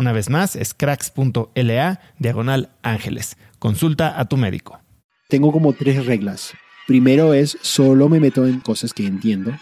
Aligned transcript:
Una 0.00 0.12
vez 0.12 0.30
más, 0.30 0.56
es 0.56 0.72
cracks.la 0.72 2.00
diagonal 2.18 2.70
ángeles. 2.82 3.36
Consulta 3.58 4.18
a 4.18 4.24
tu 4.24 4.38
médico. 4.38 4.80
Tengo 5.28 5.52
como 5.52 5.74
tres 5.74 6.06
reglas. 6.06 6.54
Primero 6.86 7.34
es 7.34 7.58
solo 7.60 8.08
me 8.08 8.18
meto 8.18 8.46
en 8.46 8.60
cosas 8.60 8.94
que 8.94 9.04
entiendo. 9.04 9.52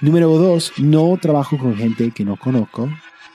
Número 0.00 0.30
dos, 0.30 0.72
no 0.78 1.18
trabajo 1.20 1.58
con 1.58 1.76
gente 1.76 2.10
que 2.10 2.24
no 2.24 2.38
conozco. 2.38 2.88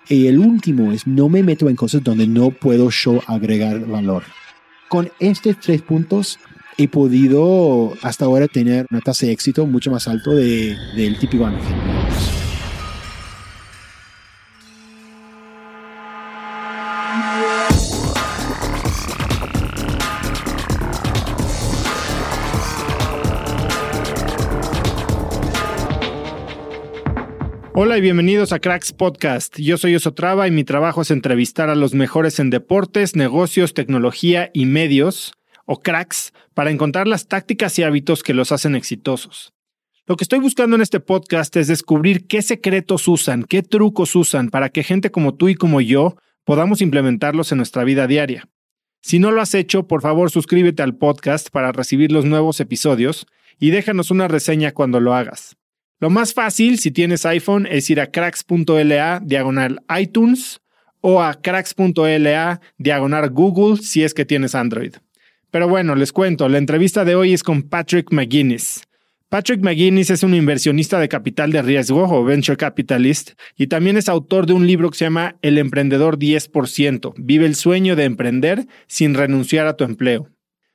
Y 0.10 0.26
el 0.26 0.40
último 0.40 0.92
es 0.92 1.06
no 1.06 1.30
me 1.30 1.44
meto 1.44 1.70
en 1.70 1.76
cosas 1.76 2.04
donde 2.04 2.26
no 2.26 2.50
puedo 2.50 2.90
yo 2.90 3.22
agregar 3.28 3.86
valor. 3.86 4.24
Con 4.90 5.12
estos 5.20 5.60
tres 5.60 5.84
puntos 5.84 6.40
he 6.76 6.88
podido 6.88 7.94
hasta 8.02 8.26
ahora 8.26 8.48
tener 8.48 8.88
una 8.90 9.02
tasa 9.02 9.28
de 9.28 9.32
éxito 9.32 9.68
mucho 9.68 9.92
más 9.92 10.08
alto 10.08 10.32
de, 10.32 10.76
del 10.96 11.20
típico 11.20 11.46
ángel. 11.46 11.97
Hola 27.80 28.00
y 28.00 28.02
bienvenidos 28.02 28.54
a 28.54 28.60
Cracks 28.60 28.92
Podcast. 28.92 29.56
Yo 29.60 29.78
soy 29.78 29.94
Osotrava 29.94 30.48
y 30.48 30.52
mi 30.52 30.64
trabajo 30.64 31.04
es 31.04 31.12
entrevistar 31.12 31.70
a 31.70 31.76
los 31.76 31.94
mejores 31.94 32.40
en 32.40 32.50
deportes, 32.50 33.16
negocios, 33.16 33.76
tecnología 33.76 34.50
y 34.52 34.66
medios, 34.66 35.34
o 35.68 35.80
cracks, 35.80 36.34
para 36.56 36.72
encontrar 36.72 37.08
las 37.08 37.28
tácticas 37.28 37.78
y 37.78 37.84
hábitos 37.84 38.24
que 38.24 38.34
los 38.34 38.52
hacen 38.52 38.74
exitosos. 38.74 39.54
Lo 40.08 40.16
que 40.16 40.24
estoy 40.24 40.40
buscando 40.40 40.76
en 40.76 40.82
este 40.82 41.00
podcast 41.00 41.56
es 41.56 41.68
descubrir 41.68 42.26
qué 42.26 42.42
secretos 42.42 43.08
usan, 43.08 43.44
qué 43.44 43.62
trucos 43.62 44.16
usan 44.16 44.50
para 44.50 44.70
que 44.70 44.82
gente 44.82 45.12
como 45.12 45.36
tú 45.36 45.48
y 45.48 45.54
como 45.54 45.80
yo 45.80 46.16
podamos 46.46 46.82
implementarlos 46.82 47.52
en 47.52 47.60
nuestra 47.60 47.84
vida 47.84 48.08
diaria. 48.08 48.50
Si 49.04 49.20
no 49.20 49.30
lo 49.30 49.40
has 49.40 49.54
hecho, 49.54 49.88
por 49.88 50.02
favor 50.02 50.32
suscríbete 50.32 50.82
al 50.82 50.96
podcast 50.96 51.52
para 51.52 51.72
recibir 51.74 52.12
los 52.12 52.26
nuevos 52.26 52.60
episodios 52.60 53.28
y 53.60 53.70
déjanos 53.70 54.10
una 54.10 54.28
reseña 54.28 54.72
cuando 54.72 55.00
lo 55.00 55.14
hagas. 55.14 55.57
Lo 56.00 56.12
más 56.12 56.34
fácil, 56.36 56.78
si 56.78 56.92
tienes 56.92 57.26
iPhone, 57.26 57.66
es 57.66 57.90
ir 57.90 58.00
a 58.00 58.12
cracks.la 58.12 59.20
diagonal 59.24 59.82
iTunes 60.00 60.62
o 61.02 61.24
a 61.24 61.34
cracks.la 61.34 62.62
diagonal 62.78 63.30
Google 63.32 63.78
si 63.82 64.04
es 64.04 64.14
que 64.14 64.26
tienes 64.26 64.54
Android. 64.54 64.94
Pero 65.50 65.68
bueno, 65.68 65.96
les 65.96 66.12
cuento, 66.12 66.50
la 66.50 66.60
entrevista 66.60 67.04
de 67.04 67.16
hoy 67.16 67.34
es 67.34 67.42
con 67.42 67.64
Patrick 67.64 68.12
McGuinness. 68.12 68.84
Patrick 69.30 69.62
McGuinness 69.62 70.12
es 70.12 70.24
un 70.24 70.36
inversionista 70.36 71.00
de 71.00 71.10
capital 71.10 71.52
de 71.52 71.62
riesgo 71.62 72.04
o 72.04 72.24
venture 72.24 72.58
capitalist 72.58 73.32
y 73.56 73.68
también 73.68 73.98
es 73.98 74.08
autor 74.08 74.46
de 74.46 74.54
un 74.54 74.68
libro 74.68 74.92
que 74.92 74.98
se 74.98 75.06
llama 75.06 75.38
El 75.42 75.58
emprendedor 75.58 76.20
10%. 76.20 77.14
Vive 77.18 77.46
el 77.46 77.56
sueño 77.56 77.96
de 77.96 78.04
emprender 78.04 78.68
sin 78.88 79.16
renunciar 79.16 79.66
a 79.68 79.76
tu 79.76 79.84
empleo. 79.84 80.30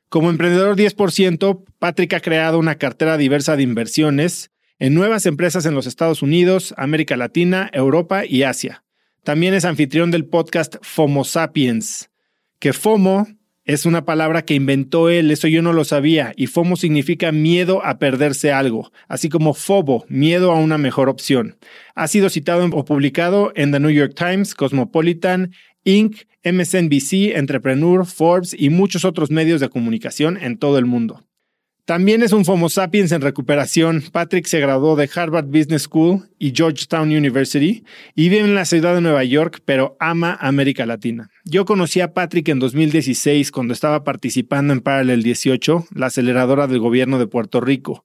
Como 0.08 0.28
emprendedor 0.28 0.76
10%, 0.76 1.64
Patrick 1.78 2.12
ha 2.12 2.20
creado 2.20 2.58
una 2.58 2.74
cartera 2.74 3.16
diversa 3.16 3.56
de 3.56 3.62
inversiones 3.62 4.51
en 4.82 4.94
nuevas 4.94 5.26
empresas 5.26 5.64
en 5.64 5.76
los 5.76 5.86
Estados 5.86 6.22
Unidos, 6.22 6.74
América 6.76 7.16
Latina, 7.16 7.70
Europa 7.72 8.26
y 8.26 8.42
Asia. 8.42 8.82
También 9.22 9.54
es 9.54 9.64
anfitrión 9.64 10.10
del 10.10 10.24
podcast 10.24 10.74
FOMO 10.82 11.22
Sapiens, 11.22 12.10
que 12.58 12.72
FOMO 12.72 13.28
es 13.64 13.86
una 13.86 14.04
palabra 14.04 14.44
que 14.44 14.54
inventó 14.54 15.08
él, 15.08 15.30
eso 15.30 15.46
yo 15.46 15.62
no 15.62 15.72
lo 15.72 15.84
sabía, 15.84 16.32
y 16.34 16.48
FOMO 16.48 16.74
significa 16.74 17.30
miedo 17.30 17.80
a 17.84 18.00
perderse 18.00 18.50
algo, 18.50 18.90
así 19.06 19.28
como 19.28 19.54
FOBO, 19.54 20.04
miedo 20.08 20.50
a 20.50 20.58
una 20.58 20.78
mejor 20.78 21.08
opción. 21.08 21.58
Ha 21.94 22.08
sido 22.08 22.28
citado 22.28 22.66
o 22.66 22.84
publicado 22.84 23.52
en 23.54 23.70
The 23.70 23.78
New 23.78 23.92
York 23.92 24.14
Times, 24.16 24.56
Cosmopolitan, 24.56 25.52
Inc., 25.84 26.22
MSNBC, 26.42 27.36
Entrepreneur, 27.36 28.04
Forbes 28.04 28.52
y 28.58 28.70
muchos 28.70 29.04
otros 29.04 29.30
medios 29.30 29.60
de 29.60 29.68
comunicación 29.68 30.38
en 30.42 30.58
todo 30.58 30.76
el 30.78 30.86
mundo. 30.86 31.22
También 31.84 32.22
es 32.22 32.32
un 32.32 32.44
Homo 32.46 32.68
sapiens 32.68 33.10
en 33.10 33.22
recuperación. 33.22 34.04
Patrick 34.12 34.46
se 34.46 34.60
graduó 34.60 34.94
de 34.94 35.10
Harvard 35.12 35.46
Business 35.46 35.82
School 35.82 36.28
y 36.38 36.52
Georgetown 36.54 37.08
University 37.08 37.82
y 38.14 38.28
vive 38.28 38.44
en 38.44 38.54
la 38.54 38.66
ciudad 38.66 38.94
de 38.94 39.00
Nueva 39.00 39.24
York, 39.24 39.62
pero 39.64 39.96
ama 39.98 40.38
América 40.40 40.86
Latina. 40.86 41.28
Yo 41.44 41.64
conocí 41.64 42.00
a 42.00 42.14
Patrick 42.14 42.48
en 42.50 42.60
2016 42.60 43.50
cuando 43.50 43.74
estaba 43.74 44.04
participando 44.04 44.72
en 44.72 44.80
Parallel 44.80 45.24
18, 45.24 45.86
la 45.96 46.06
aceleradora 46.06 46.68
del 46.68 46.78
gobierno 46.78 47.18
de 47.18 47.26
Puerto 47.26 47.60
Rico. 47.60 48.04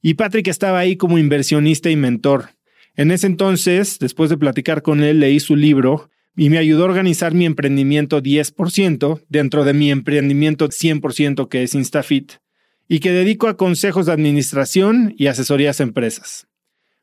Y 0.00 0.14
Patrick 0.14 0.48
estaba 0.48 0.78
ahí 0.78 0.96
como 0.96 1.18
inversionista 1.18 1.90
y 1.90 1.96
mentor. 1.96 2.52
En 2.96 3.10
ese 3.10 3.26
entonces, 3.26 3.98
después 3.98 4.30
de 4.30 4.38
platicar 4.38 4.80
con 4.80 5.02
él, 5.02 5.20
leí 5.20 5.40
su 5.40 5.56
libro 5.56 6.08
y 6.36 6.48
me 6.48 6.56
ayudó 6.56 6.84
a 6.84 6.86
organizar 6.86 7.34
mi 7.34 7.44
emprendimiento 7.44 8.22
10% 8.22 9.24
dentro 9.28 9.64
de 9.64 9.74
mi 9.74 9.90
emprendimiento 9.90 10.68
100% 10.70 11.48
que 11.50 11.64
es 11.64 11.74
InstaFit 11.74 12.43
y 12.88 13.00
que 13.00 13.12
dedico 13.12 13.48
a 13.48 13.56
consejos 13.56 14.06
de 14.06 14.12
administración 14.12 15.14
y 15.16 15.26
asesorías 15.26 15.80
a 15.80 15.84
empresas. 15.84 16.46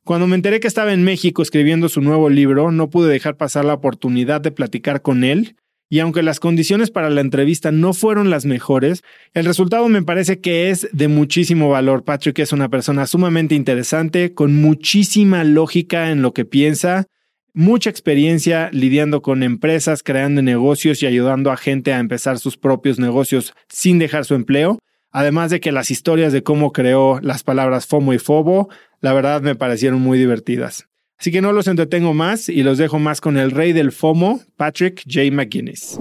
Cuando 0.03 0.25
me 0.25 0.35
enteré 0.35 0.59
que 0.59 0.67
estaba 0.67 0.93
en 0.93 1.03
México 1.03 1.41
escribiendo 1.41 1.87
su 1.87 2.01
nuevo 2.01 2.29
libro, 2.29 2.71
no 2.71 2.89
pude 2.89 3.11
dejar 3.11 3.37
pasar 3.37 3.65
la 3.65 3.75
oportunidad 3.75 4.41
de 4.41 4.51
platicar 4.51 5.01
con 5.01 5.23
él 5.23 5.55
Y 5.93 5.99
aunque 5.99 6.23
las 6.23 6.39
condiciones 6.39 6.89
para 6.89 7.09
la 7.09 7.19
entrevista 7.19 7.73
no 7.73 7.93
fueron 7.93 8.29
las 8.29 8.45
mejores, 8.45 9.03
el 9.33 9.43
resultado 9.43 9.89
me 9.89 10.01
parece 10.01 10.39
que 10.39 10.69
es 10.69 10.87
de 10.93 11.09
muchísimo 11.09 11.69
valor. 11.69 12.05
Patrick 12.05 12.39
es 12.39 12.53
una 12.53 12.69
persona 12.69 13.05
sumamente 13.05 13.55
interesante, 13.55 14.33
con 14.33 14.55
muchísima 14.55 15.43
lógica 15.43 16.09
en 16.09 16.21
lo 16.21 16.33
que 16.33 16.45
piensa, 16.45 17.07
mucha 17.53 17.89
experiencia 17.89 18.69
lidiando 18.71 19.21
con 19.21 19.43
empresas, 19.43 20.01
creando 20.01 20.41
negocios 20.41 21.03
y 21.03 21.07
ayudando 21.07 21.51
a 21.51 21.57
gente 21.57 21.91
a 21.91 21.99
empezar 21.99 22.39
sus 22.39 22.55
propios 22.55 22.97
negocios 22.97 23.53
sin 23.67 23.99
dejar 23.99 24.23
su 24.23 24.35
empleo. 24.35 24.79
Además 25.11 25.51
de 25.51 25.59
que 25.59 25.71
las 25.71 25.91
historias 25.91 26.31
de 26.31 26.43
cómo 26.43 26.71
creó 26.71 27.19
las 27.21 27.43
palabras 27.43 27.85
FOMO 27.85 28.13
y 28.13 28.19
FOBO, 28.19 28.69
la 29.01 29.13
verdad 29.13 29.41
me 29.41 29.55
parecieron 29.55 30.01
muy 30.01 30.17
divertidas. 30.17 30.87
Así 31.19 31.31
que 31.31 31.41
no 31.41 31.51
los 31.51 31.67
entretengo 31.67 32.13
más 32.13 32.49
y 32.49 32.63
los 32.63 32.77
dejo 32.77 32.97
más 32.97 33.21
con 33.21 33.37
el 33.37 33.51
rey 33.51 33.73
del 33.73 33.91
FOMO, 33.91 34.41
Patrick 34.55 35.03
J. 35.05 35.31
McGuinness. 35.31 35.99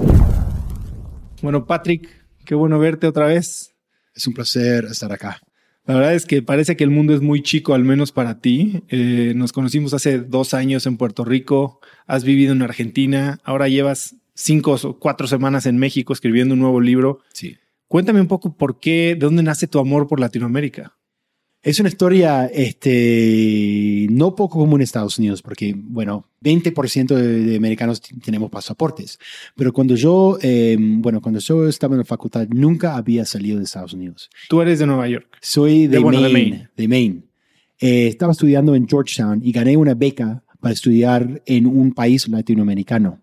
Bueno, 1.43 1.67
Patrick, 1.67 2.09
qué 2.45 2.55
bueno 2.55 2.79
verte 2.79 3.07
otra 3.07 3.27
vez. 3.27 3.75
Es 4.15 4.27
un 4.27 4.35
placer 4.35 4.85
estar 4.85 5.12
acá. 5.12 5.41
La 5.87 5.95
verdad 5.95 6.15
es 6.15 6.25
que 6.25 6.41
parece 6.41 6.77
que 6.77 6.85
el 6.85 6.91
mundo 6.91 7.15
es 7.15 7.21
muy 7.21 7.43
chico, 7.43 7.75
al 7.75 7.85
menos 7.85 8.12
para 8.12 8.41
ti. 8.41 8.85
Eh, 8.89 9.33
nos 9.35 9.53
conocimos 9.53 9.93
hace 9.93 10.21
dos 10.21 10.55
años 10.55 10.87
en 10.87 10.97
Puerto 10.97 11.25
Rico, 11.25 11.81
has 12.07 12.23
vivido 12.23 12.53
en 12.53 12.62
Argentina, 12.62 13.41
ahora 13.43 13.69
llevas 13.69 14.15
cinco 14.35 14.77
o 14.81 14.99
cuatro 14.99 15.27
semanas 15.27 15.67
en 15.67 15.79
México 15.79 16.12
escribiendo 16.12 16.55
un 16.55 16.61
nuevo 16.61 16.81
libro. 16.81 17.21
Sí. 17.33 17.57
Cuéntame 17.91 18.21
un 18.21 18.29
poco 18.29 18.57
por 18.57 18.79
qué, 18.79 19.17
de 19.19 19.27
dónde 19.27 19.43
nace 19.43 19.67
tu 19.67 19.81
amor 19.81 20.07
por 20.07 20.21
Latinoamérica. 20.21 20.97
Es 21.61 21.81
una 21.81 21.89
historia 21.89 22.47
este, 22.47 24.07
no 24.11 24.37
poco 24.37 24.61
común 24.61 24.81
en 24.81 24.85
Estados 24.85 25.19
Unidos, 25.19 25.43
porque, 25.43 25.75
bueno, 25.77 26.25
20% 26.43 27.09
de, 27.17 27.41
de, 27.45 27.57
americanos 27.57 28.01
tenemos 28.25 28.49
pasaportes. 28.49 29.19
Pero 29.57 29.73
cuando 29.73 29.97
yo, 29.97 30.39
eh, 30.41 30.77
bueno, 30.79 31.21
cuando 31.21 31.41
yo 31.41 31.67
estaba 31.69 31.95
en 31.95 31.99
la 31.99 32.05
facultad, 32.05 32.47
nunca 32.49 32.95
había 32.97 33.25
salido 33.25 33.59
de 33.59 33.65
Estados 33.65 33.93
Unidos. 33.93 34.31
Tú 34.49 34.63
eres 34.63 34.79
de 34.79 34.87
Nueva 34.87 35.09
York. 35.09 35.27
Soy 35.41 35.83
de, 35.83 35.89
De, 35.89 35.99
bueno, 35.99 36.21
Maine. 36.21 36.31
de 36.31 36.43
Maine. 36.51 36.69
de 36.77 36.89
Maine. 36.89 37.23
Eh, 37.81 38.07
estaba 38.07 38.31
estudiando 38.33 38.75
en 38.77 38.87
Georgetown 38.89 39.41
y 39.45 39.51
gané 39.51 39.77
una 39.77 39.95
beca 39.95 40.45
para 40.61 40.73
estudiar 40.75 41.43
en 41.45 41.67
un 41.67 41.93
país 41.93 42.29
latinoamericano. 42.29 43.21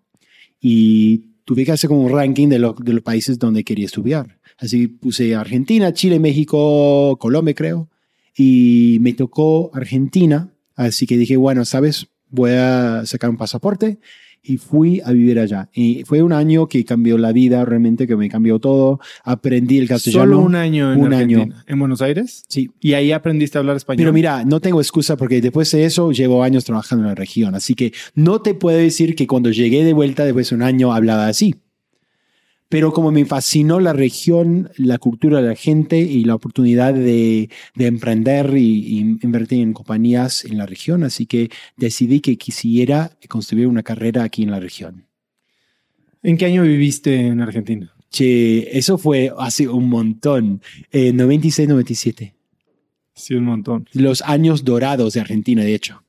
Y 0.60 1.30
tuve 1.46 1.64
que 1.66 1.72
hacer 1.72 1.88
como 1.88 2.02
un 2.02 2.12
ranking 2.12 2.50
de, 2.50 2.60
lo- 2.60 2.74
de 2.74 2.94
los 2.94 3.04
países 3.04 3.40
donde 3.40 3.64
quería 3.64 3.86
estudiar. 3.86 4.37
Así 4.58 4.88
puse 4.88 5.36
Argentina, 5.36 5.94
Chile, 5.94 6.20
México, 6.20 7.18
Colombia, 7.20 7.54
creo. 7.54 7.90
Y 8.36 8.98
me 9.02 9.14
tocó 9.14 9.72
Argentina. 9.74 10.50
Así 10.76 11.06
que 11.08 11.18
dije, 11.18 11.38
bueno, 11.38 11.66
¿sabes? 11.66 12.08
Voy 12.30 12.52
a 12.52 13.04
sacar 13.06 13.30
un 13.30 13.38
pasaporte. 13.38 14.00
Y 14.44 14.58
fui 14.58 15.02
a 15.04 15.12
vivir 15.12 15.40
allá. 15.40 15.70
Y 15.74 16.04
fue 16.06 16.22
un 16.22 16.32
año 16.32 16.68
que 16.68 16.86
cambió 16.86 17.18
la 17.18 17.34
vida, 17.34 17.66
realmente, 17.66 18.08
que 18.08 18.16
me 18.16 18.30
cambió 18.30 18.60
todo. 18.60 19.00
Aprendí 19.26 19.78
el 19.78 19.88
castellano. 19.90 20.24
Solo 20.24 20.40
un 20.40 20.56
año 20.56 20.94
en 20.94 21.00
Un 21.02 21.14
Argentina. 21.14 21.42
año. 21.44 21.54
¿En 21.68 21.80
Buenos 21.80 22.02
Aires? 22.02 22.46
Sí, 22.48 22.70
Y 22.80 22.94
ahí 22.94 23.12
aprendiste 23.12 23.58
a 23.58 23.60
hablar 23.60 23.76
español. 23.76 24.04
pero 24.06 24.14
mira, 24.14 24.46
no 24.46 24.62
tengo 24.62 24.80
excusa 24.80 25.18
porque 25.18 25.42
después 25.42 25.70
de 25.72 25.84
eso 25.84 26.12
llevo 26.12 26.44
años 26.44 26.64
trabajando 26.64 27.04
en 27.04 27.10
la 27.10 27.16
región. 27.16 27.56
Así 27.56 27.74
que 27.74 27.92
no 28.16 28.42
te 28.42 28.54
puedo 28.54 28.78
decir 28.78 29.16
que 29.16 29.28
cuando 29.28 29.52
llegué 29.52 29.84
de 29.84 29.92
vuelta 29.94 30.24
después 30.24 30.50
de 30.50 30.56
un 30.56 30.62
año 30.64 30.94
hablaba 30.94 31.28
así. 31.28 31.56
Pero 32.70 32.92
como 32.92 33.12
me 33.12 33.26
fascinó 33.26 33.80
la 33.80 33.94
región, 33.94 34.70
la 34.78 34.98
cultura 34.98 35.42
de 35.42 35.48
la 35.48 35.56
gente 35.56 36.00
y 36.00 36.26
la 36.26 36.36
oportunidad 36.36 36.94
de, 36.94 37.50
de 37.76 37.86
emprender 37.86 38.58
y, 38.58 38.98
y 38.98 39.00
invertir 39.22 39.62
en 39.62 39.74
compañías 39.74 40.44
en 40.44 40.58
la 40.58 40.66
región, 40.66 41.04
así 41.04 41.26
que 41.26 41.50
decidí 41.78 42.20
que 42.20 42.38
quisiera 42.38 43.12
construir 43.30 43.68
una 43.68 43.84
carrera 43.84 44.24
aquí 44.24 44.44
en 44.44 44.52
la 44.52 44.60
región. 44.60 45.06
¿En 46.24 46.38
qué 46.38 46.46
año 46.46 46.64
viviste 46.64 47.28
en 47.28 47.40
Argentina? 47.40 47.94
Che, 48.10 48.78
eso 48.78 48.98
fue 48.98 49.32
hace 49.38 49.68
un 49.68 49.90
montón, 49.90 50.62
eh, 50.92 51.14
96, 51.14 51.68
97. 51.68 52.36
Sí, 53.14 53.34
un 53.34 53.46
montón. 53.46 53.88
Los 53.94 54.22
años 54.22 54.64
dorados 54.64 55.14
de 55.14 55.22
Argentina, 55.22 55.64
de 55.64 55.74
hecho. 55.74 56.04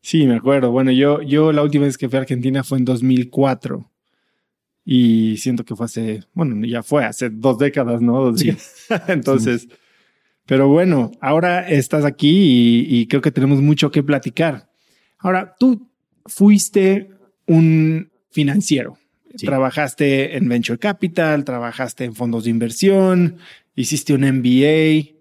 Sí, 0.00 0.26
me 0.26 0.36
acuerdo. 0.36 0.70
Bueno, 0.70 0.90
yo, 0.90 1.20
yo 1.22 1.52
la 1.52 1.62
última 1.62 1.84
vez 1.84 1.98
que 1.98 2.08
fui 2.08 2.16
a 2.16 2.22
Argentina 2.22 2.64
fue 2.64 2.78
en 2.78 2.84
2004. 2.84 3.89
Y 4.92 5.36
siento 5.36 5.64
que 5.64 5.76
fue 5.76 5.86
hace, 5.86 6.24
bueno, 6.34 6.66
ya 6.66 6.82
fue 6.82 7.04
hace 7.04 7.30
dos 7.30 7.58
décadas, 7.58 8.02
¿no? 8.02 8.24
Dos 8.24 8.40
Sí. 8.40 8.56
Entonces, 9.06 9.68
pero 10.46 10.66
bueno, 10.66 11.12
ahora 11.20 11.68
estás 11.68 12.04
aquí 12.04 12.28
y, 12.88 12.98
y 12.98 13.06
creo 13.06 13.22
que 13.22 13.30
tenemos 13.30 13.62
mucho 13.62 13.92
que 13.92 14.02
platicar. 14.02 14.68
Ahora, 15.16 15.54
tú 15.60 15.88
fuiste 16.26 17.08
un 17.46 18.10
financiero. 18.32 18.98
Sí. 19.36 19.46
Trabajaste 19.46 20.36
en 20.36 20.48
Venture 20.48 20.80
Capital, 20.80 21.44
trabajaste 21.44 22.02
en 22.02 22.16
fondos 22.16 22.42
de 22.42 22.50
inversión, 22.50 23.36
hiciste 23.76 24.12
un 24.12 24.22
MBA, 24.22 25.20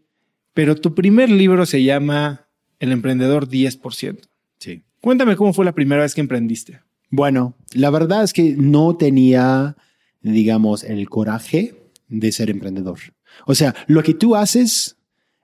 pero 0.55 0.77
tu 0.77 0.95
primer 0.95 1.29
libro 1.29 1.67
se 1.67 1.83
llama 1.83 2.47
El 2.79 2.91
emprendedor 2.91 3.47
10%. 3.47 4.17
Sí. 4.57 4.81
Cuéntame 4.99 5.35
cómo 5.35 5.53
fue 5.53 5.63
la 5.63 5.75
primera 5.75 6.01
vez 6.01 6.15
que 6.15 6.21
emprendiste. 6.21 6.79
Bueno, 7.09 7.55
la 7.73 7.89
verdad 7.89 8.23
es 8.23 8.33
que 8.33 8.55
no 8.57 8.95
tenía, 8.97 9.75
digamos, 10.21 10.83
el 10.83 11.09
coraje 11.09 11.75
de 12.07 12.31
ser 12.31 12.49
emprendedor. 12.49 12.99
O 13.45 13.55
sea, 13.55 13.75
lo 13.87 14.03
que 14.03 14.13
tú 14.13 14.35
haces 14.35 14.97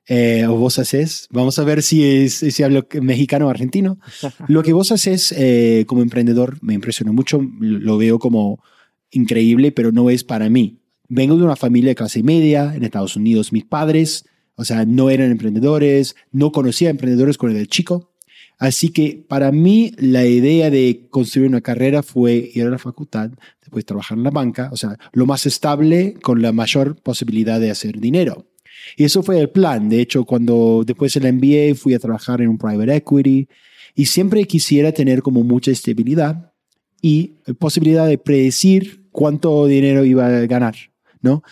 eh, 0.08 0.46
o 0.46 0.56
vos 0.56 0.78
haces, 0.78 1.28
vamos 1.32 1.58
a 1.58 1.64
ver 1.64 1.82
si, 1.82 2.04
es, 2.04 2.36
si 2.36 2.64
hablo 2.64 2.88
mexicano 3.02 3.48
o 3.48 3.50
argentino, 3.50 3.98
lo 4.48 4.62
que 4.62 4.74
vos 4.74 4.92
haces 4.92 5.34
eh, 5.36 5.86
como 5.88 6.02
emprendedor 6.02 6.58
me 6.62 6.76
impresionó 6.76 7.12
mucho, 7.14 7.42
lo 7.60 7.98
veo 7.98 8.20
como 8.20 8.64
increíble, 9.12 9.72
pero 9.72 9.92
no 9.92 10.10
es 10.10 10.24
para 10.24 10.50
mí. 10.50 10.80
Vengo 11.08 11.38
de 11.38 11.44
una 11.44 11.56
familia 11.56 11.90
de 11.90 11.96
clase 11.96 12.24
media 12.24 12.74
en 12.76 12.84
Estados 12.84 13.16
Unidos. 13.16 13.52
Mis 13.52 13.66
padres, 13.66 14.26
o 14.56 14.66
sea, 14.66 14.86
no 14.86 15.10
eran 15.10 15.32
emprendedores, 15.32 16.16
no 16.32 16.52
conocía 16.52 16.90
emprendedores 16.90 17.38
cuando 17.38 17.58
era 17.58 17.68
chico. 17.68 18.12
Así 18.58 18.90
que 18.90 19.24
para 19.28 19.52
mí 19.52 19.92
la 19.98 20.26
idea 20.26 20.70
de 20.70 21.08
construir 21.10 21.50
una 21.50 21.62
carrera 21.62 22.04
fue 22.04 22.52
ir 22.54 22.66
a 22.66 22.70
la 22.70 22.78
facultad, 22.78 23.32
después 23.62 23.86
trabajar 23.86 24.18
en 24.18 24.24
la 24.24 24.32
banca, 24.32 24.70
o 24.72 24.78
sea, 24.78 24.98
lo 25.12 25.26
más 25.26 25.46
estable 25.46 26.14
con 26.22 26.42
la 26.42 26.52
mayor 26.52 26.96
posibilidad 27.02 27.60
de 27.60 27.72
hacer 27.72 28.00
dinero. 28.00 28.48
Y 28.96 29.04
eso 29.04 29.24
fue 29.24 29.40
el 29.40 29.50
plan. 29.50 29.90
De 29.90 30.00
hecho, 30.00 30.26
cuando 30.26 30.84
después 30.86 31.14
del 31.14 31.34
MBA 31.34 31.76
fui 31.76 31.94
a 31.94 32.00
trabajar 32.00 32.42
en 32.42 32.50
un 32.50 32.58
private 32.58 32.96
equity 32.96 33.48
y 33.96 34.06
siempre 34.06 34.46
quisiera 34.46 34.92
tener 34.92 35.22
como 35.22 35.44
mucha 35.44 35.72
estabilidad 35.72 36.54
y 37.02 37.36
posibilidad 37.60 38.08
de 38.08 38.18
predecir 38.18 39.08
cuánto 39.12 39.66
dinero 39.68 40.06
iba 40.06 40.28
a 40.28 40.46
ganar, 40.46 40.76
¿no? 41.22 41.44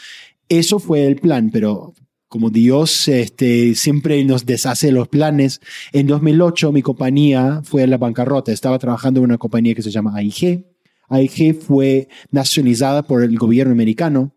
Eso 0.50 0.80
fue 0.80 1.06
el 1.06 1.16
plan, 1.16 1.50
pero 1.52 1.94
como 2.34 2.50
Dios 2.50 3.08
este, 3.10 3.76
siempre 3.76 4.26
nos 4.26 4.44
deshace 4.48 4.92
los 4.92 5.08
planes, 5.08 5.62
en 5.92 6.08
2008 6.08 6.72
mi 6.72 6.82
compañía 6.82 7.62
fue 7.64 7.84
a 7.84 7.88
la 7.88 8.00
bancarrota. 8.00 8.52
Estaba 8.52 8.80
trabajando 8.80 9.20
en 9.20 9.26
una 9.26 9.38
compañía 9.38 9.76
que 9.76 9.84
se 9.84 9.92
llama 9.92 10.16
AIG. 10.16 10.66
AIG 11.10 11.54
fue 11.54 12.08
nacionalizada 12.32 13.04
por 13.04 13.24
el 13.24 13.38
gobierno 13.38 13.72
americano 13.72 14.34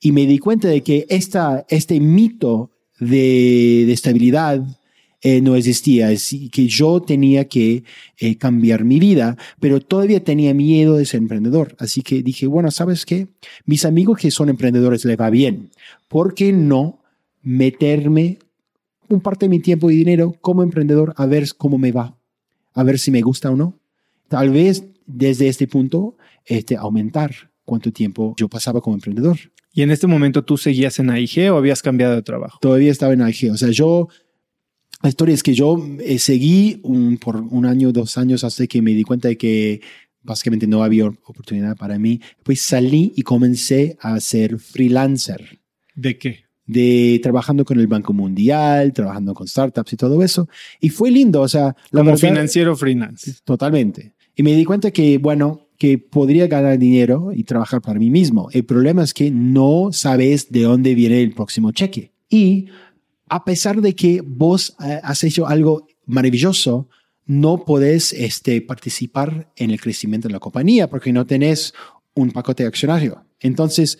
y 0.00 0.12
me 0.12 0.26
di 0.26 0.38
cuenta 0.38 0.68
de 0.68 0.84
que 0.84 1.06
esta, 1.08 1.66
este 1.68 1.98
mito 1.98 2.70
de, 3.00 3.82
de 3.84 3.92
estabilidad 3.94 4.64
eh, 5.20 5.40
no 5.40 5.56
existía, 5.56 6.10
así 6.10 6.50
que 6.50 6.68
yo 6.68 7.02
tenía 7.02 7.48
que 7.48 7.82
eh, 8.18 8.36
cambiar 8.36 8.84
mi 8.84 9.00
vida, 9.00 9.36
pero 9.58 9.80
todavía 9.80 10.22
tenía 10.22 10.54
miedo 10.54 10.98
de 10.98 11.04
ser 11.04 11.18
emprendedor. 11.18 11.74
Así 11.80 12.02
que 12.02 12.22
dije, 12.22 12.46
bueno, 12.46 12.70
¿sabes 12.70 13.04
qué? 13.04 13.26
Mis 13.64 13.84
amigos 13.84 14.20
que 14.20 14.30
son 14.30 14.50
emprendedores 14.50 15.04
les 15.04 15.18
va 15.18 15.30
bien. 15.30 15.70
¿Por 16.06 16.34
qué 16.34 16.52
no 16.52 16.99
meterme 17.42 18.38
un 19.08 19.20
parte 19.20 19.46
de 19.46 19.50
mi 19.50 19.60
tiempo 19.60 19.90
y 19.90 19.96
dinero 19.96 20.36
como 20.40 20.62
emprendedor 20.62 21.14
a 21.16 21.26
ver 21.26 21.48
cómo 21.56 21.78
me 21.78 21.92
va? 21.92 22.16
A 22.72 22.82
ver 22.84 22.98
si 22.98 23.10
me 23.10 23.22
gusta 23.22 23.50
o 23.50 23.56
no. 23.56 23.78
Tal 24.28 24.50
vez 24.50 24.84
desde 25.06 25.48
este 25.48 25.66
punto 25.66 26.16
este, 26.46 26.76
aumentar 26.76 27.50
cuánto 27.64 27.92
tiempo 27.92 28.34
yo 28.36 28.48
pasaba 28.48 28.80
como 28.80 28.96
emprendedor. 28.96 29.38
¿Y 29.72 29.82
en 29.82 29.90
este 29.90 30.06
momento 30.06 30.44
tú 30.44 30.56
seguías 30.56 30.98
en 30.98 31.10
AIG 31.10 31.50
o 31.52 31.56
habías 31.56 31.82
cambiado 31.82 32.14
de 32.14 32.22
trabajo? 32.22 32.58
Todavía 32.60 32.90
estaba 32.90 33.12
en 33.12 33.22
AIG. 33.22 33.52
O 33.52 33.56
sea, 33.56 33.70
yo, 33.70 34.08
la 35.02 35.08
historia 35.08 35.34
es 35.34 35.42
que 35.42 35.54
yo 35.54 35.84
eh, 36.00 36.18
seguí 36.18 36.80
un, 36.82 37.18
por 37.18 37.36
un 37.36 37.66
año, 37.66 37.92
dos 37.92 38.18
años, 38.18 38.42
hasta 38.42 38.66
que 38.66 38.82
me 38.82 38.92
di 38.92 39.04
cuenta 39.04 39.28
de 39.28 39.38
que 39.38 39.80
básicamente 40.22 40.66
no 40.66 40.82
había 40.82 41.06
oportunidad 41.06 41.76
para 41.76 41.98
mí. 41.98 42.20
Pues 42.42 42.62
salí 42.62 43.12
y 43.16 43.22
comencé 43.22 43.96
a 44.00 44.18
ser 44.20 44.58
freelancer, 44.58 45.60
¿De 45.94 46.16
qué? 46.18 46.49
De 46.70 47.18
trabajando 47.22 47.64
con 47.64 47.78
el 47.80 47.86
Banco 47.86 48.12
Mundial, 48.12 48.92
trabajando 48.92 49.34
con 49.34 49.46
startups 49.46 49.92
y 49.92 49.96
todo 49.96 50.22
eso. 50.22 50.48
Y 50.80 50.88
fue 50.90 51.10
lindo, 51.10 51.40
o 51.40 51.48
sea, 51.48 51.76
la 51.90 52.00
Como 52.00 52.12
verdad- 52.12 52.28
financiero 52.28 52.76
freelance. 52.76 53.34
Totalmente. 53.44 54.12
Y 54.36 54.42
me 54.42 54.54
di 54.54 54.64
cuenta 54.64 54.90
que, 54.90 55.18
bueno, 55.18 55.68
que 55.78 55.98
podría 55.98 56.46
ganar 56.46 56.78
dinero 56.78 57.30
y 57.34 57.44
trabajar 57.44 57.80
para 57.80 57.98
mí 57.98 58.10
mismo. 58.10 58.48
El 58.52 58.64
problema 58.64 59.02
es 59.02 59.14
que 59.14 59.30
no 59.30 59.90
sabes 59.92 60.50
de 60.50 60.62
dónde 60.62 60.94
viene 60.94 61.22
el 61.22 61.32
próximo 61.32 61.72
cheque. 61.72 62.12
Y 62.28 62.66
a 63.28 63.44
pesar 63.44 63.80
de 63.80 63.94
que 63.94 64.22
vos 64.24 64.76
eh, 64.84 65.00
has 65.02 65.24
hecho 65.24 65.46
algo 65.46 65.86
maravilloso, 66.06 66.88
no 67.26 67.64
podés 67.64 68.12
este, 68.12 68.60
participar 68.60 69.50
en 69.56 69.70
el 69.70 69.80
crecimiento 69.80 70.28
de 70.28 70.32
la 70.34 70.40
compañía 70.40 70.88
porque 70.90 71.12
no 71.12 71.24
tenés 71.26 71.72
un 72.14 72.30
pacote 72.32 72.64
accionario. 72.66 73.24
Entonces, 73.40 73.98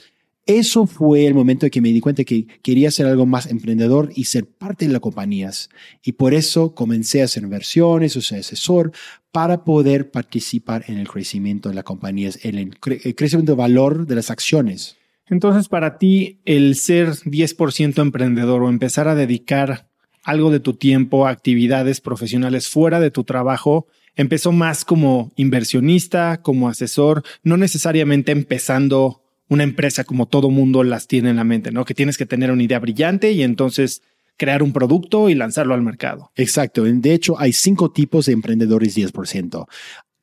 eso 0.58 0.86
fue 0.86 1.26
el 1.26 1.34
momento 1.34 1.66
en 1.66 1.70
que 1.70 1.80
me 1.80 1.90
di 1.90 2.00
cuenta 2.00 2.24
que 2.24 2.46
quería 2.62 2.90
ser 2.90 3.06
algo 3.06 3.26
más 3.26 3.46
emprendedor 3.46 4.10
y 4.14 4.24
ser 4.24 4.46
parte 4.46 4.86
de 4.86 4.92
las 4.92 5.00
compañías. 5.00 5.70
Y 6.02 6.12
por 6.12 6.34
eso 6.34 6.74
comencé 6.74 7.22
a 7.22 7.26
hacer 7.26 7.42
inversiones, 7.42 8.16
o 8.16 8.20
sea, 8.20 8.38
asesor, 8.38 8.92
para 9.32 9.64
poder 9.64 10.10
participar 10.10 10.84
en 10.88 10.98
el 10.98 11.08
crecimiento 11.08 11.68
de 11.68 11.74
las 11.74 11.84
compañías, 11.84 12.38
en 12.44 12.58
el, 12.58 12.78
el 13.04 13.14
crecimiento 13.14 13.52
de 13.52 13.56
valor 13.56 14.06
de 14.06 14.14
las 14.14 14.30
acciones. 14.30 14.96
Entonces, 15.26 15.68
para 15.68 15.98
ti, 15.98 16.40
el 16.44 16.74
ser 16.74 17.10
10% 17.10 18.02
emprendedor 18.02 18.62
o 18.62 18.68
empezar 18.68 19.06
a 19.06 19.14
dedicar 19.14 19.88
algo 20.24 20.50
de 20.50 20.60
tu 20.60 20.74
tiempo 20.74 21.26
a 21.26 21.30
actividades 21.30 22.00
profesionales 22.00 22.68
fuera 22.68 23.00
de 23.00 23.10
tu 23.10 23.24
trabajo, 23.24 23.86
empezó 24.16 24.52
más 24.52 24.84
como 24.84 25.32
inversionista, 25.36 26.42
como 26.42 26.68
asesor, 26.68 27.22
no 27.42 27.56
necesariamente 27.56 28.32
empezando 28.32 29.19
una 29.50 29.64
empresa 29.64 30.04
como 30.04 30.26
todo 30.26 30.48
mundo 30.48 30.82
las 30.84 31.08
tiene 31.08 31.30
en 31.30 31.36
la 31.36 31.44
mente, 31.44 31.72
¿no? 31.72 31.84
Que 31.84 31.92
tienes 31.92 32.16
que 32.16 32.24
tener 32.24 32.50
una 32.52 32.62
idea 32.62 32.78
brillante 32.78 33.32
y 33.32 33.42
entonces 33.42 34.00
crear 34.36 34.62
un 34.62 34.72
producto 34.72 35.28
y 35.28 35.34
lanzarlo 35.34 35.74
al 35.74 35.82
mercado. 35.82 36.30
Exacto. 36.36 36.84
De 36.84 37.12
hecho, 37.12 37.38
hay 37.38 37.52
cinco 37.52 37.90
tipos 37.90 38.26
de 38.26 38.32
emprendedores 38.32 38.96
10%. 38.96 39.66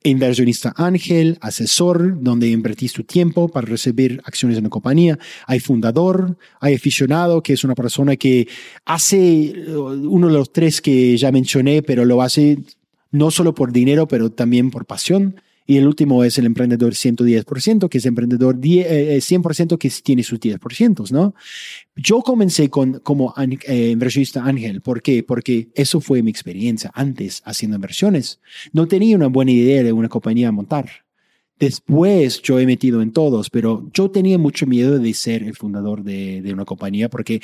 Inversionista 0.02 0.72
ángel, 0.76 1.36
asesor, 1.42 2.20
donde 2.22 2.48
invertís 2.48 2.94
tu 2.94 3.04
tiempo 3.04 3.48
para 3.48 3.66
recibir 3.66 4.20
acciones 4.24 4.56
en 4.56 4.64
una 4.64 4.70
compañía. 4.70 5.18
Hay 5.46 5.60
fundador, 5.60 6.38
hay 6.58 6.74
aficionado, 6.74 7.42
que 7.42 7.52
es 7.52 7.64
una 7.64 7.74
persona 7.74 8.16
que 8.16 8.48
hace 8.86 9.52
uh, 9.68 9.90
uno 10.08 10.28
de 10.28 10.32
los 10.32 10.52
tres 10.52 10.80
que 10.80 11.16
ya 11.18 11.30
mencioné, 11.30 11.82
pero 11.82 12.06
lo 12.06 12.22
hace 12.22 12.58
no 13.10 13.30
solo 13.30 13.54
por 13.54 13.72
dinero, 13.72 14.08
pero 14.08 14.30
también 14.30 14.70
por 14.70 14.86
pasión. 14.86 15.40
Y 15.70 15.76
el 15.76 15.86
último 15.86 16.24
es 16.24 16.38
el 16.38 16.46
emprendedor 16.46 16.94
110%, 16.94 17.90
que 17.90 17.98
es 17.98 18.06
emprendedor 18.06 18.56
100% 18.56 19.74
eh, 19.74 19.78
que 19.78 19.90
tiene 20.02 20.22
sus 20.22 20.40
10%, 20.40 21.10
¿no? 21.10 21.34
Yo 21.94 22.22
comencé 22.22 22.70
con, 22.70 23.00
como 23.00 23.34
eh, 23.36 23.90
inversionista 23.90 24.42
ángel. 24.42 24.80
¿Por 24.80 25.02
qué? 25.02 25.22
Porque 25.22 25.68
eso 25.74 26.00
fue 26.00 26.22
mi 26.22 26.30
experiencia 26.30 26.90
antes 26.94 27.42
haciendo 27.44 27.74
inversiones. 27.74 28.40
No 28.72 28.88
tenía 28.88 29.14
una 29.14 29.26
buena 29.26 29.50
idea 29.50 29.82
de 29.82 29.92
una 29.92 30.08
compañía 30.08 30.48
a 30.48 30.52
montar. 30.52 30.88
Después 31.58 32.40
yo 32.40 32.58
he 32.58 32.64
metido 32.64 33.02
en 33.02 33.12
todos, 33.12 33.50
pero 33.50 33.90
yo 33.92 34.10
tenía 34.10 34.38
mucho 34.38 34.66
miedo 34.66 34.98
de 34.98 35.12
ser 35.12 35.42
el 35.42 35.54
fundador 35.54 36.02
de, 36.02 36.40
de 36.40 36.54
una 36.54 36.64
compañía 36.64 37.10
porque 37.10 37.42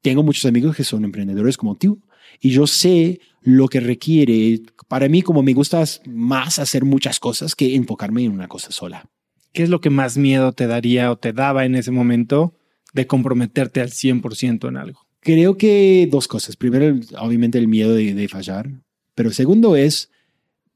tengo 0.00 0.22
muchos 0.22 0.46
amigos 0.46 0.74
que 0.74 0.84
son 0.84 1.04
emprendedores 1.04 1.58
como 1.58 1.74
tú 1.74 2.00
y 2.40 2.50
yo 2.50 2.66
sé 2.66 3.20
lo 3.42 3.68
que 3.68 3.80
requiere. 3.80 4.60
Para 4.88 5.08
mí, 5.08 5.22
como 5.22 5.42
me 5.42 5.54
gusta 5.54 5.84
más 6.06 6.58
hacer 6.58 6.84
muchas 6.84 7.20
cosas 7.20 7.54
que 7.54 7.74
enfocarme 7.74 8.24
en 8.24 8.32
una 8.32 8.48
cosa 8.48 8.72
sola. 8.72 9.08
¿Qué 9.52 9.62
es 9.62 9.68
lo 9.68 9.80
que 9.80 9.90
más 9.90 10.18
miedo 10.18 10.52
te 10.52 10.66
daría 10.66 11.10
o 11.10 11.16
te 11.16 11.32
daba 11.32 11.64
en 11.64 11.76
ese 11.76 11.90
momento 11.90 12.54
de 12.92 13.06
comprometerte 13.06 13.80
al 13.80 13.90
100% 13.90 14.68
en 14.68 14.76
algo? 14.76 15.06
Creo 15.20 15.56
que 15.56 16.08
dos 16.10 16.28
cosas. 16.28 16.56
Primero, 16.56 16.98
obviamente 17.18 17.58
el 17.58 17.68
miedo 17.68 17.94
de, 17.94 18.14
de 18.14 18.28
fallar, 18.28 18.70
pero 19.14 19.30
segundo 19.30 19.76
es, 19.76 20.10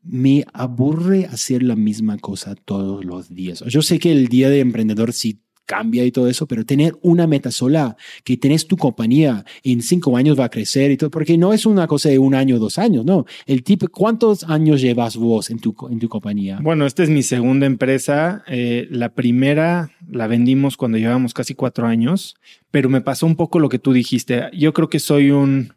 me 0.02 0.44
aburre 0.52 1.26
hacer 1.26 1.62
la 1.62 1.76
misma 1.76 2.18
cosa 2.18 2.54
todos 2.54 3.04
los 3.04 3.34
días. 3.34 3.62
Yo 3.66 3.82
sé 3.82 3.98
que 3.98 4.12
el 4.12 4.28
día 4.28 4.48
de 4.48 4.60
emprendedor 4.60 5.12
sí 5.12 5.40
cambia 5.70 6.04
y 6.04 6.10
todo 6.10 6.26
eso, 6.26 6.48
pero 6.48 6.66
tener 6.66 6.96
una 7.00 7.28
meta 7.28 7.52
sola, 7.52 7.96
que 8.24 8.36
tenés 8.36 8.66
tu 8.66 8.76
compañía 8.76 9.44
en 9.62 9.82
cinco 9.82 10.16
años 10.16 10.36
va 10.36 10.46
a 10.46 10.48
crecer 10.48 10.90
y 10.90 10.96
todo, 10.96 11.10
porque 11.10 11.38
no 11.38 11.52
es 11.52 11.64
una 11.64 11.86
cosa 11.86 12.08
de 12.08 12.18
un 12.18 12.34
año, 12.34 12.58
dos 12.58 12.76
años, 12.76 13.04
no. 13.04 13.24
El 13.46 13.62
tipo, 13.62 13.86
¿cuántos 13.86 14.42
años 14.42 14.80
llevas 14.80 15.16
vos 15.16 15.48
en 15.48 15.60
tu, 15.60 15.76
en 15.88 16.00
tu 16.00 16.08
compañía? 16.08 16.58
Bueno, 16.60 16.86
esta 16.86 17.04
es 17.04 17.08
mi 17.08 17.22
segunda 17.22 17.66
empresa. 17.66 18.42
Eh, 18.48 18.88
la 18.90 19.10
primera 19.10 19.92
la 20.10 20.26
vendimos 20.26 20.76
cuando 20.76 20.98
llevábamos 20.98 21.34
casi 21.34 21.54
cuatro 21.54 21.86
años, 21.86 22.34
pero 22.72 22.88
me 22.88 23.00
pasó 23.00 23.26
un 23.26 23.36
poco 23.36 23.60
lo 23.60 23.68
que 23.68 23.78
tú 23.78 23.92
dijiste. 23.92 24.50
Yo 24.52 24.72
creo 24.72 24.88
que 24.88 24.98
soy 24.98 25.30
un 25.30 25.72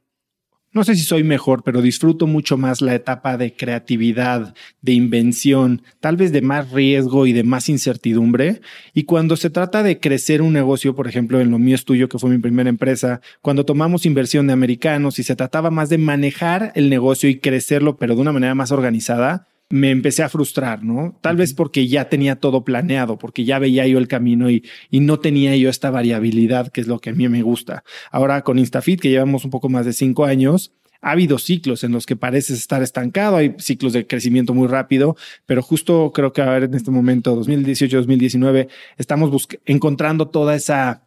no 0.74 0.84
sé 0.84 0.96
si 0.96 1.04
soy 1.04 1.24
mejor, 1.24 1.64
pero 1.64 1.82
disfruto 1.82 2.26
mucho 2.26 2.58
más 2.58 2.82
la 2.82 2.96
etapa 2.96 3.38
de 3.38 3.56
creatividad, 3.56 4.56
de 4.82 4.94
invención, 4.94 5.84
tal 6.00 6.18
vez 6.18 6.32
de 6.32 6.42
más 6.42 6.72
riesgo 6.72 7.28
y 7.28 7.34
de 7.34 7.44
más 7.44 7.70
incertidumbre. 7.70 8.62
Y 8.94 9.04
cuando 9.04 9.38
se 9.38 9.52
trata 9.52 9.84
de 9.84 10.00
crecer 10.00 10.42
un 10.42 10.54
negocio, 10.54 10.96
por 10.96 11.08
ejemplo, 11.08 11.40
en 11.40 11.52
lo 11.52 11.60
mío 11.60 11.76
es 11.76 11.86
tuyo, 11.86 12.10
que 12.10 12.18
fue 12.18 12.32
mi 12.32 12.40
primera 12.40 12.70
empresa, 12.70 13.22
cuando 13.42 13.66
tomamos 13.66 14.06
inversión 14.06 14.48
de 14.48 14.54
americanos 14.54 15.20
y 15.20 15.24
se 15.24 15.36
trataba 15.36 15.70
más 15.70 15.90
de 15.90 16.00
manejar 16.00 16.72
el 16.76 16.90
negocio 16.90 17.30
y 17.30 17.40
crecerlo, 17.40 17.98
pero 17.98 18.16
de 18.16 18.22
una 18.22 18.32
manera 18.32 18.56
más 18.56 18.72
organizada, 18.72 19.48
me 19.70 19.92
empecé 19.92 20.24
a 20.24 20.30
frustrar, 20.30 20.84
¿no? 20.84 21.18
Tal 21.22 21.36
vez 21.36 21.54
porque 21.54 21.88
ya 21.88 22.10
tenía 22.10 22.36
todo 22.36 22.64
planeado, 22.64 23.18
porque 23.18 23.44
ya 23.44 23.60
veía 23.60 23.88
yo 23.88 23.98
el 23.98 24.08
camino 24.08 24.50
y, 24.50 24.64
y 24.92 25.00
no 25.00 25.20
tenía 25.20 25.56
yo 25.56 25.70
esta 25.70 25.90
variabilidad 25.90 26.72
que 26.72 26.82
es 26.82 26.88
lo 26.88 27.00
que 27.00 27.10
a 27.10 27.14
mí 27.14 27.28
me 27.28 27.42
gusta. 27.42 27.84
Ahora 28.12 28.44
con 28.44 28.60
Instafit, 28.60 29.02
que 29.02 29.10
llevamos 29.10 29.46
un 29.46 29.52
poco 29.52 29.70
más 29.70 29.86
de 29.86 29.94
cinco 29.94 30.26
años, 30.26 30.74
ha 31.04 31.12
habido 31.12 31.38
ciclos 31.38 31.84
en 31.84 31.92
los 31.92 32.06
que 32.06 32.16
pareces 32.16 32.58
estar 32.58 32.82
estancado, 32.82 33.36
hay 33.36 33.56
ciclos 33.60 33.94
de 33.94 34.08
crecimiento 34.08 34.54
muy 34.54 34.68
rápido, 34.68 35.18
pero 35.46 35.62
justo 35.62 36.12
creo 36.14 36.32
que 36.32 36.42
a 36.42 36.50
ver 36.50 36.64
en 36.64 36.74
este 36.74 36.92
momento, 36.92 37.36
2018-2019, 37.44 38.70
estamos 38.98 39.48
encontrando 39.66 40.30
toda 40.30 40.56
esa 40.56 41.03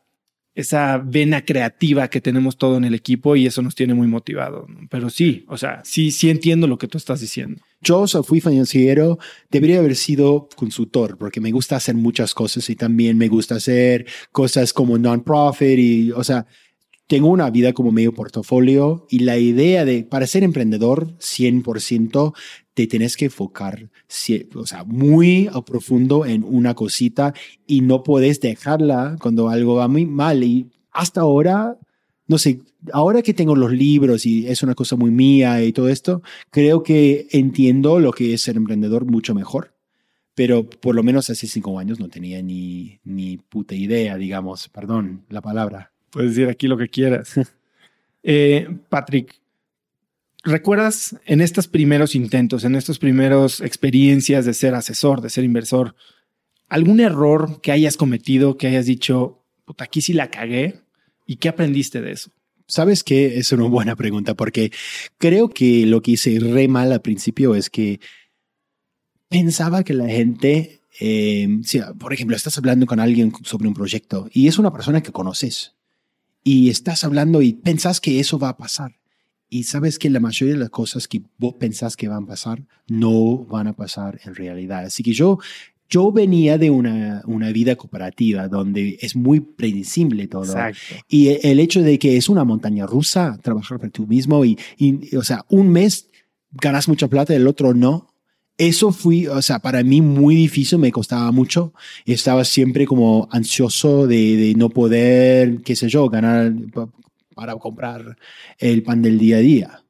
esa 0.56 0.96
vena 0.96 1.44
creativa 1.44 2.08
que 2.08 2.22
tenemos 2.22 2.56
todo 2.56 2.78
en 2.78 2.84
el 2.84 2.94
equipo 2.94 3.36
y 3.36 3.46
eso 3.46 3.60
nos 3.60 3.74
tiene 3.74 3.92
muy 3.92 4.08
motivado. 4.08 4.66
Pero 4.90 5.10
sí, 5.10 5.44
o 5.48 5.58
sea, 5.58 5.82
sí, 5.84 6.10
sí 6.10 6.30
entiendo 6.30 6.66
lo 6.66 6.78
que 6.78 6.88
tú 6.88 6.96
estás 6.96 7.20
diciendo. 7.20 7.62
Yo 7.82 8.06
fui 8.06 8.40
financiero, 8.40 9.18
debería 9.50 9.80
haber 9.80 9.94
sido 9.94 10.48
consultor 10.56 11.18
porque 11.18 11.42
me 11.42 11.52
gusta 11.52 11.76
hacer 11.76 11.94
muchas 11.94 12.32
cosas 12.32 12.68
y 12.70 12.74
también 12.74 13.18
me 13.18 13.28
gusta 13.28 13.56
hacer 13.56 14.06
cosas 14.32 14.72
como 14.72 14.96
non-profit 14.96 15.78
y, 15.78 16.10
o 16.12 16.24
sea, 16.24 16.46
tengo 17.06 17.28
una 17.28 17.50
vida 17.50 17.74
como 17.74 17.92
medio 17.92 18.14
portafolio 18.14 19.06
y 19.10 19.20
la 19.20 19.36
idea 19.36 19.84
de, 19.84 20.04
para 20.04 20.26
ser 20.26 20.42
emprendedor 20.42 21.18
100%, 21.18 22.34
te 22.76 22.86
tienes 22.86 23.16
que 23.16 23.24
enfocar, 23.24 23.88
o 24.54 24.66
sea, 24.66 24.84
muy 24.84 25.48
a 25.50 25.64
profundo 25.64 26.26
en 26.26 26.44
una 26.44 26.74
cosita 26.74 27.32
y 27.66 27.80
no 27.80 28.02
puedes 28.02 28.38
dejarla 28.42 29.16
cuando 29.18 29.48
algo 29.48 29.76
va 29.76 29.88
muy 29.88 30.04
mal. 30.04 30.44
Y 30.44 30.66
hasta 30.90 31.22
ahora, 31.22 31.78
no 32.26 32.36
sé, 32.36 32.60
ahora 32.92 33.22
que 33.22 33.32
tengo 33.32 33.56
los 33.56 33.72
libros 33.72 34.26
y 34.26 34.46
es 34.46 34.62
una 34.62 34.74
cosa 34.74 34.94
muy 34.94 35.10
mía 35.10 35.64
y 35.64 35.72
todo 35.72 35.88
esto, 35.88 36.20
creo 36.50 36.82
que 36.82 37.28
entiendo 37.30 37.98
lo 37.98 38.12
que 38.12 38.34
es 38.34 38.42
ser 38.42 38.58
emprendedor 38.58 39.06
mucho 39.06 39.34
mejor. 39.34 39.74
Pero 40.34 40.68
por 40.68 40.94
lo 40.94 41.02
menos 41.02 41.30
hace 41.30 41.46
cinco 41.46 41.78
años 41.78 41.98
no 41.98 42.08
tenía 42.10 42.42
ni, 42.42 43.00
ni 43.04 43.38
puta 43.38 43.74
idea, 43.74 44.18
digamos, 44.18 44.68
perdón 44.68 45.24
la 45.30 45.40
palabra. 45.40 45.92
Puedes 46.10 46.34
decir 46.34 46.50
aquí 46.50 46.68
lo 46.68 46.76
que 46.76 46.90
quieras. 46.90 47.40
eh, 48.22 48.68
Patrick, 48.90 49.40
¿recuerdas 50.46 51.16
en 51.26 51.40
estos 51.40 51.68
primeros 51.68 52.14
intentos, 52.14 52.64
en 52.64 52.76
estas 52.76 52.98
primeras 52.98 53.60
experiencias 53.60 54.46
de 54.46 54.54
ser 54.54 54.74
asesor, 54.74 55.20
de 55.20 55.28
ser 55.28 55.44
inversor, 55.44 55.94
algún 56.68 57.00
error 57.00 57.60
que 57.60 57.72
hayas 57.72 57.96
cometido, 57.96 58.56
que 58.56 58.68
hayas 58.68 58.86
dicho, 58.86 59.44
puta, 59.64 59.84
aquí 59.84 60.00
sí 60.00 60.12
la 60.12 60.30
cagué? 60.30 60.80
¿Y 61.26 61.36
qué 61.36 61.48
aprendiste 61.48 62.00
de 62.00 62.12
eso? 62.12 62.30
Sabes 62.68 63.04
que 63.04 63.38
es 63.38 63.52
una 63.52 63.64
buena 63.64 63.96
pregunta 63.96 64.34
porque 64.34 64.72
creo 65.18 65.50
que 65.50 65.86
lo 65.86 66.00
que 66.00 66.12
hice 66.12 66.38
re 66.40 66.68
mal 66.68 66.92
al 66.92 67.02
principio 67.02 67.54
es 67.54 67.68
que 67.68 68.00
pensaba 69.28 69.84
que 69.84 69.94
la 69.94 70.08
gente, 70.08 70.80
eh, 71.00 71.48
por 71.98 72.12
ejemplo, 72.12 72.36
estás 72.36 72.56
hablando 72.58 72.86
con 72.86 73.00
alguien 73.00 73.32
sobre 73.42 73.68
un 73.68 73.74
proyecto 73.74 74.28
y 74.32 74.48
es 74.48 74.58
una 74.58 74.72
persona 74.72 75.02
que 75.02 75.12
conoces 75.12 75.74
y 76.42 76.70
estás 76.70 77.02
hablando 77.02 77.42
y 77.42 77.52
pensás 77.52 78.00
que 78.00 78.20
eso 78.20 78.38
va 78.38 78.50
a 78.50 78.56
pasar. 78.56 78.96
Y 79.48 79.64
sabes 79.64 79.98
que 79.98 80.10
la 80.10 80.20
mayoría 80.20 80.54
de 80.54 80.60
las 80.60 80.70
cosas 80.70 81.06
que 81.06 81.22
vos 81.38 81.54
pensás 81.54 81.96
que 81.96 82.08
van 82.08 82.24
a 82.24 82.26
pasar 82.26 82.62
no 82.88 83.38
van 83.44 83.68
a 83.68 83.72
pasar 83.72 84.20
en 84.24 84.34
realidad. 84.34 84.84
Así 84.84 85.02
que 85.02 85.12
yo, 85.12 85.38
yo 85.88 86.10
venía 86.10 86.58
de 86.58 86.70
una, 86.70 87.22
una 87.26 87.50
vida 87.52 87.76
cooperativa 87.76 88.48
donde 88.48 88.98
es 89.00 89.14
muy 89.14 89.40
predecible 89.40 90.26
todo. 90.26 90.54
Y 91.08 91.28
el 91.46 91.60
hecho 91.60 91.82
de 91.82 91.98
que 91.98 92.16
es 92.16 92.28
una 92.28 92.44
montaña 92.44 92.86
rusa, 92.86 93.38
trabajar 93.42 93.78
para 93.78 93.90
tú 93.90 94.06
mismo 94.06 94.44
y, 94.44 94.58
y, 94.76 95.14
o 95.16 95.22
sea, 95.22 95.44
un 95.48 95.70
mes 95.70 96.08
ganas 96.50 96.88
mucha 96.88 97.08
plata, 97.08 97.34
el 97.34 97.46
otro 97.46 97.74
no 97.74 98.08
eso 98.58 98.90
fue, 98.90 99.28
o 99.28 99.42
sea, 99.42 99.58
para 99.58 99.82
mí 99.82 100.00
muy 100.00 100.34
difícil, 100.34 100.78
me 100.78 100.92
costaba 100.92 101.30
mucho. 101.30 101.74
Estaba 102.06 102.44
siempre 102.44 102.86
como 102.86 103.28
ansioso 103.30 104.06
de, 104.06 104.36
de 104.36 104.54
no 104.54 104.70
poder, 104.70 105.60
qué 105.62 105.76
sé 105.76 105.88
yo, 105.88 106.08
ganar 106.08 106.52
para 107.36 107.54
comprar 107.56 108.16
el 108.58 108.82
pan 108.82 109.02
del 109.02 109.18
día 109.18 109.36
a 109.36 109.40
día. 109.40 109.84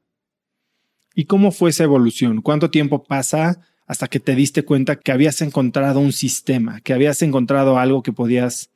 ¿Y 1.14 1.26
cómo 1.26 1.52
fue 1.52 1.70
esa 1.70 1.84
evolución? 1.84 2.42
¿Cuánto 2.42 2.70
tiempo 2.70 3.04
pasa 3.04 3.60
hasta 3.86 4.08
que 4.08 4.18
te 4.18 4.34
diste 4.34 4.64
cuenta 4.64 4.96
que 4.96 5.12
habías 5.12 5.40
encontrado 5.42 6.00
un 6.00 6.12
sistema, 6.12 6.80
que 6.80 6.92
habías 6.92 7.22
encontrado 7.22 7.78
algo 7.78 8.02
que 8.02 8.12
podías 8.12 8.70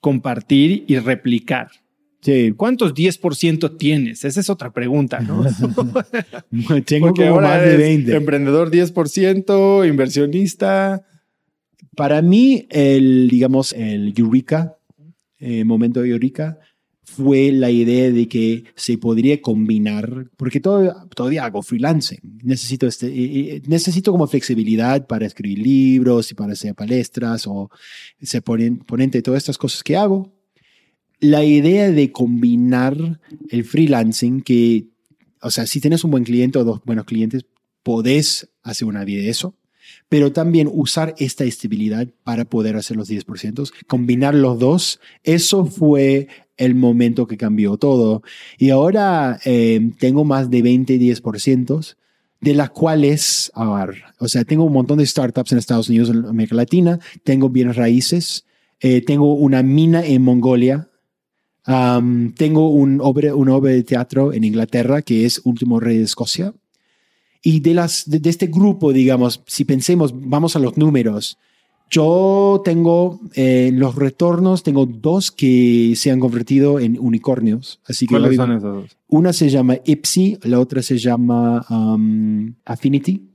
compartir 0.00 0.86
y 0.88 0.98
replicar? 0.98 1.68
¿Cuántos 2.56 2.94
10% 2.94 3.76
tienes? 3.76 4.24
Esa 4.24 4.40
es 4.40 4.48
otra 4.48 4.72
pregunta, 4.72 5.20
¿no? 5.20 5.44
Tengo 6.86 7.12
como 7.12 7.42
más 7.42 7.62
de 7.62 7.76
20. 7.76 8.16
Emprendedor 8.16 8.70
10%, 8.70 9.86
inversionista. 9.86 11.04
Para 11.94 12.22
mí, 12.22 12.66
el, 12.70 13.28
digamos, 13.28 13.74
el 13.74 14.14
Eureka, 14.16 14.78
eh, 15.38 15.64
momento 15.64 16.00
de 16.00 16.08
Eureka, 16.08 16.58
fue 17.04 17.52
la 17.52 17.70
idea 17.70 18.10
de 18.10 18.26
que 18.28 18.64
se 18.74 18.98
podría 18.98 19.40
combinar, 19.40 20.30
porque 20.36 20.60
todo, 20.60 21.06
todavía 21.14 21.44
hago 21.44 21.62
freelancing, 21.62 22.40
necesito, 22.42 22.86
este, 22.86 23.62
necesito 23.66 24.10
como 24.10 24.26
flexibilidad 24.26 25.06
para 25.06 25.26
escribir 25.26 25.58
libros 25.58 26.30
y 26.30 26.34
para 26.34 26.54
hacer 26.54 26.74
palestras 26.74 27.46
o 27.46 27.70
ser 28.20 28.42
ponente 28.42 29.22
todas 29.22 29.42
estas 29.42 29.58
cosas 29.58 29.82
que 29.82 29.96
hago. 29.96 30.32
La 31.20 31.44
idea 31.44 31.90
de 31.90 32.10
combinar 32.10 33.20
el 33.48 33.64
freelancing, 33.64 34.42
que, 34.42 34.88
o 35.40 35.50
sea, 35.50 35.66
si 35.66 35.80
tienes 35.80 36.04
un 36.04 36.10
buen 36.10 36.24
cliente 36.24 36.58
o 36.58 36.64
dos 36.64 36.80
buenos 36.84 37.04
clientes, 37.04 37.44
podés 37.82 38.50
hacer 38.62 38.88
una 38.88 39.04
vida 39.04 39.22
de 39.22 39.28
eso 39.28 39.54
pero 40.08 40.32
también 40.32 40.68
usar 40.72 41.14
esta 41.18 41.44
estabilidad 41.44 42.08
para 42.22 42.44
poder 42.44 42.76
hacer 42.76 42.96
los 42.96 43.10
10%, 43.10 43.70
combinar 43.86 44.34
los 44.34 44.58
dos, 44.58 45.00
eso 45.22 45.66
fue 45.66 46.28
el 46.56 46.74
momento 46.74 47.26
que 47.26 47.36
cambió 47.36 47.76
todo. 47.76 48.22
Y 48.58 48.70
ahora 48.70 49.40
eh, 49.44 49.90
tengo 49.98 50.24
más 50.24 50.50
de 50.50 50.62
20, 50.62 50.98
10%, 50.98 51.96
de 52.40 52.54
las 52.54 52.70
cuales, 52.70 53.50
a 53.54 53.86
ver, 53.86 54.02
o 54.18 54.28
sea, 54.28 54.44
tengo 54.44 54.64
un 54.64 54.72
montón 54.72 54.98
de 54.98 55.06
startups 55.06 55.52
en 55.52 55.58
Estados 55.58 55.88
Unidos, 55.88 56.10
en 56.10 56.26
América 56.26 56.54
Latina, 56.54 57.00
tengo 57.24 57.48
bienes 57.48 57.76
raíces, 57.76 58.44
eh, 58.80 59.00
tengo 59.00 59.34
una 59.34 59.62
mina 59.62 60.04
en 60.04 60.22
Mongolia, 60.22 60.90
tengo 61.64 62.68
un 62.68 63.00
obra, 63.00 63.34
una 63.34 63.54
obra 63.54 63.72
de 63.72 63.82
teatro 63.82 64.34
en 64.34 64.44
Inglaterra 64.44 65.00
que 65.00 65.24
es 65.24 65.40
Último 65.44 65.80
Rey 65.80 65.96
de 65.96 66.04
Escocia. 66.04 66.52
Y 67.46 67.60
de, 67.60 67.74
las, 67.74 68.08
de, 68.08 68.30
este 68.30 68.46
grupo, 68.46 68.94
digamos, 68.94 69.42
si 69.46 69.66
pensemos, 69.66 70.14
vamos 70.14 70.56
a 70.56 70.58
los 70.58 70.78
números, 70.78 71.36
yo 71.90 72.62
tengo 72.64 73.20
eh, 73.34 73.70
los 73.74 73.96
retornos, 73.96 74.62
tengo 74.62 74.86
dos 74.86 75.30
que 75.30 75.92
se 75.94 76.10
han 76.10 76.20
convertido 76.20 76.80
en 76.80 76.98
unicornios. 76.98 77.80
Así 77.86 78.06
que 78.06 78.14
¿Cuáles 78.14 78.36
son 78.36 78.52
esos 78.52 78.62
dos? 78.62 78.96
Una 79.08 79.34
se 79.34 79.50
llama 79.50 79.76
Ipsy, 79.84 80.38
la 80.44 80.58
otra 80.58 80.80
se 80.80 80.96
llama 80.96 81.66
um, 81.68 82.54
Affinity. 82.64 83.28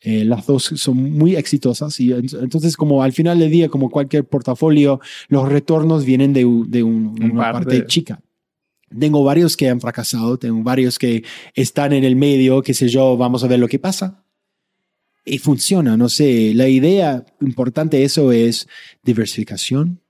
Eh, 0.00 0.24
las 0.24 0.44
dos 0.46 0.64
son 0.64 1.12
muy 1.12 1.36
exitosas 1.36 2.00
y 2.00 2.10
entonces 2.10 2.76
como 2.76 3.04
al 3.04 3.12
final 3.12 3.38
del 3.38 3.52
día, 3.52 3.68
como 3.68 3.88
cualquier 3.88 4.24
portafolio, 4.24 4.98
los 5.28 5.48
retornos 5.48 6.04
vienen 6.04 6.32
de, 6.32 6.40
de 6.66 6.82
una 6.82 7.52
parte 7.52 7.86
chica. 7.86 8.20
Tengo 8.98 9.24
varios 9.24 9.56
que 9.56 9.68
han 9.68 9.80
fracasado, 9.80 10.38
tengo 10.38 10.62
varios 10.62 10.98
que 10.98 11.24
están 11.54 11.92
en 11.92 12.04
el 12.04 12.16
medio, 12.16 12.62
qué 12.62 12.74
sé 12.74 12.88
yo, 12.88 13.16
vamos 13.16 13.44
a 13.44 13.48
ver 13.48 13.58
lo 13.58 13.68
que 13.68 13.78
pasa 13.78 14.22
y 15.24 15.38
funciona, 15.38 15.96
no 15.96 16.08
sé, 16.08 16.52
la 16.54 16.68
idea 16.68 17.24
importante 17.40 17.98
de 17.98 18.04
eso 18.04 18.32
es 18.32 18.68
diversificación 19.02 20.00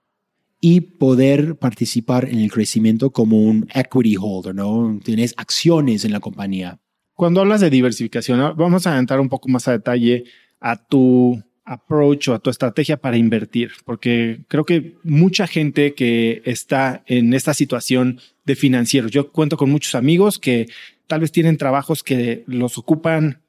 y 0.60 0.80
poder 0.80 1.56
participar 1.56 2.28
en 2.28 2.38
el 2.38 2.50
crecimiento 2.50 3.10
como 3.10 3.42
un 3.42 3.68
equity 3.74 4.16
holder, 4.18 4.54
¿no? 4.54 4.98
Tienes 5.02 5.34
acciones 5.36 6.04
en 6.04 6.12
la 6.12 6.20
compañía. 6.20 6.80
Cuando 7.14 7.40
hablas 7.40 7.60
de 7.60 7.68
diversificación, 7.68 8.56
vamos 8.56 8.86
a 8.86 8.98
entrar 8.98 9.20
un 9.20 9.28
poco 9.28 9.48
más 9.48 9.68
a 9.68 9.72
detalle 9.72 10.24
a 10.60 10.76
tu 10.76 11.42
approach 11.64 12.28
o 12.28 12.34
a 12.34 12.38
tu 12.38 12.50
estrategia 12.50 12.96
para 12.96 13.16
invertir, 13.16 13.72
porque 13.84 14.40
creo 14.48 14.64
que 14.64 14.96
mucha 15.04 15.46
gente 15.46 15.94
que 15.94 16.42
está 16.44 17.02
en 17.06 17.34
esta 17.34 17.54
situación 17.54 18.20
de 18.44 18.56
financieros, 18.56 19.10
yo 19.10 19.30
cuento 19.30 19.56
con 19.56 19.70
muchos 19.70 19.94
amigos 19.94 20.38
que 20.38 20.66
tal 21.06 21.20
vez 21.20 21.30
tienen 21.30 21.58
trabajos 21.58 22.02
que 22.02 22.42
los 22.46 22.78
ocupan 22.78 23.42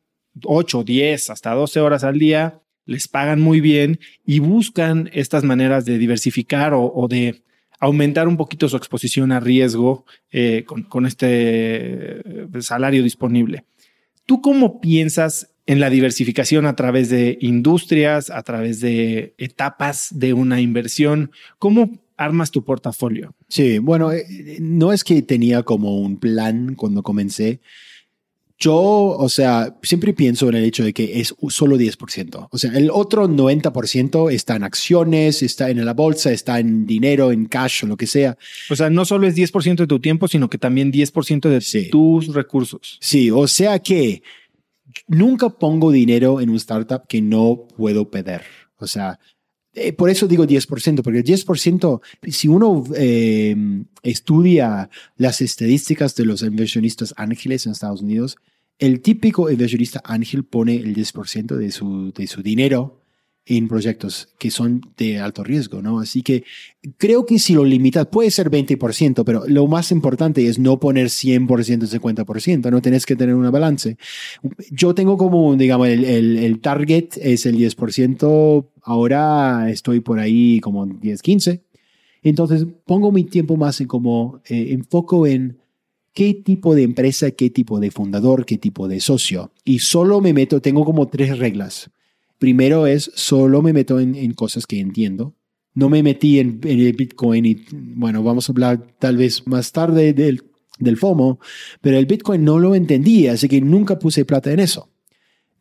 8, 0.44 0.84
10, 0.84 1.30
hasta 1.30 1.54
12 1.54 1.80
horas 1.80 2.04
al 2.04 2.20
día, 2.20 2.62
les 2.86 3.08
pagan 3.08 3.40
muy 3.40 3.62
bien 3.62 4.00
y 4.26 4.40
buscan 4.40 5.10
estas 5.14 5.44
maneras 5.44 5.86
de 5.86 5.98
diversificar 5.98 6.74
o, 6.76 7.08
de 7.10 7.42
aumentar 7.80 8.28
un 8.28 8.38
poquito 8.38 8.70
su 8.70 8.78
exposición 8.78 9.32
a 9.32 9.40
riesgo 9.40 10.06
eh, 10.32 10.66
con, 10.90 11.06
este 11.06 11.28
eh, 11.30 12.48
salario 12.60 13.04
disponible. 13.04 13.66
¿Tú 14.26 14.42
cómo 14.42 14.80
piensas 14.80 15.53
en 15.66 15.80
la 15.80 15.90
diversificación 15.90 16.66
a 16.66 16.76
través 16.76 17.10
de 17.10 17.38
industrias, 17.42 18.30
a 18.30 18.44
través 18.44 18.80
de 18.80 19.34
etapas 19.38 20.08
de 20.12 20.34
una 20.34 20.62
inversión? 20.62 21.32
¿Cómo 21.60 22.00
armas 22.18 22.52
tu 22.52 22.64
portafolio? 22.64 23.34
Sí, 23.48 23.80
bueno, 23.80 24.12
eh, 24.12 24.58
no 24.60 24.94
es 24.94 25.04
que 25.04 25.22
tenía 25.22 25.64
como 25.64 26.00
un 26.00 26.18
plan 26.18 26.76
cuando 26.76 27.04
comencé 27.04 27.62
yo, 28.64 28.78
o 28.78 29.28
sea, 29.28 29.76
siempre 29.84 30.14
pienso 30.14 30.48
en 30.48 30.56
el 30.56 30.64
hecho 30.64 30.86
de 30.86 30.94
que 30.94 31.20
es 31.20 31.36
solo 31.50 31.78
10%. 31.78 32.48
O 32.50 32.58
sea, 32.58 32.72
el 32.72 32.92
otro 32.92 33.28
90% 33.28 34.32
está 34.32 34.56
en 34.56 34.64
acciones, 34.64 35.44
está 35.44 35.70
en 35.70 35.84
la 35.84 35.94
bolsa, 35.94 36.32
está 36.32 36.60
en 36.60 36.86
dinero, 36.86 37.34
en 37.34 37.46
cash 37.48 37.84
o 37.84 37.88
lo 37.88 37.98
que 37.98 38.08
sea. 38.08 38.38
O 38.70 38.76
sea, 38.78 38.90
no 38.90 39.04
solo 39.04 39.28
es 39.28 39.36
10% 39.36 39.76
de 39.76 39.88
tu 39.88 40.00
tiempo, 40.00 40.30
sino 40.30 40.50
que 40.50 40.58
también 40.58 40.94
10% 40.94 41.50
de 41.50 41.90
tus 41.90 42.34
recursos. 42.34 42.98
Sí, 43.02 43.30
o 43.32 43.48
sea 43.48 43.80
que 43.80 44.24
nunca 45.08 45.50
pongo 45.50 45.92
dinero 45.92 46.42
en 46.42 46.50
un 46.50 46.56
startup 46.58 47.08
que 47.08 47.22
no 47.22 47.68
puedo 47.76 48.10
perder. 48.10 48.44
O 48.78 48.88
sea, 48.88 49.20
eh, 49.74 49.94
por 49.94 50.10
eso 50.10 50.28
digo 50.28 50.46
10%, 50.46 51.02
porque 51.02 51.20
el 51.20 51.26
10%, 51.26 52.02
si 52.28 52.48
uno 52.48 52.84
eh, 52.96 53.56
estudia 54.04 54.90
las 55.18 55.42
estadísticas 55.42 56.16
de 56.16 56.26
los 56.26 56.44
inversionistas 56.44 57.14
ángeles 57.18 57.66
en 57.66 57.72
Estados 57.72 58.02
Unidos, 58.02 58.38
el 58.78 59.02
típico 59.02 59.50
inversionista 59.50 60.02
ángel 60.04 60.44
pone 60.44 60.76
el 60.76 60.96
10% 60.96 61.56
de 61.56 61.72
su, 61.72 62.12
de 62.12 62.28
su 62.28 62.42
dinero 62.44 63.03
en 63.46 63.68
proyectos 63.68 64.30
que 64.38 64.52
son 64.52 64.82
de 64.98 65.20
alto 65.20 65.44
riesgo, 65.44 65.82
¿no? 65.82 66.00
Así 66.00 66.22
que 66.22 66.46
creo 66.98 67.26
que 67.26 67.40
si 67.40 67.54
lo 67.54 67.66
limitas, 67.66 68.08
puede 68.08 68.32
ser 68.32 68.50
20%, 68.50 69.24
pero 69.26 69.44
lo 69.48 69.68
más 69.68 69.92
importante 69.92 70.48
es 70.48 70.60
no 70.60 70.80
poner 70.80 71.08
100%, 71.08 71.46
50%, 71.88 72.72
no 72.72 72.82
tenés 72.82 73.06
que 73.06 73.16
tener 73.16 73.36
una 73.36 73.52
balance. 73.52 73.98
Yo 74.72 74.96
tengo 74.96 75.18
como, 75.18 75.56
digamos, 75.56 75.90
el, 75.90 76.06
el, 76.06 76.60
target 76.62 77.18
es 77.18 77.46
el 77.46 77.58
10%, 77.58 78.66
ahora 78.82 79.70
estoy 79.70 80.00
por 80.00 80.20
ahí 80.20 80.62
como 80.62 80.86
10, 80.86 81.22
15. 81.22 81.64
Entonces 82.24 82.66
pongo 82.86 83.12
mi 83.12 83.26
tiempo 83.26 83.58
más 83.58 83.82
en 83.82 83.88
como 83.88 84.42
eh, 84.46 84.68
enfoco 84.72 85.28
en 85.28 85.58
qué 86.14 86.34
tipo 86.34 86.76
de 86.76 86.84
empresa, 86.84 87.32
qué 87.32 87.50
tipo 87.50 87.82
de 87.82 87.92
fundador, 87.92 88.46
qué 88.46 88.58
tipo 88.58 88.88
de 88.88 89.02
socio. 89.02 89.52
Y 89.66 89.80
solo 89.80 90.22
me 90.22 90.32
meto, 90.32 90.62
tengo 90.62 90.86
como 90.86 91.10
tres 91.10 91.38
reglas. 91.38 91.92
Primero 92.44 92.88
es, 92.88 93.10
solo 93.16 93.62
me 93.62 93.72
meto 93.72 94.02
en, 94.02 94.34
cosas 94.34 94.68
que 94.68 94.78
entiendo. 94.78 95.34
No 95.76 95.88
me 95.88 96.04
metí 96.04 96.40
en, 96.40 96.60
el 96.66 96.92
Bitcoin 96.92 97.46
y, 97.46 97.66
bueno, 97.72 98.22
vamos 98.22 98.50
a 98.50 98.52
hablar 98.52 98.86
tal 99.00 99.16
vez 99.16 99.48
más 99.48 99.72
tarde 99.72 100.12
del, 100.12 100.44
del 100.78 100.98
FOMO, 100.98 101.40
pero 101.80 101.98
el 101.98 102.06
Bitcoin 102.06 102.44
no 102.44 102.60
lo 102.60 102.76
entendía, 102.76 103.32
así 103.32 103.48
que 103.48 103.62
nunca 103.62 103.98
puse 103.98 104.26
plata 104.26 104.52
en 104.52 104.60
eso. 104.60 104.90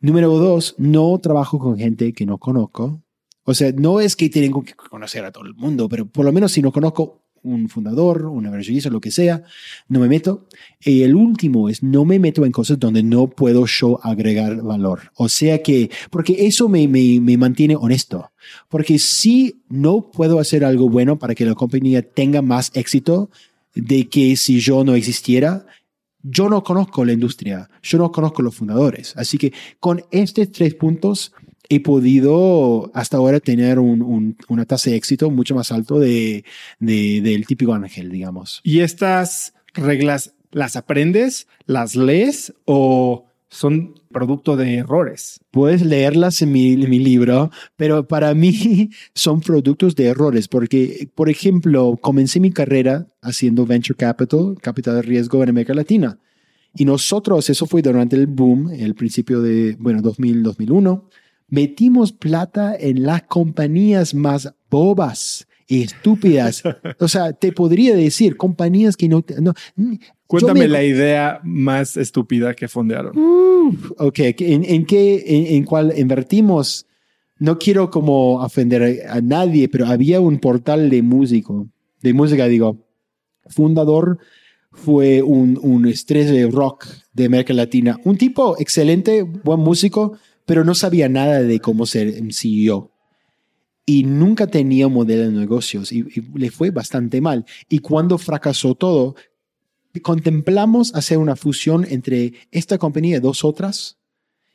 Número 0.01 0.27
dos, 0.37 0.75
no 0.77 1.17
trabajo 1.19 1.57
con 1.57 1.77
gente 1.77 2.11
que 2.11 2.25
no 2.25 2.37
conozco. 2.37 3.01
O 3.45 3.53
sea, 3.53 3.71
no 3.71 4.01
es 4.01 4.17
que 4.17 4.29
tengo 4.29 4.61
que 4.61 4.73
conocer 4.73 5.23
a 5.23 5.31
todo 5.31 5.45
el 5.45 5.55
mundo, 5.55 5.87
pero 5.87 6.05
por 6.05 6.25
lo 6.25 6.33
menos 6.33 6.51
si 6.51 6.61
no 6.61 6.73
conozco 6.73 7.22
un 7.43 7.69
fundador, 7.69 8.25
una 8.25 8.47
inversionista, 8.47 8.89
lo 8.89 9.01
que 9.01 9.11
sea, 9.11 9.43
no 9.87 9.99
me 9.99 10.07
meto. 10.07 10.47
Y 10.79 11.03
el 11.03 11.15
último 11.15 11.69
es 11.69 11.83
no 11.83 12.05
me 12.05 12.19
meto 12.19 12.45
en 12.45 12.51
cosas 12.51 12.79
donde 12.79 13.03
no 13.03 13.27
puedo 13.29 13.65
yo 13.65 13.99
agregar 14.03 14.61
valor. 14.61 15.11
O 15.15 15.29
sea 15.29 15.61
que, 15.61 15.91
porque 16.09 16.47
eso 16.47 16.69
me, 16.69 16.87
me, 16.87 17.19
me 17.19 17.37
mantiene 17.37 17.75
honesto. 17.75 18.31
Porque 18.69 18.99
si 18.99 19.61
no 19.69 20.11
puedo 20.11 20.39
hacer 20.39 20.65
algo 20.65 20.89
bueno 20.89 21.19
para 21.19 21.35
que 21.35 21.45
la 21.45 21.55
compañía 21.55 22.01
tenga 22.01 22.41
más 22.41 22.71
éxito 22.73 23.29
de 23.75 24.07
que 24.09 24.35
si 24.35 24.59
yo 24.59 24.83
no 24.83 24.95
existiera, 24.95 25.65
yo 26.23 26.49
no 26.49 26.63
conozco 26.63 27.03
la 27.03 27.13
industria, 27.13 27.69
yo 27.81 27.97
no 27.97 28.11
conozco 28.11 28.41
los 28.41 28.55
fundadores. 28.55 29.13
Así 29.17 29.37
que 29.37 29.53
con 29.79 30.03
estos 30.09 30.51
tres 30.51 30.73
puntos, 30.73 31.33
he 31.75 31.79
podido 31.79 32.91
hasta 32.93 33.17
ahora 33.17 33.39
tener 33.39 33.79
una 33.79 34.65
tasa 34.65 34.89
de 34.89 34.95
éxito 34.95 35.29
mucho 35.29 35.55
más 35.55 35.71
alto 35.71 35.99
de, 35.99 36.43
del 36.79 37.45
típico 37.45 37.73
ángel, 37.73 38.09
digamos. 38.09 38.61
¿Y 38.63 38.79
estas 38.79 39.53
reglas 39.73 40.33
las 40.51 40.75
aprendes, 40.75 41.47
las 41.65 41.95
lees 41.95 42.53
o 42.65 43.25
son 43.49 43.95
producto 44.11 44.55
de 44.55 44.75
errores? 44.75 45.39
Puedes 45.51 45.81
leerlas 45.81 46.41
en 46.41 46.51
mi, 46.51 46.73
en 46.73 46.89
mi 46.89 46.99
libro, 46.99 47.51
pero 47.75 48.07
para 48.07 48.33
mí 48.33 48.89
son 49.15 49.41
productos 49.41 49.95
de 49.95 50.05
errores 50.05 50.47
porque, 50.47 51.09
por 51.15 51.29
ejemplo, 51.29 51.97
comencé 52.01 52.39
mi 52.39 52.51
carrera 52.51 53.07
haciendo 53.21 53.65
venture 53.65 53.97
capital, 53.97 54.55
capital 54.61 54.95
de 54.95 55.01
riesgo 55.01 55.41
en 55.43 55.49
América 55.49 55.73
Latina. 55.73 56.19
Y 56.75 56.85
nosotros, 56.85 57.49
eso 57.51 57.67
fue 57.67 57.83
durante 57.83 58.15
el 58.15 58.25
boom, 58.25 58.71
el 58.71 58.95
principio 58.95 59.41
de, 59.41 59.75
bueno, 59.79 60.01
2000, 60.01 60.41
2001 60.41 61.09
metimos 61.53 62.11
plata 62.11 62.75
en 62.75 63.03
las 63.03 63.21
compañías 63.23 64.15
más 64.15 64.51
bobas 64.71 65.47
y 65.67 65.83
estúpidas. 65.83 66.63
O 66.99 67.07
sea, 67.07 67.33
te 67.33 67.51
podría 67.51 67.95
decir 67.95 68.37
compañías 68.37 68.97
que 68.97 69.07
no... 69.07 69.23
no 69.39 69.53
Cuéntame 70.25 70.67
la 70.67 70.83
idea 70.83 71.39
más 71.43 71.95
estúpida 71.95 72.55
que 72.55 72.67
fondearon. 72.67 73.13
ok, 73.99 74.19
¿en, 74.39 74.63
en 74.63 74.85
qué, 74.87 75.23
en, 75.55 75.63
cuál 75.63 75.93
invertimos? 75.95 76.87
no 77.37 77.59
quiero 77.59 77.89
como 77.91 78.41
ofender 78.41 79.05
a 79.07 79.21
nadie, 79.21 79.67
pero 79.67 79.85
había 79.85 80.21
un 80.21 80.39
portal 80.39 80.89
de 80.89 81.01
músico, 81.01 81.67
de 82.01 82.13
música, 82.13 82.47
digo, 82.47 82.87
fundador 83.47 84.17
fue 84.71 85.21
un, 85.21 85.59
un 85.61 85.85
estrella 85.87 86.31
de 86.31 86.49
rock 86.49 86.87
de 87.11 87.25
América 87.25 87.53
Latina. 87.53 87.99
Un 88.05 88.17
tipo 88.17 88.55
excelente, 88.59 89.23
buen 89.23 89.59
músico, 89.59 90.17
pero 90.45 90.63
no 90.63 90.75
sabía 90.75 91.09
nada 91.09 91.41
de 91.41 91.59
cómo 91.59 91.85
ser 91.85 92.13
CEO. 92.31 92.91
Y 93.85 94.03
nunca 94.03 94.47
tenía 94.47 94.87
modelo 94.87 95.23
de 95.23 95.31
negocios 95.31 95.91
y, 95.91 96.03
le 96.35 96.51
fue 96.51 96.71
bastante 96.71 97.19
mal. 97.19 97.45
Y 97.67 97.79
cuando 97.79 98.17
fracasó 98.17 98.75
todo, 98.75 99.15
contemplamos 100.01 100.95
hacer 100.95 101.17
una 101.17 101.35
fusión 101.35 101.85
entre 101.89 102.33
esta 102.51 102.77
compañía 102.77 103.17
y 103.17 103.19
dos 103.19 103.43
otras 103.43 103.97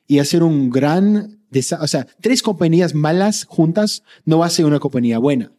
y 0.06 0.18
hacer 0.18 0.42
un 0.42 0.70
gran, 0.70 1.42
o 1.80 1.86
sea, 1.86 2.06
tres 2.20 2.42
compañías 2.42 2.94
malas 2.94 3.44
juntas 3.44 4.02
no 4.24 4.42
hace 4.42 4.64
una 4.64 4.80
compañía 4.80 5.18
buena. 5.18 5.52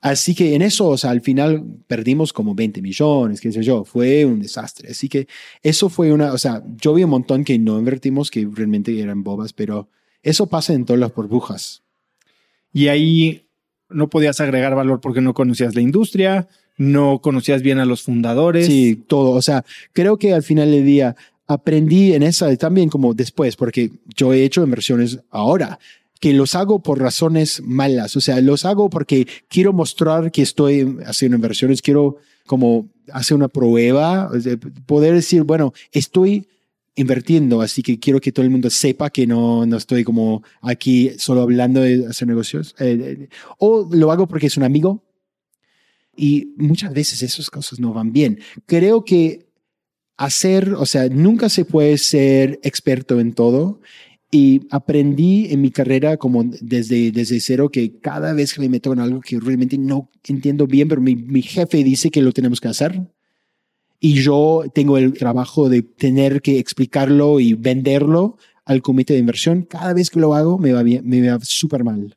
Así 0.00 0.34
que 0.34 0.54
en 0.54 0.62
eso, 0.62 0.88
o 0.88 0.96
sea, 0.96 1.10
al 1.10 1.20
final 1.20 1.64
perdimos 1.86 2.32
como 2.32 2.54
20 2.54 2.80
millones, 2.82 3.40
qué 3.40 3.52
sé 3.52 3.62
yo, 3.62 3.84
fue 3.84 4.24
un 4.24 4.40
desastre. 4.40 4.90
Así 4.90 5.08
que 5.08 5.28
eso 5.62 5.88
fue 5.88 6.12
una, 6.12 6.32
o 6.32 6.38
sea, 6.38 6.62
yo 6.80 6.94
vi 6.94 7.04
un 7.04 7.10
montón 7.10 7.44
que 7.44 7.58
no 7.58 7.78
invertimos, 7.78 8.30
que 8.30 8.48
realmente 8.50 8.98
eran 9.00 9.22
bobas, 9.22 9.52
pero 9.52 9.88
eso 10.22 10.46
pasa 10.46 10.72
en 10.72 10.84
todas 10.84 11.00
las 11.00 11.14
burbujas. 11.14 11.82
Y 12.72 12.88
ahí 12.88 13.46
no 13.88 14.08
podías 14.08 14.40
agregar 14.40 14.74
valor 14.74 15.00
porque 15.00 15.20
no 15.20 15.34
conocías 15.34 15.74
la 15.74 15.80
industria, 15.80 16.48
no 16.76 17.20
conocías 17.20 17.62
bien 17.62 17.78
a 17.78 17.84
los 17.84 18.02
fundadores. 18.02 18.66
Sí, 18.66 19.02
todo. 19.06 19.30
O 19.30 19.42
sea, 19.42 19.64
creo 19.92 20.18
que 20.18 20.32
al 20.34 20.42
final 20.42 20.70
del 20.70 20.84
día 20.84 21.16
aprendí 21.46 22.12
en 22.12 22.22
esa 22.22 22.54
también 22.56 22.88
como 22.88 23.14
después, 23.14 23.56
porque 23.56 23.90
yo 24.14 24.32
he 24.32 24.44
hecho 24.44 24.64
inversiones 24.64 25.20
ahora 25.30 25.78
que 26.20 26.32
los 26.32 26.54
hago 26.54 26.82
por 26.82 27.00
razones 27.00 27.62
malas. 27.62 28.16
O 28.16 28.20
sea, 28.20 28.40
los 28.40 28.64
hago 28.64 28.90
porque 28.90 29.26
quiero 29.48 29.72
mostrar 29.72 30.30
que 30.30 30.42
estoy 30.42 30.96
haciendo 31.06 31.36
inversiones, 31.36 31.82
quiero 31.82 32.16
como 32.46 32.88
hacer 33.12 33.36
una 33.36 33.48
prueba, 33.48 34.30
poder 34.86 35.14
decir, 35.14 35.42
bueno, 35.42 35.72
estoy 35.92 36.48
invirtiendo, 36.94 37.60
así 37.60 37.82
que 37.82 37.98
quiero 37.98 38.20
que 38.20 38.32
todo 38.32 38.44
el 38.44 38.50
mundo 38.50 38.70
sepa 38.70 39.10
que 39.10 39.26
no, 39.26 39.66
no 39.66 39.76
estoy 39.76 40.02
como 40.02 40.42
aquí 40.62 41.12
solo 41.18 41.42
hablando 41.42 41.82
de 41.82 42.06
hacer 42.06 42.26
negocios. 42.26 42.74
Eh, 42.78 42.98
eh, 43.20 43.28
o 43.58 43.88
lo 43.92 44.10
hago 44.10 44.26
porque 44.26 44.46
es 44.46 44.56
un 44.56 44.64
amigo, 44.64 45.02
y 46.16 46.54
muchas 46.56 46.92
veces 46.94 47.22
esas 47.22 47.50
cosas 47.50 47.78
no 47.78 47.92
van 47.92 48.12
bien. 48.12 48.40
Creo 48.64 49.04
que 49.04 49.46
hacer, 50.16 50.72
o 50.72 50.86
sea, 50.86 51.08
nunca 51.08 51.48
se 51.48 51.64
puede 51.64 51.98
ser 51.98 52.58
experto 52.62 53.20
en 53.20 53.34
todo. 53.34 53.80
Y 54.30 54.62
aprendí 54.70 55.46
en 55.50 55.60
mi 55.60 55.70
carrera 55.70 56.16
como 56.16 56.44
desde, 56.44 57.12
desde 57.12 57.40
cero 57.40 57.70
que 57.70 58.00
cada 58.00 58.32
vez 58.32 58.52
que 58.52 58.60
me 58.60 58.68
meto 58.68 58.92
en 58.92 58.98
algo 58.98 59.20
que 59.20 59.38
realmente 59.38 59.78
no 59.78 60.10
entiendo 60.24 60.66
bien, 60.66 60.88
pero 60.88 61.00
mi, 61.00 61.14
mi 61.14 61.42
jefe 61.42 61.84
dice 61.84 62.10
que 62.10 62.22
lo 62.22 62.32
tenemos 62.32 62.60
que 62.60 62.68
hacer. 62.68 63.00
Y 64.00 64.14
yo 64.14 64.64
tengo 64.74 64.98
el 64.98 65.12
trabajo 65.14 65.68
de 65.68 65.82
tener 65.82 66.42
que 66.42 66.58
explicarlo 66.58 67.40
y 67.40 67.54
venderlo 67.54 68.36
al 68.64 68.82
comité 68.82 69.14
de 69.14 69.20
inversión. 69.20 69.62
Cada 69.62 69.94
vez 69.94 70.10
que 70.10 70.20
lo 70.20 70.34
hago 70.34 70.58
me 70.58 70.72
va 70.72 70.82
bien, 70.82 71.08
me 71.08 71.30
va 71.30 71.38
súper 71.42 71.84
mal. 71.84 72.16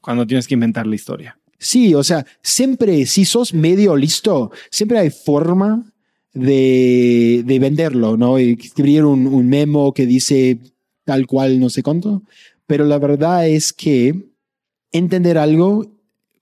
Cuando 0.00 0.26
tienes 0.26 0.46
que 0.46 0.54
inventar 0.54 0.86
la 0.86 0.94
historia. 0.94 1.38
Sí, 1.58 1.92
o 1.94 2.04
sea, 2.04 2.24
siempre, 2.40 3.04
si 3.04 3.24
sos 3.24 3.52
medio 3.52 3.96
listo, 3.96 4.52
siempre 4.70 4.98
hay 4.98 5.10
forma 5.10 5.92
de, 6.32 7.42
de 7.44 7.58
venderlo, 7.58 8.16
¿no? 8.16 8.38
Escribir 8.38 9.04
un, 9.04 9.26
un 9.26 9.48
memo 9.48 9.92
que 9.92 10.06
dice 10.06 10.60
tal 11.08 11.26
cual, 11.26 11.58
no 11.58 11.70
sé 11.70 11.82
cuánto. 11.82 12.22
Pero 12.66 12.84
la 12.84 12.98
verdad 12.98 13.48
es 13.48 13.72
que 13.72 14.26
entender 14.92 15.38
algo 15.38 15.90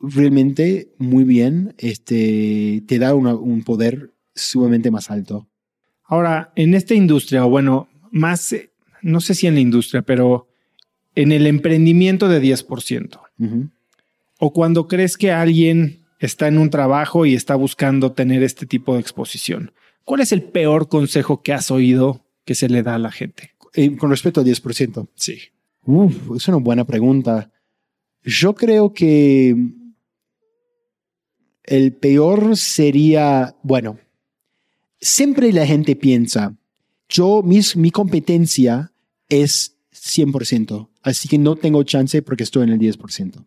realmente 0.01 0.89
muy 0.99 1.23
bien 1.23 1.73
este, 1.79 2.83
te 2.89 2.99
da 2.99 3.15
una- 3.15 3.37
un 3.37 3.63
poder 3.63 4.11
sumamente 4.35 4.91
más 4.91 5.09
alto. 5.09 5.47
Ahora, 6.05 6.51
en 6.57 6.75
esta 6.75 6.95
industria, 6.95 7.47
o 7.47 7.49
bueno, 7.49 7.89
más, 8.11 8.53
eh, 8.53 8.71
no 9.03 9.21
sé 9.21 9.35
si 9.37 9.47
en 9.47 9.55
la 9.55 9.61
industria, 9.61 10.03
pero 10.03 10.49
en 11.15 11.31
el 11.31 11.47
emprendimiento 11.47 12.29
de 12.29 12.41
10%, 12.41 13.21
Ujú. 13.39 13.69
o 14.41 14.53
cuando 14.53 14.89
crees 14.89 15.17
que 15.17 15.31
alguien 15.31 16.01
está 16.19 16.49
en 16.49 16.59
un 16.59 16.71
trabajo 16.71 17.25
y 17.25 17.35
está 17.35 17.55
buscando 17.55 18.13
tener 18.13 18.43
este 18.43 18.67
tipo 18.67 18.95
de 18.95 19.01
exposición, 19.01 19.71
¿cuál 20.05 20.21
es 20.23 20.33
el 20.33 20.43
peor 20.43 20.89
consejo 20.89 21.43
que 21.43 21.53
has 21.53 21.71
oído 21.71 22.25
que 22.45 22.55
se 22.57 22.69
le 22.69 22.83
da 22.83 22.97
a 22.97 22.99
la 22.99 23.13
gente? 23.13 23.51
Eh, 23.77 23.95
con 23.97 24.11
respecto 24.11 24.41
al 24.41 24.47
10%. 24.47 25.07
Sí. 25.15 25.39
Uf, 25.85 26.37
es 26.37 26.49
una 26.49 26.57
buena 26.57 26.85
pregunta. 26.85 27.51
Yo 28.25 28.55
creo 28.55 28.93
que 28.93 29.55
el 31.63 31.93
peor 31.93 32.57
sería, 32.57 33.55
bueno, 33.63 33.99
siempre 35.01 35.53
la 35.53 35.67
gente 35.67 35.95
piensa, 35.95 36.57
yo, 37.09 37.43
mis, 37.43 37.77
mi 37.77 37.91
competencia 37.91 38.93
es 39.29 39.77
100%, 39.93 40.89
así 41.03 41.29
que 41.29 41.39
no 41.39 41.55
tengo 41.57 41.83
chance 41.83 42.23
porque 42.23 42.45
estoy 42.45 42.65
en 42.65 42.71
el 42.71 42.79
10%. 42.79 43.47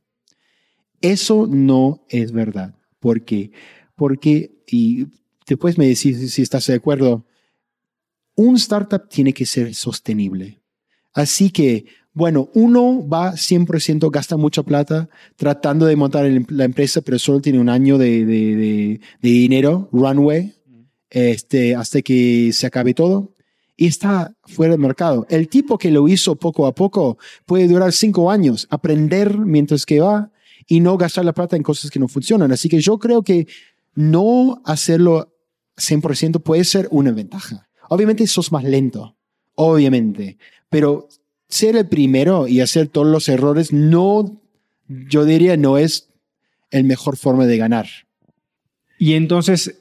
Eso 1.01 1.47
no 1.47 2.05
es 2.09 2.31
verdad. 2.31 2.75
¿Por 2.99 3.23
qué? 3.25 3.51
Porque, 3.95 4.51
y 4.67 5.07
después 5.47 5.77
me 5.77 5.87
decís 5.87 6.31
si 6.31 6.41
estás 6.41 6.67
de 6.67 6.75
acuerdo, 6.75 7.25
un 8.39 8.55
startup 8.55 9.09
tiene 9.09 9.33
que 9.33 9.45
ser 9.45 9.73
sostenible. 9.75 10.61
Así 11.13 11.49
que, 11.49 11.85
bueno, 12.13 12.49
uno 12.53 13.07
va 13.07 13.35
100%, 13.35 14.09
gasta 14.09 14.37
mucha 14.37 14.63
plata 14.63 15.09
tratando 15.35 15.85
de 15.85 15.95
montar 15.95 16.25
el- 16.25 16.45
la 16.49 16.63
empresa, 16.63 17.01
pero 17.01 17.19
solo 17.19 17.41
tiene 17.41 17.59
un 17.59 17.69
año 17.69 17.97
de- 17.97 18.25
de 18.25 18.99
dinero, 19.21 19.89
runway, 19.91 20.53
este, 21.09 21.75
hasta 21.75 22.01
que 22.01 22.51
se 22.53 22.67
acabe 22.67 22.93
todo. 22.93 23.33
Y 23.75 23.87
está 23.87 24.33
fuera 24.43 24.71
del 24.73 24.81
mercado. 24.81 25.25
El 25.29 25.47
tipo 25.47 25.77
que 25.77 25.91
lo 25.91 26.07
hizo 26.07 26.35
poco 26.35 26.65
a 26.65 26.73
poco 26.75 27.17
puede 27.45 27.67
durar 27.67 27.91
cinco 27.91 28.29
años, 28.31 28.67
aprender 28.69 29.37
mientras 29.37 29.85
que 29.85 29.99
va 30.01 30.31
y 30.67 30.79
no 30.81 30.97
gastar 30.97 31.25
la 31.25 31.33
plata 31.33 31.55
en 31.55 31.63
cosas 31.63 31.89
que 31.89 31.99
no 31.99 32.07
funcionan. 32.07 32.51
Así 32.51 32.69
que 32.69 32.79
yo 32.79 32.99
creo 32.99 33.21
que 33.23 33.47
no 33.95 34.61
hacerlo 34.65 35.33
100% 35.77 36.41
puede 36.41 36.63
ser 36.63 36.87
una 36.91 37.11
ventaja. 37.11 37.68
Obviamente 37.89 38.25
sos 38.27 38.51
más 38.51 38.63
lento, 38.63 39.15
obviamente, 39.55 40.37
pero 40.69 41.09
ser 41.49 41.75
el 41.75 41.87
primero 41.87 42.47
y 42.47 42.61
hacer 42.61 42.87
todos 42.87 43.07
los 43.07 43.27
errores 43.27 43.73
no, 43.73 44.39
yo 44.87 45.25
diría, 45.25 45.57
no 45.57 45.77
es 45.77 46.09
el 46.71 46.83
mejor 46.83 47.17
forma 47.17 47.45
de 47.45 47.57
ganar. 47.57 47.87
Y 48.99 49.13
entonces, 49.13 49.79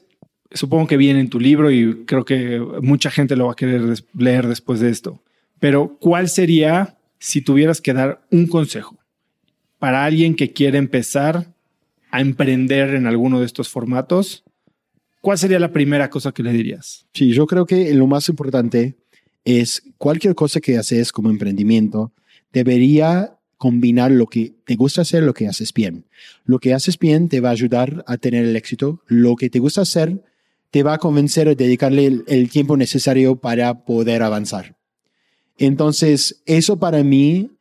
supongo 0.51 0.87
que 0.87 0.97
viene 0.97 1.19
en 1.19 1.29
tu 1.29 1.39
libro 1.39 1.71
y 1.71 2.05
creo 2.05 2.25
que 2.25 2.59
mucha 2.81 3.11
gente 3.11 3.35
lo 3.35 3.45
va 3.45 3.51
a 3.53 3.55
querer 3.55 4.03
leer 4.17 4.47
después 4.47 4.79
de 4.79 4.89
esto. 4.89 5.21
Pero, 5.59 5.97
¿cuál 5.99 6.29
sería 6.29 6.97
si 7.19 7.41
tuvieras 7.41 7.81
que 7.81 7.93
dar 7.93 8.21
un 8.31 8.47
consejo 8.47 8.97
para 9.77 10.03
alguien 10.03 10.35
que 10.35 10.51
quiere 10.51 10.77
empezar 10.77 11.53
a 12.11 12.21
emprender 12.21 12.95
en 12.95 13.05
alguno 13.05 13.39
de 13.39 13.45
estos 13.45 13.69
formatos? 13.69 14.43
¿Cuál 15.21 15.37
sería 15.37 15.59
la 15.59 15.71
primera 15.71 16.09
cosa 16.09 16.31
que 16.31 16.43
le 16.43 16.51
dirías? 16.51 17.05
Sí, 17.13 17.33
yo 17.33 17.45
creo 17.45 17.65
que 17.65 17.93
lo 17.93 18.07
más 18.07 18.29
importante 18.29 18.95
es 19.43 19.83
cualquier 19.97 20.35
cosa 20.35 20.61
que 20.61 20.77
haces 20.77 21.11
como 21.11 21.29
emprendimiento 21.29 22.13
debería 22.53 23.35
combinar 23.57 24.11
lo 24.11 24.27
que 24.27 24.53
te 24.65 24.75
gusta 24.75 25.01
hacer, 25.01 25.23
lo 25.23 25.33
que 25.33 25.47
haces 25.47 25.73
bien. 25.73 26.05
Lo 26.45 26.59
que 26.59 26.73
haces 26.73 26.97
bien 26.97 27.27
te 27.27 27.41
va 27.41 27.49
a 27.49 27.51
ayudar 27.51 28.05
a 28.07 28.17
tener 28.17 28.45
el 28.45 28.55
éxito. 28.55 29.01
Lo 29.07 29.35
que 29.35 29.49
te 29.49 29.59
gusta 29.59 29.81
hacer 29.81 30.23
te 30.71 30.81
va 30.83 30.93
a 30.93 30.97
convencer 30.97 31.49
a 31.49 31.55
dedicarle 31.55 32.23
el, 32.25 32.49
tiempo 32.49 32.77
necesario 32.77 33.35
para 33.35 33.83
poder 33.83 34.23
avanzar. 34.23 34.77
Entonces, 35.57 36.41
eso 36.45 36.79
para 36.79 37.03
mí 37.03 37.51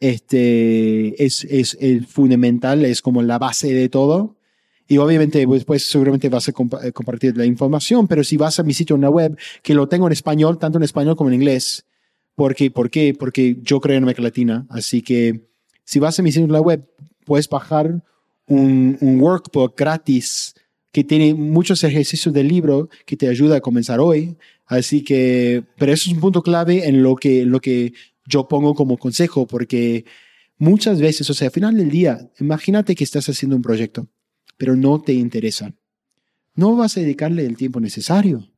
este, 0.00 1.24
es, 1.24 1.44
es, 1.44 1.76
es 1.80 2.06
fundamental, 2.06 2.84
es 2.84 3.00
como 3.00 3.22
la 3.22 3.38
base 3.38 3.72
de 3.72 3.88
todo. 3.88 4.36
Y 4.86 4.98
obviamente 4.98 5.38
después 5.38 5.64
pues, 5.64 5.90
seguramente 5.90 6.28
vas 6.28 6.48
a 6.48 6.52
eh, 6.82 6.92
compartir 6.92 7.36
la 7.36 7.46
información, 7.46 8.06
pero 8.06 8.22
si 8.22 8.36
vas 8.36 8.58
a 8.58 8.62
mi 8.62 8.74
sitio 8.74 8.96
en 8.96 9.02
la 9.02 9.10
web, 9.10 9.36
que 9.62 9.74
lo 9.74 9.88
tengo 9.88 10.06
en 10.06 10.12
español, 10.12 10.58
tanto 10.58 10.78
en 10.78 10.84
español 10.84 11.16
como 11.16 11.30
en 11.30 11.34
inglés, 11.34 11.86
porque, 12.34 12.70
¿por 12.70 12.90
qué? 12.90 13.14
Porque 13.18 13.56
yo 13.62 13.80
creo 13.80 13.96
en 13.96 14.02
América 14.02 14.22
Latina, 14.22 14.66
así 14.68 15.00
que 15.00 15.48
si 15.84 15.98
vas 16.00 16.18
a 16.18 16.22
mi 16.22 16.32
sitio 16.32 16.44
en 16.44 16.52
la 16.52 16.60
web, 16.60 16.86
puedes 17.24 17.48
bajar 17.48 18.02
un, 18.46 18.98
un 19.00 19.20
workbook 19.20 19.76
gratis 19.76 20.54
que 20.92 21.04
tiene 21.04 21.34
muchos 21.34 21.82
ejercicios 21.82 22.32
del 22.34 22.48
libro 22.48 22.88
que 23.06 23.16
te 23.16 23.28
ayuda 23.28 23.56
a 23.56 23.60
comenzar 23.60 24.00
hoy. 24.00 24.36
Así 24.66 25.02
que, 25.02 25.64
pero 25.76 25.92
eso 25.92 26.08
es 26.08 26.14
un 26.14 26.20
punto 26.20 26.42
clave 26.42 26.86
en 26.86 27.02
lo 27.02 27.16
que, 27.16 27.42
en 27.42 27.50
lo 27.50 27.60
que 27.60 27.92
yo 28.26 28.48
pongo 28.48 28.74
como 28.74 28.96
consejo, 28.96 29.46
porque 29.46 30.04
muchas 30.56 31.00
veces, 31.00 31.28
o 31.28 31.34
sea, 31.34 31.48
al 31.48 31.52
final 31.52 31.76
del 31.76 31.90
día, 31.90 32.30
imagínate 32.38 32.94
que 32.94 33.04
estás 33.04 33.28
haciendo 33.28 33.56
un 33.56 33.62
proyecto 33.62 34.08
pero 34.56 34.76
no 34.76 35.00
te 35.00 35.12
interesa. 35.12 35.72
No 36.54 36.76
vas 36.76 36.96
a 36.96 37.00
dedicarle 37.00 37.44
el 37.46 37.56
tiempo 37.56 37.80
necesario. 37.80 38.48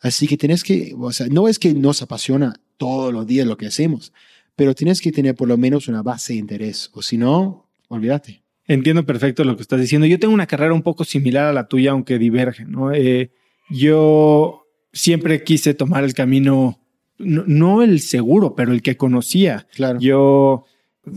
Así 0.00 0.26
que 0.26 0.36
tienes 0.36 0.62
que, 0.62 0.94
o 0.96 1.12
sea, 1.12 1.26
no 1.28 1.48
es 1.48 1.58
que 1.58 1.74
nos 1.74 2.02
apasiona 2.02 2.60
todos 2.76 3.12
los 3.12 3.26
días 3.26 3.46
lo 3.46 3.56
que 3.56 3.66
hacemos, 3.66 4.12
pero 4.54 4.74
tienes 4.74 5.00
que 5.00 5.12
tener 5.12 5.34
por 5.34 5.48
lo 5.48 5.56
menos 5.56 5.88
una 5.88 6.02
base 6.02 6.34
de 6.34 6.38
interés, 6.38 6.90
o 6.92 7.02
si 7.02 7.16
no, 7.16 7.68
olvídate. 7.88 8.42
Entiendo 8.68 9.06
perfecto 9.06 9.44
lo 9.44 9.56
que 9.56 9.62
estás 9.62 9.80
diciendo. 9.80 10.06
Yo 10.06 10.18
tengo 10.18 10.34
una 10.34 10.46
carrera 10.46 10.74
un 10.74 10.82
poco 10.82 11.04
similar 11.04 11.46
a 11.46 11.52
la 11.52 11.68
tuya, 11.68 11.92
aunque 11.92 12.18
diverge. 12.18 12.64
¿no? 12.64 12.92
Eh, 12.92 13.30
yo 13.70 14.66
siempre 14.92 15.44
quise 15.44 15.74
tomar 15.74 16.04
el 16.04 16.14
camino, 16.14 16.80
no, 17.18 17.44
no, 17.46 17.82
el 17.82 18.00
seguro, 18.00 18.54
pero 18.56 18.72
el 18.72 18.82
que 18.82 18.96
conocía. 18.96 19.66
Claro. 19.72 20.00
Yo 20.00 20.64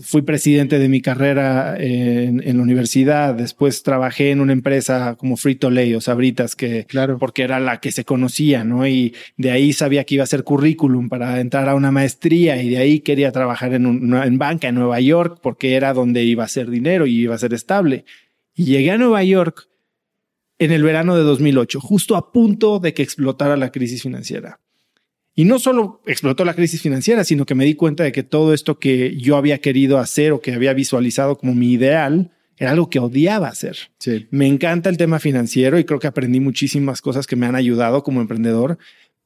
fui 0.02 0.22
presidente 0.22 0.78
de 0.78 0.88
mi 0.88 1.02
carrera 1.02 1.76
en, 1.78 2.48
en, 2.48 2.58
la 2.58 2.64
universidad, 2.64 3.34
después 3.34 3.82
trabajé 3.82 4.30
en 4.32 4.40
una 4.40 4.54
empresa 4.54 5.16
como 5.16 5.36
Frito 5.36 5.72
Lay 5.72 5.96
o 5.96 6.02
Sabritas, 6.02 6.56
que, 6.56 6.86
claro. 6.86 7.18
porque 7.18 7.42
era 7.42 7.60
la 7.60 7.80
que 7.80 7.92
se 7.92 8.06
conocía, 8.06 8.64
¿no? 8.64 8.88
Y 8.88 9.16
de 9.38 9.52
ahí 9.52 9.74
sabía 9.74 10.04
que 10.04 10.16
iba 10.16 10.24
a 10.24 10.26
hacer 10.26 10.44
currículum 10.44 11.10
para 11.10 11.40
entrar 11.40 11.68
a 11.70 11.76
una 11.76 11.92
maestría 11.92 12.62
y 12.62 12.70
de 12.70 12.78
ahí 12.78 13.00
quería 13.00 13.32
trabajar 13.32 13.74
en, 13.74 13.86
un, 13.88 14.14
en 14.14 14.38
banca 14.38 14.68
en 14.68 14.76
Nueva 14.76 15.00
York 15.00 15.40
porque 15.42 15.76
era 15.76 15.94
donde 15.94 16.24
iba 16.24 16.44
a 16.44 16.50
ser 16.50 16.70
dinero 16.70 17.08
y 17.08 17.22
iba 17.22 17.34
a 17.34 17.40
ser 17.40 17.54
estable. 17.54 18.06
Y 18.54 18.66
llegué 18.66 18.92
a 18.92 18.98
Nueva 18.98 19.24
York 19.24 19.68
en 20.60 20.72
el 20.72 20.84
verano 20.84 21.16
de 21.16 21.24
2008, 21.24 21.80
justo 21.80 22.16
a 22.16 22.32
punto 22.32 22.80
de 22.80 22.94
que 22.94 23.02
explotara 23.02 23.58
la 23.58 23.72
crisis 23.72 24.04
financiera. 24.04 24.60
Y 25.40 25.46
no 25.46 25.58
solo 25.58 26.02
explotó 26.06 26.44
la 26.44 26.54
crisis 26.54 26.82
financiera, 26.82 27.24
sino 27.24 27.46
que 27.46 27.56
me 27.56 27.64
di 27.64 27.74
cuenta 27.74 28.04
de 28.04 28.12
que 28.12 28.24
todo 28.24 28.54
esto 28.54 28.78
que 28.78 29.16
yo 29.16 29.38
había 29.38 29.60
querido 29.60 29.98
hacer 29.98 30.34
o 30.34 30.42
que 30.42 30.52
había 30.52 30.74
visualizado 30.74 31.38
como 31.38 31.56
mi 31.56 31.72
ideal 31.72 32.32
era 32.58 32.72
algo 32.72 32.90
que 32.90 33.00
odiaba 33.00 33.48
hacer. 33.48 33.78
Sí. 34.00 34.28
Me 34.32 34.48
encanta 34.48 34.90
el 34.90 34.98
tema 34.98 35.18
financiero 35.18 35.80
y 35.80 35.86
creo 35.86 35.98
que 35.98 36.08
aprendí 36.08 36.42
muchísimas 36.42 37.02
cosas 37.02 37.26
que 37.26 37.38
me 37.38 37.46
han 37.46 37.56
ayudado 37.56 38.04
como 38.04 38.20
emprendedor, 38.20 38.80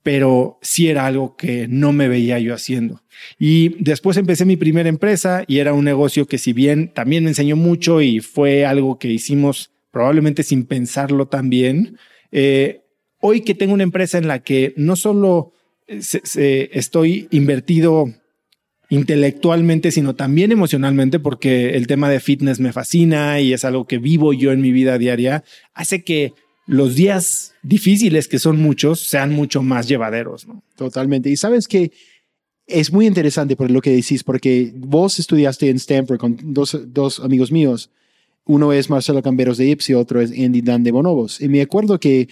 pero 0.04 0.60
sí 0.62 0.88
era 0.88 1.08
algo 1.08 1.36
que 1.36 1.68
no 1.68 1.94
me 1.94 2.08
veía 2.08 2.38
yo 2.38 2.54
haciendo. 2.54 3.02
Y 3.40 3.70
después 3.84 4.16
empecé 4.16 4.46
mi 4.46 4.56
primera 4.56 4.90
empresa 4.90 5.44
y 5.48 5.58
era 5.58 5.74
un 5.74 5.84
negocio 5.84 6.28
que 6.28 6.38
si 6.38 6.54
bien 6.54 6.94
también 6.94 7.24
me 7.24 7.32
enseñó 7.32 7.56
mucho 7.56 8.02
y 8.02 8.20
fue 8.20 8.68
algo 8.68 9.00
que 9.00 9.08
hicimos 9.08 9.72
probablemente 9.90 10.44
sin 10.44 10.68
pensarlo 10.68 11.28
también, 11.28 11.98
eh, 12.32 12.84
hoy 13.20 13.42
que 13.42 13.56
tengo 13.56 13.74
una 13.74 13.82
empresa 13.82 14.20
en 14.20 14.28
la 14.28 14.44
que 14.44 14.76
no 14.78 14.96
solo 14.96 15.54
estoy 16.00 17.28
invertido 17.32 18.14
intelectualmente, 18.90 19.92
sino 19.92 20.16
también 20.16 20.52
emocionalmente, 20.52 21.20
porque 21.20 21.72
el 21.72 21.88
tema 21.88 22.10
de 22.10 22.20
fitness 22.20 22.60
me 22.60 22.74
fascina 22.74 23.40
y 23.40 23.54
es 23.54 23.66
algo 23.66 23.88
que 23.88 23.98
vivo 23.98 24.34
yo 24.34 24.52
en 24.52 24.62
mi 24.62 24.72
vida 24.72 24.98
diaria, 24.98 25.44
hace 25.74 26.04
que 26.04 26.34
los 26.68 26.96
días 26.96 27.56
difíciles, 27.64 28.28
que 28.28 28.40
son 28.40 28.62
muchos, 28.62 29.00
sean 29.00 29.34
mucho 29.34 29.64
más 29.64 29.88
llevaderos. 29.88 30.48
¿no? 30.48 30.64
Totalmente. 30.76 31.30
Y 31.30 31.38
sabes 31.38 31.68
que 31.68 31.92
es 32.68 32.94
muy 32.94 33.08
interesante 33.08 33.56
por 33.56 33.70
lo 33.72 33.82
que 33.82 33.90
decís, 33.90 34.24
porque 34.24 34.72
vos 34.76 35.20
estudiaste 35.20 35.70
en 35.70 35.78
Stanford 35.78 36.20
con 36.20 36.38
dos, 36.42 36.80
dos 36.86 37.20
amigos 37.20 37.52
míos. 37.52 37.90
Uno 38.46 38.74
es 38.74 38.90
Marcelo 38.90 39.22
Camberos 39.22 39.58
de 39.58 39.68
Ipsi, 39.68 39.94
otro 39.94 40.22
es 40.22 40.32
Andy 40.32 40.62
Dan 40.62 40.84
de 40.84 40.92
Bonobos. 40.92 41.42
Y 41.42 41.50
me 41.50 41.62
acuerdo 41.62 42.00
que 42.00 42.30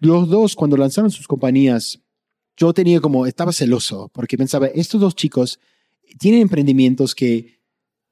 los 0.00 0.28
dos, 0.28 0.56
cuando 0.56 0.76
lanzaron 0.76 1.10
sus 1.10 1.28
compañías, 1.28 2.01
yo 2.62 2.72
tenía 2.72 3.00
como, 3.00 3.26
estaba 3.26 3.52
celoso, 3.52 4.08
porque 4.14 4.38
pensaba, 4.38 4.68
estos 4.68 5.00
dos 5.00 5.16
chicos 5.16 5.58
tienen 6.20 6.42
emprendimientos 6.42 7.12
que 7.12 7.58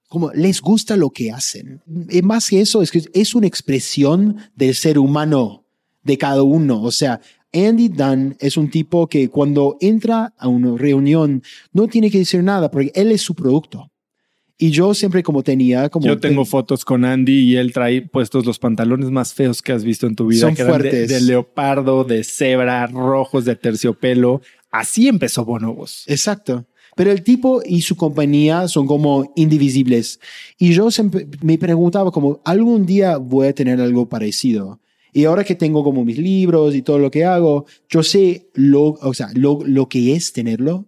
como 0.08 0.32
les 0.32 0.60
gusta 0.60 0.96
lo 0.96 1.10
que 1.10 1.30
hacen. 1.30 1.80
Y 2.10 2.20
más 2.22 2.48
que 2.48 2.60
eso, 2.60 2.82
es 2.82 2.90
que 2.90 3.04
es 3.14 3.36
una 3.36 3.46
expresión 3.46 4.38
del 4.56 4.74
ser 4.74 4.98
humano 4.98 5.64
de 6.02 6.18
cada 6.18 6.42
uno. 6.42 6.82
O 6.82 6.90
sea, 6.90 7.20
Andy 7.52 7.90
Dunn 7.90 8.36
es 8.40 8.56
un 8.56 8.70
tipo 8.70 9.06
que 9.06 9.28
cuando 9.28 9.76
entra 9.80 10.34
a 10.36 10.48
una 10.48 10.76
reunión 10.76 11.44
no 11.72 11.86
tiene 11.86 12.10
que 12.10 12.18
decir 12.18 12.42
nada 12.42 12.72
porque 12.72 12.90
él 12.96 13.12
es 13.12 13.22
su 13.22 13.36
producto. 13.36 13.89
Y 14.62 14.73
yo 14.73 14.92
siempre 14.92 15.23
como 15.23 15.42
tenía 15.42 15.88
como... 15.88 16.07
Yo 16.07 16.20
tengo 16.20 16.44
fotos 16.44 16.85
con 16.85 17.07
Andy 17.07 17.33
y 17.33 17.57
él 17.57 17.73
trae 17.73 18.03
puestos 18.03 18.44
los 18.44 18.59
pantalones 18.59 19.11
más 19.11 19.33
feos 19.33 19.62
que 19.62 19.73
has 19.73 19.85
visto 19.85 20.07
en 20.07 20.14
tu 20.14 20.27
vida. 20.27 20.42
Son 20.42 20.55
que 20.55 20.66
fuertes. 20.66 21.09
De, 21.09 21.14
de, 21.14 21.20
leopardo, 21.23 22.05
de 22.05 22.23
cebra, 22.25 22.87
rojos 22.87 23.46
de 23.46 23.57
terciopelo. 23.57 24.42
Así 24.70 25.09
empezó 25.09 25.46
Bonobos. 25.46 26.05
Exacto. 26.09 26.66
Pero 26.94 27.11
el 27.11 27.23
tipo 27.23 27.62
y 27.64 27.81
su 27.81 27.96
compañía 27.96 28.68
son 28.68 28.87
como 28.87 29.33
indivisibles. 29.35 30.20
Y 30.59 30.75
yo 30.75 30.90
siempre 30.90 31.27
me 31.40 31.57
preguntaba 31.57 32.11
como, 32.11 32.42
¿algún 32.44 32.85
día 32.85 33.16
voy 33.16 33.49
a 33.49 33.55
tener 33.55 33.81
algo 33.81 34.11
parecido? 34.11 34.79
Y 35.14 35.25
ahora 35.25 35.42
que 35.42 35.55
tengo 35.55 35.83
como 35.83 36.05
mis 36.05 36.18
libros 36.18 36.75
y 36.75 36.83
todo 36.83 36.99
lo 36.99 37.11
que 37.11 37.25
hago, 37.25 37.64
yo 37.88 38.03
sé 38.03 38.51
lo, 38.53 38.88
o 39.01 39.14
sea, 39.14 39.31
lo, 39.33 39.61
lo 39.64 39.88
que 39.88 40.14
es 40.14 40.35
tenerlo. 40.35 40.85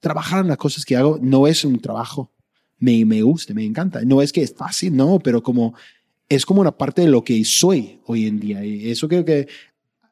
Trabajar 0.00 0.40
en 0.40 0.48
las 0.48 0.56
cosas 0.58 0.84
que 0.84 0.96
hago 0.96 1.20
no 1.22 1.46
es 1.46 1.64
un 1.64 1.78
trabajo. 1.78 2.33
Me, 2.78 3.04
me 3.04 3.22
gusta, 3.22 3.54
me 3.54 3.64
encanta. 3.64 4.02
No 4.04 4.22
es 4.22 4.32
que 4.32 4.42
es 4.42 4.54
fácil, 4.54 4.96
no, 4.96 5.18
pero 5.18 5.42
como 5.42 5.74
es 6.28 6.46
como 6.46 6.60
una 6.60 6.76
parte 6.76 7.02
de 7.02 7.08
lo 7.08 7.22
que 7.22 7.44
soy 7.44 8.00
hoy 8.06 8.26
en 8.26 8.40
día. 8.40 8.64
Y 8.64 8.90
eso 8.90 9.08
creo 9.08 9.24
que 9.24 9.46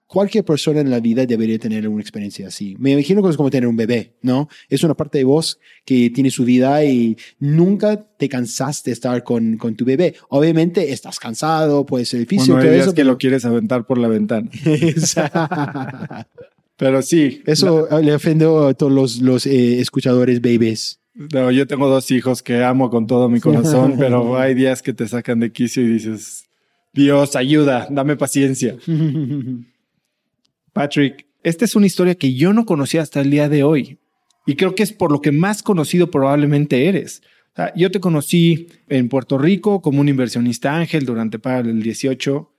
cualquier 0.06 0.44
persona 0.44 0.80
en 0.80 0.90
la 0.90 1.00
vida 1.00 1.24
debería 1.24 1.58
tener 1.58 1.88
una 1.88 2.02
experiencia 2.02 2.48
así. 2.48 2.76
Me 2.78 2.90
imagino 2.90 3.22
que 3.22 3.30
es 3.30 3.36
como 3.36 3.50
tener 3.50 3.66
un 3.66 3.76
bebé, 3.76 4.12
¿no? 4.20 4.48
Es 4.68 4.84
una 4.84 4.94
parte 4.94 5.18
de 5.18 5.24
vos 5.24 5.58
que 5.86 6.10
tiene 6.10 6.30
su 6.30 6.44
vida 6.44 6.84
y 6.84 7.16
nunca 7.38 7.96
te 8.18 8.28
cansaste 8.28 8.90
de 8.90 8.92
estar 8.92 9.24
con, 9.24 9.56
con 9.56 9.74
tu 9.74 9.86
bebé. 9.86 10.14
Obviamente 10.28 10.92
estás 10.92 11.18
cansado, 11.18 11.86
puede 11.86 12.04
ser 12.04 12.20
difícil. 12.20 12.52
Bueno, 12.52 12.68
todo 12.68 12.78
eso 12.78 12.94
que 12.94 13.04
lo 13.04 13.16
quieres 13.16 13.46
aventar 13.46 13.86
por 13.86 13.96
la 13.96 14.08
ventana. 14.08 14.50
Pero 16.76 17.00
sí. 17.00 17.42
Eso 17.46 17.88
no. 17.90 18.00
le 18.00 18.14
ofendió 18.14 18.66
a 18.66 18.74
todos 18.74 18.92
los, 18.92 19.18
los 19.20 19.46
eh, 19.46 19.80
escuchadores 19.80 20.42
babies. 20.42 21.00
No, 21.14 21.50
yo 21.50 21.66
tengo 21.66 21.88
dos 21.88 22.10
hijos 22.10 22.42
que 22.42 22.64
amo 22.64 22.90
con 22.90 23.06
todo 23.06 23.28
mi 23.28 23.40
corazón, 23.40 23.96
pero 23.98 24.38
hay 24.38 24.54
días 24.54 24.82
que 24.82 24.92
te 24.92 25.06
sacan 25.06 25.40
de 25.40 25.52
quicio 25.52 25.82
y 25.82 25.86
dices, 25.86 26.48
Dios, 26.92 27.36
ayuda, 27.36 27.86
dame 27.90 28.16
paciencia. 28.16 28.76
Patrick, 30.72 31.26
esta 31.42 31.64
es 31.64 31.76
una 31.76 31.86
historia 31.86 32.14
que 32.14 32.34
yo 32.34 32.52
no 32.52 32.64
conocía 32.64 33.02
hasta 33.02 33.20
el 33.20 33.30
día 33.30 33.48
de 33.48 33.62
hoy. 33.62 33.98
Y 34.46 34.56
creo 34.56 34.74
que 34.74 34.82
es 34.82 34.92
por 34.92 35.12
lo 35.12 35.20
que 35.20 35.32
más 35.32 35.62
conocido 35.62 36.10
probablemente 36.10 36.88
eres. 36.88 37.22
O 37.52 37.56
sea, 37.56 37.72
yo 37.76 37.90
te 37.90 38.00
conocí 38.00 38.68
en 38.88 39.08
Puerto 39.08 39.38
Rico 39.38 39.82
como 39.82 40.00
un 40.00 40.08
inversionista 40.08 40.74
ángel 40.74 41.04
durante 41.04 41.38
para 41.38 41.60
el 41.60 41.82
18 41.82 42.50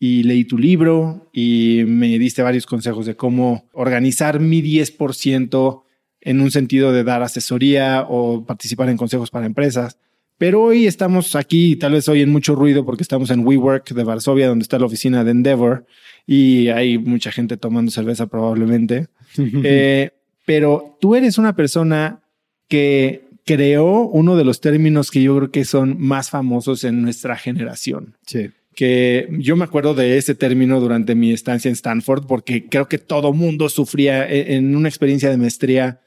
y 0.00 0.24
leí 0.24 0.44
tu 0.44 0.58
libro 0.58 1.30
y 1.32 1.84
me 1.86 2.18
diste 2.18 2.42
varios 2.42 2.66
consejos 2.66 3.06
de 3.06 3.14
cómo 3.14 3.68
organizar 3.72 4.40
mi 4.40 4.60
10% 4.60 5.82
en 6.22 6.40
un 6.40 6.50
sentido 6.50 6.92
de 6.92 7.04
dar 7.04 7.22
asesoría 7.22 8.06
o 8.08 8.44
participar 8.44 8.88
en 8.88 8.96
consejos 8.96 9.30
para 9.30 9.46
empresas. 9.46 9.98
Pero 10.38 10.62
hoy 10.62 10.86
estamos 10.86 11.36
aquí, 11.36 11.76
tal 11.76 11.92
vez 11.92 12.08
hoy 12.08 12.22
en 12.22 12.30
mucho 12.30 12.54
ruido 12.54 12.84
porque 12.84 13.02
estamos 13.02 13.30
en 13.30 13.46
WeWork 13.46 13.90
de 13.90 14.02
Varsovia, 14.02 14.48
donde 14.48 14.64
está 14.64 14.78
la 14.78 14.86
oficina 14.86 15.22
de 15.22 15.30
Endeavor 15.30 15.86
y 16.26 16.68
hay 16.68 16.98
mucha 16.98 17.30
gente 17.30 17.56
tomando 17.56 17.90
cerveza 17.90 18.26
probablemente. 18.26 19.06
eh, 19.38 20.10
pero 20.44 20.98
tú 21.00 21.14
eres 21.14 21.38
una 21.38 21.54
persona 21.54 22.22
que 22.68 23.28
creó 23.44 24.08
uno 24.08 24.36
de 24.36 24.44
los 24.44 24.60
términos 24.60 25.10
que 25.10 25.22
yo 25.22 25.36
creo 25.36 25.50
que 25.50 25.64
son 25.64 25.96
más 26.00 26.30
famosos 26.30 26.84
en 26.84 27.02
nuestra 27.02 27.36
generación. 27.36 28.16
Sí. 28.26 28.50
Que 28.74 29.28
yo 29.38 29.56
me 29.56 29.64
acuerdo 29.64 29.94
de 29.94 30.16
ese 30.16 30.34
término 30.34 30.80
durante 30.80 31.14
mi 31.14 31.32
estancia 31.32 31.68
en 31.68 31.74
Stanford 31.74 32.26
porque 32.26 32.66
creo 32.66 32.88
que 32.88 32.98
todo 32.98 33.32
mundo 33.32 33.68
sufría 33.68 34.28
en 34.28 34.74
una 34.74 34.88
experiencia 34.88 35.30
de 35.30 35.36
maestría. 35.36 36.00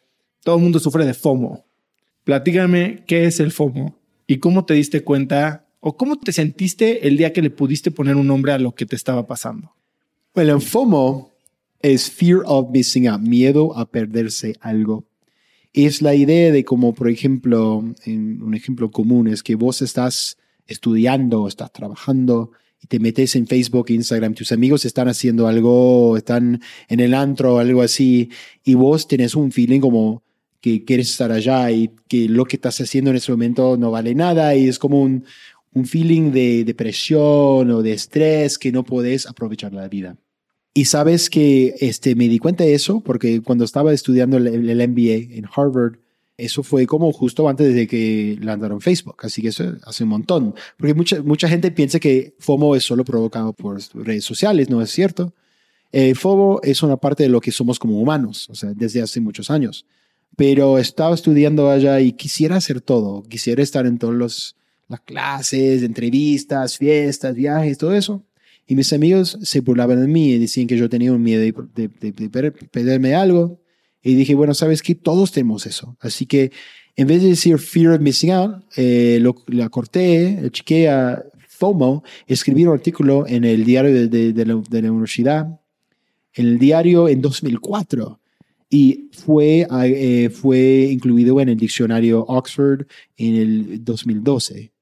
Todo 0.45 0.59
mundo 0.59 0.77
sufre 0.77 1.07
de 1.07 1.15
FOMO. 1.15 1.65
Platícame 2.23 3.03
qué 3.07 3.25
es 3.25 3.39
el 3.39 3.51
FOMO 3.51 3.97
y 4.27 4.37
cómo 4.37 4.63
te 4.63 4.75
diste 4.75 5.03
cuenta 5.03 5.65
o 5.79 5.97
cómo 5.97 6.19
te 6.19 6.31
sentiste 6.31 7.07
el 7.07 7.17
día 7.17 7.33
que 7.33 7.41
le 7.41 7.49
pudiste 7.49 7.89
poner 7.89 8.15
un 8.15 8.27
nombre 8.27 8.51
a 8.51 8.59
lo 8.59 8.75
que 8.75 8.85
te 8.85 8.95
estaba 8.95 9.25
pasando. 9.25 9.73
Bueno, 10.35 10.59
FOMO 10.59 11.31
es 11.81 12.11
Fear 12.11 12.43
of 12.45 12.69
Missing 12.69 13.07
Out, 13.07 13.21
miedo 13.21 13.75
a 13.75 13.89
perderse 13.89 14.55
algo. 14.59 15.05
Es 15.73 16.03
la 16.03 16.13
idea 16.13 16.51
de 16.51 16.63
como, 16.63 16.93
por 16.93 17.09
ejemplo, 17.09 17.77
un 18.05 18.53
ejemplo 18.53 18.91
común 18.91 19.27
es 19.27 19.41
que 19.41 19.55
vos 19.55 19.81
estás 19.81 20.37
estudiando, 20.67 21.47
estás 21.47 21.73
trabajando 21.73 22.51
y 22.79 22.85
te 22.85 22.99
metes 22.99 23.35
en 23.35 23.47
Facebook, 23.47 23.87
Instagram, 23.89 24.35
tus 24.35 24.51
amigos 24.51 24.85
están 24.85 25.07
haciendo 25.07 25.47
algo, 25.47 26.17
están 26.17 26.61
en 26.87 26.99
el 26.99 27.15
antro 27.15 27.55
o 27.55 27.57
algo 27.57 27.81
así, 27.81 28.29
y 28.63 28.75
vos 28.75 29.07
tenés 29.07 29.33
un 29.33 29.51
feeling 29.51 29.79
como 29.79 30.21
que 30.65 30.83
quieres 30.83 31.11
estar 31.11 31.31
allá 31.31 31.69
y 31.69 31.91
que 32.07 32.27
lo 32.27 32.45
que 32.45 32.55
estás 32.55 32.81
haciendo 32.81 33.11
en 33.11 33.17
ese 33.17 33.31
momento 33.31 33.77
no 33.77 33.91
vale 33.91 34.15
nada 34.15 34.55
y 34.55 34.67
es 34.67 34.79
como 34.79 34.99
un, 34.99 35.23
un 35.75 35.85
feeling 35.85 36.31
de 36.31 36.63
depresión 36.63 37.69
o 37.69 37.83
de 37.83 37.93
estrés 37.93 38.57
que 38.57 38.71
no 38.71 38.83
podés 38.83 39.27
aprovechar 39.27 39.73
la 39.73 39.87
vida. 39.87 40.17
Y 40.73 40.85
sabes 40.85 41.29
que 41.29 41.75
este, 41.81 42.15
me 42.15 42.27
di 42.27 42.39
cuenta 42.39 42.63
de 42.63 42.73
eso 42.73 42.99
porque 43.01 43.43
cuando 43.43 43.63
estaba 43.63 43.93
estudiando 43.93 44.37
el, 44.37 44.47
el 44.47 44.89
MBA 44.89 45.37
en 45.37 45.45
Harvard, 45.55 45.97
eso 46.35 46.63
fue 46.63 46.87
como 46.87 47.13
justo 47.13 47.47
antes 47.47 47.75
de 47.75 47.85
que 47.85 48.35
lanzaron 48.41 48.81
Facebook, 48.81 49.17
así 49.19 49.43
que 49.43 49.49
eso 49.49 49.65
hace 49.83 50.03
un 50.03 50.09
montón. 50.09 50.55
Porque 50.79 50.95
mucha, 50.95 51.21
mucha 51.21 51.47
gente 51.47 51.69
piensa 51.69 51.99
que 51.99 52.33
FOMO 52.39 52.75
es 52.75 52.83
solo 52.83 53.05
provocado 53.05 53.53
por 53.53 53.79
redes 53.93 54.25
sociales, 54.25 54.71
no 54.71 54.81
es 54.81 54.89
cierto. 54.89 55.31
Eh, 55.91 56.15
FOMO 56.15 56.59
es 56.63 56.81
una 56.81 56.97
parte 56.97 57.21
de 57.21 57.29
lo 57.29 57.39
que 57.39 57.51
somos 57.51 57.77
como 57.77 58.01
humanos, 58.01 58.49
o 58.49 58.55
sea, 58.55 58.73
desde 58.73 59.03
hace 59.03 59.21
muchos 59.21 59.51
años. 59.51 59.85
Pero 60.35 60.77
estaba 60.77 61.15
estudiando 61.15 61.69
allá 61.69 61.99
y 62.01 62.13
quisiera 62.13 62.57
hacer 62.57 62.81
todo. 62.81 63.23
Quisiera 63.23 63.63
estar 63.63 63.85
en 63.85 63.97
todas 63.97 64.55
las 64.87 64.99
clases, 65.01 65.83
entrevistas, 65.83 66.77
fiestas, 66.77 67.35
viajes, 67.35 67.77
todo 67.77 67.93
eso. 67.93 68.23
Y 68.67 68.75
mis 68.75 68.91
amigos 68.93 69.37
se 69.43 69.61
burlaban 69.61 70.01
de 70.01 70.07
mí 70.07 70.31
y 70.31 70.39
decían 70.39 70.67
que 70.67 70.77
yo 70.77 70.89
tenía 70.89 71.13
un 71.13 71.21
miedo 71.21 71.41
de, 71.41 71.89
de, 71.89 72.51
perderme 72.71 73.15
algo. 73.15 73.61
Y 74.01 74.15
dije, 74.15 74.35
bueno, 74.35 74.53
sabes 74.53 74.81
que 74.81 74.95
todos 74.95 75.31
tenemos 75.31 75.65
eso. 75.65 75.95
Así 75.99 76.25
que 76.25 76.51
en 76.95 77.07
vez 77.07 77.21
de 77.21 77.29
decir 77.29 77.57
fear 77.59 77.93
of 77.93 78.01
missing 78.01 78.31
out, 78.31 78.63
eh, 78.75 79.19
lo, 79.21 79.35
la 79.47 79.69
corté, 79.69 80.49
chequé 80.51 80.89
a 80.89 81.23
FOMO, 81.47 82.03
escribí 82.27 82.65
un 82.65 82.73
artículo 82.73 83.25
en 83.27 83.43
el 83.43 83.65
diario 83.65 83.93
de, 83.93 84.33
de, 84.33 84.45
la, 84.45 84.61
de 84.69 84.81
la 84.81 84.91
universidad, 84.91 85.59
en 86.33 86.45
el 86.47 86.59
diario 86.59 87.07
en 87.07 87.21
2004 87.21 88.19
y 88.69 89.09
fue, 89.11 89.67
eh, 89.83 90.29
fue 90.29 90.89
incluido 90.91 91.39
en 91.39 91.49
el 91.49 91.57
diccionario 91.57 92.25
Oxford 92.27 92.87
en 93.17 93.35
el 93.35 93.83
2012. 93.83 94.73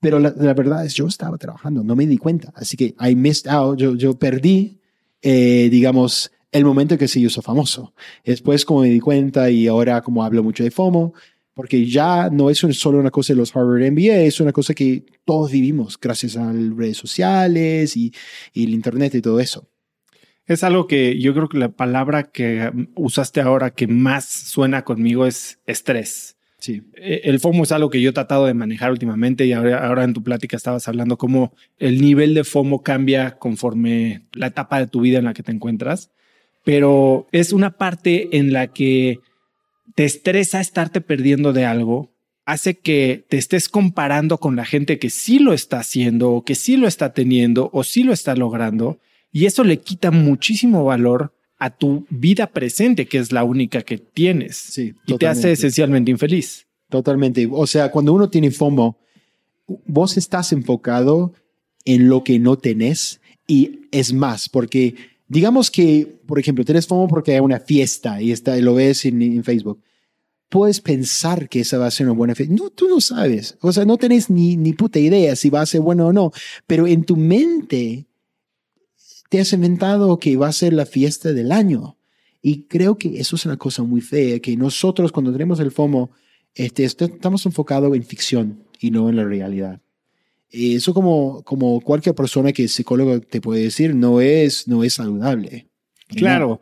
Pero 0.00 0.18
la, 0.18 0.54
verdad 0.54 0.84
es, 0.86 0.94
yo 0.94 1.06
estaba 1.06 1.36
trabajando, 1.36 1.84
no 1.84 1.94
me 1.94 2.06
di 2.06 2.16
cuenta. 2.16 2.52
Así 2.56 2.76
que 2.76 2.94
I 3.00 3.14
missed 3.14 3.50
out, 3.50 3.78
yo, 3.78 3.94
yo 3.94 4.18
perdí, 4.18 4.80
eh, 5.20 5.68
digamos, 5.70 6.32
el 6.52 6.64
momento 6.64 6.96
que 6.96 7.06
se 7.06 7.20
hizo 7.20 7.42
famoso. 7.42 7.94
Después, 8.24 8.64
como 8.64 8.80
me 8.80 8.88
di 8.88 9.00
cuenta 9.00 9.50
y 9.50 9.66
ahora 9.66 10.00
como 10.00 10.24
hablo 10.24 10.42
mucho 10.42 10.64
de 10.64 10.70
FOMO, 10.70 11.12
porque 11.52 11.86
ya 11.86 12.30
no 12.30 12.48
es 12.48 12.58
solo 12.58 12.98
una 12.98 13.10
cosa 13.10 13.34
de 13.34 13.38
los 13.38 13.54
Harvard 13.54 13.92
MBA, 13.92 14.22
es 14.22 14.40
una 14.40 14.52
cosa 14.52 14.72
que 14.72 15.04
todos 15.26 15.50
vivimos 15.52 15.98
gracias 16.00 16.36
a 16.36 16.52
las 16.52 16.76
redes 16.76 16.96
sociales 16.96 17.96
y, 17.96 18.12
y 18.54 18.64
el 18.64 18.70
Internet 18.70 19.14
y 19.16 19.20
todo 19.20 19.38
eso. 19.38 19.69
Es 20.50 20.64
algo 20.64 20.88
que 20.88 21.16
yo 21.20 21.32
creo 21.32 21.48
que 21.48 21.58
la 21.58 21.68
palabra 21.68 22.24
que 22.24 22.72
usaste 22.96 23.40
ahora 23.40 23.70
que 23.70 23.86
más 23.86 24.24
suena 24.24 24.82
conmigo 24.82 25.24
es 25.24 25.60
estrés. 25.64 26.38
Sí. 26.58 26.82
Eh, 26.96 27.20
el 27.22 27.38
FOMO 27.38 27.62
es 27.62 27.70
algo 27.70 27.88
que 27.88 28.00
yo 28.02 28.10
he 28.10 28.12
tratado 28.12 28.46
de 28.46 28.54
manejar 28.54 28.90
últimamente 28.90 29.46
y 29.46 29.52
ahora, 29.52 29.86
ahora 29.86 30.02
en 30.02 30.12
tu 30.12 30.24
plática 30.24 30.56
estabas 30.56 30.88
hablando 30.88 31.18
cómo 31.18 31.54
el 31.78 32.00
nivel 32.00 32.34
de 32.34 32.42
FOMO 32.42 32.82
cambia 32.82 33.38
conforme 33.38 34.22
la 34.32 34.48
etapa 34.48 34.80
de 34.80 34.88
tu 34.88 35.02
vida 35.02 35.20
en 35.20 35.26
la 35.26 35.34
que 35.34 35.44
te 35.44 35.52
encuentras, 35.52 36.10
pero 36.64 37.28
es 37.30 37.52
una 37.52 37.78
parte 37.78 38.36
en 38.36 38.52
la 38.52 38.72
que 38.72 39.20
te 39.94 40.04
estresa 40.04 40.60
estarte 40.60 41.00
perdiendo 41.00 41.52
de 41.52 41.64
algo, 41.64 42.10
hace 42.44 42.76
que 42.76 43.24
te 43.28 43.38
estés 43.38 43.68
comparando 43.68 44.38
con 44.38 44.56
la 44.56 44.64
gente 44.64 44.98
que 44.98 45.10
sí 45.10 45.38
lo 45.38 45.52
está 45.52 45.78
haciendo 45.78 46.32
o 46.32 46.44
que 46.44 46.56
sí 46.56 46.76
lo 46.76 46.88
está 46.88 47.12
teniendo 47.12 47.70
o 47.72 47.84
sí 47.84 48.02
lo 48.02 48.12
está 48.12 48.34
logrando 48.34 48.98
y 49.32 49.46
eso 49.46 49.64
le 49.64 49.78
quita 49.78 50.10
muchísimo 50.10 50.84
valor 50.84 51.32
a 51.58 51.70
tu 51.70 52.06
vida 52.08 52.46
presente, 52.48 53.06
que 53.06 53.18
es 53.18 53.32
la 53.32 53.44
única 53.44 53.82
que 53.82 53.98
tienes. 53.98 54.56
Sí, 54.56 54.94
y 55.06 55.18
te 55.18 55.26
hace 55.26 55.52
esencialmente 55.52 56.10
infeliz. 56.10 56.66
Totalmente. 56.88 57.48
O 57.50 57.66
sea, 57.66 57.90
cuando 57.90 58.12
uno 58.12 58.30
tiene 58.30 58.50
FOMO, 58.50 58.98
vos 59.86 60.16
estás 60.16 60.52
enfocado 60.52 61.34
en 61.84 62.08
lo 62.08 62.24
que 62.24 62.38
no 62.38 62.56
tenés 62.56 63.20
y 63.46 63.82
es 63.90 64.12
más, 64.12 64.48
porque 64.48 64.94
digamos 65.28 65.70
que, 65.70 66.20
por 66.26 66.38
ejemplo, 66.38 66.64
tienes 66.64 66.86
FOMO 66.86 67.08
porque 67.08 67.34
hay 67.34 67.40
una 67.40 67.60
fiesta 67.60 68.20
y, 68.20 68.32
está, 68.32 68.56
lo 68.56 68.74
ves 68.74 69.04
en, 69.04 69.44
Facebook. 69.44 69.80
Puedes 70.48 70.80
pensar 70.80 71.48
que 71.48 71.60
esa 71.60 71.78
va 71.78 71.86
a 71.86 71.90
ser 71.92 72.06
una 72.06 72.16
buena 72.16 72.34
fiesta. 72.34 72.54
No, 72.54 72.70
tú 72.70 72.88
no 72.88 73.00
sabes. 73.00 73.56
O 73.60 73.72
sea, 73.72 73.84
no 73.84 73.98
tenés 73.98 74.30
ni, 74.30 74.56
ni 74.56 74.72
puta 74.72 74.98
idea 74.98 75.36
si 75.36 75.48
va 75.48 75.60
a 75.60 75.66
ser 75.66 75.80
bueno 75.80 76.08
o 76.08 76.12
no. 76.12 76.32
Pero 76.66 76.88
en 76.88 77.04
tu 77.04 77.16
mente 77.16 78.06
te 79.30 79.40
has 79.40 79.52
inventado 79.52 80.18
que 80.18 80.36
va 80.36 80.48
a 80.48 80.52
ser 80.52 80.74
la 80.74 80.84
fiesta 80.84 81.32
del 81.32 81.52
año. 81.52 81.96
Y 82.42 82.64
creo 82.64 82.98
que 82.98 83.20
eso 83.20 83.36
es 83.36 83.46
una 83.46 83.56
cosa 83.56 83.82
muy 83.84 84.00
fea, 84.00 84.40
que 84.40 84.56
nosotros 84.56 85.12
cuando 85.12 85.32
tenemos 85.32 85.60
el 85.60 85.70
FOMO, 85.70 86.10
este, 86.54 86.84
estamos 86.84 87.46
enfocados 87.46 87.94
en 87.94 88.02
ficción 88.02 88.64
y 88.80 88.90
no 88.90 89.08
en 89.08 89.16
la 89.16 89.24
realidad. 89.24 89.80
Eso 90.50 90.92
como, 90.92 91.44
como 91.44 91.80
cualquier 91.80 92.14
persona 92.16 92.52
que 92.52 92.64
es 92.64 92.72
psicólogo 92.72 93.20
te 93.20 93.40
puede 93.40 93.62
decir, 93.62 93.94
no 93.94 94.20
es, 94.20 94.66
no 94.66 94.82
es 94.82 94.94
saludable. 94.94 95.68
Claro, 96.08 96.60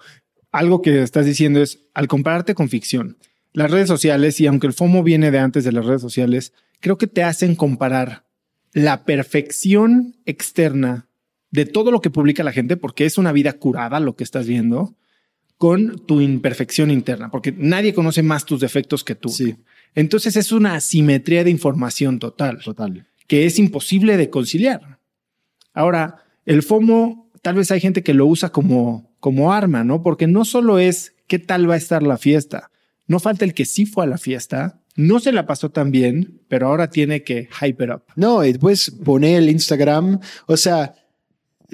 algo 0.53 0.83
que 0.83 1.03
estás 1.03 1.25
diciendo 1.25 1.63
es, 1.63 1.87
al 1.95 2.07
compararte 2.07 2.55
con 2.55 2.69
ficción, 2.69 3.17
las 3.55 3.71
redes 3.71 3.89
sociales, 3.89 4.39
y 4.41 4.47
aunque 4.47 4.67
el 4.67 4.75
FOMO 4.75 5.03
viene 5.03 5.31
de 5.31 5.39
antes 5.39 5.65
de 5.65 5.73
las 5.73 5.87
redes 5.87 6.03
sociales, 6.03 6.53
creo 6.81 6.99
que 6.99 7.07
te 7.07 7.23
hacen 7.23 7.57
comparar 7.57 8.27
la 8.75 9.05
perfección 9.07 10.17
externa 10.27 11.08
de 11.51 11.67
todo 11.67 11.91
lo 11.91 12.01
que 12.01 12.11
publica 12.11 12.45
la 12.45 12.53
gente, 12.53 12.77
porque 12.77 13.07
es 13.07 13.19
una 13.19 13.33
vida 13.33 13.55
curada 13.55 14.01
lo 14.01 14.17
que 14.17 14.25
estás 14.25 14.47
viendo, 14.47 14.95
con 15.57 16.07
tu 16.07 16.21
imperfección 16.21 16.91
interna, 16.91 17.31
porque 17.31 17.53
nadie 17.57 17.93
conoce 17.93 18.23
más 18.23 18.45
tus 18.45 18.61
defectos 18.61 19.03
que 19.03 19.15
tú. 19.15 19.29
Sí. 19.29 19.57
Entonces 19.95 20.37
es 20.37 20.53
una 20.53 20.75
asimetría 20.75 21.43
de 21.43 21.51
información 21.51 22.19
total. 22.19 22.61
Total. 22.63 23.07
Que 23.27 23.47
es 23.47 23.59
imposible 23.59 24.17
de 24.17 24.31
conciliar. 24.31 24.99
Ahora, 25.73 26.25
el 26.47 26.63
FOMO, 26.63 27.31
tal 27.43 27.57
vez 27.57 27.71
hay 27.71 27.81
gente 27.81 28.03
que 28.03 28.15
lo 28.15 28.27
usa 28.27 28.51
como, 28.51 29.11
como 29.21 29.53
arma, 29.53 29.85
¿no? 29.85 30.03
Porque 30.03 30.27
no 30.27 30.45
solo 30.45 30.79
es 30.79 31.15
qué 31.27 31.39
tal 31.39 31.69
va 31.69 31.75
a 31.75 31.79
estar 31.79 32.03
la 32.03 32.19
fiesta, 32.19 32.71
no 33.07 33.21
falta 33.21 33.45
el 33.45 33.55
que 33.55 33.65
sí 33.65 33.87
fue 33.87 34.05
a 34.05 34.09
la 34.09 34.19
fiesta, 34.19 34.81
no 34.97 35.21
se 35.21 35.33
la 35.33 35.47
pasó 35.47 35.71
tan 35.71 35.91
bien, 35.91 36.41
pero 36.49 36.67
ahora 36.67 36.91
tiene 36.91 37.23
que 37.23 37.49
hype 37.61 37.85
it 37.85 37.91
up. 37.91 38.03
No, 38.17 38.45
y 38.45 38.53
después 38.53 38.91
pone 39.05 39.37
el 39.37 39.49
Instagram, 39.49 40.21
o 40.47 40.57
sea, 40.57 40.95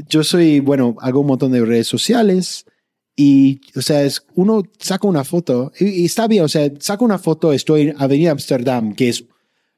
yo 0.09 0.25
soy, 0.25 0.61
bueno, 0.61 0.97
hago 1.01 1.21
un 1.21 1.27
montón 1.27 1.53
de 1.53 1.65
redes 1.65 1.87
sociales 1.87 2.67
y, 3.17 3.61
o 3.77 3.83
sea, 3.83 4.03
es, 4.03 4.27
uno 4.35 4.63
saca 4.79 5.07
una 5.07 5.25
foto 5.25 5.73
y, 5.79 6.05
está 6.05 6.27
bien, 6.27 6.45
o 6.45 6.49
sea, 6.49 6.71
saca 6.81 7.05
una 7.05 7.19
foto, 7.19 7.53
estoy 7.53 7.83
en 7.83 7.95
Avenida 7.99 8.33
Amsterdam, 8.33 8.95
que 8.95 9.09
es 9.09 9.25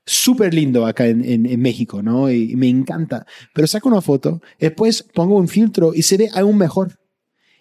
súper 0.07 0.55
lindo 0.55 0.87
acá 0.87 1.07
en, 1.07 1.25
en, 1.25 1.61
México, 1.61 2.03
¿no? 2.03 2.31
Y, 2.31 2.57
me 2.57 2.69
encanta. 2.69 3.27
Pero 3.53 3.67
saco 3.67 3.89
una 3.89 4.01
foto, 4.01 4.41
después 4.59 5.03
pongo 5.03 5.37
un 5.37 5.49
filtro 5.49 5.93
y 5.95 6.03
se 6.03 6.17
ve 6.17 6.31
aún 6.33 6.57
mejor. 6.57 6.99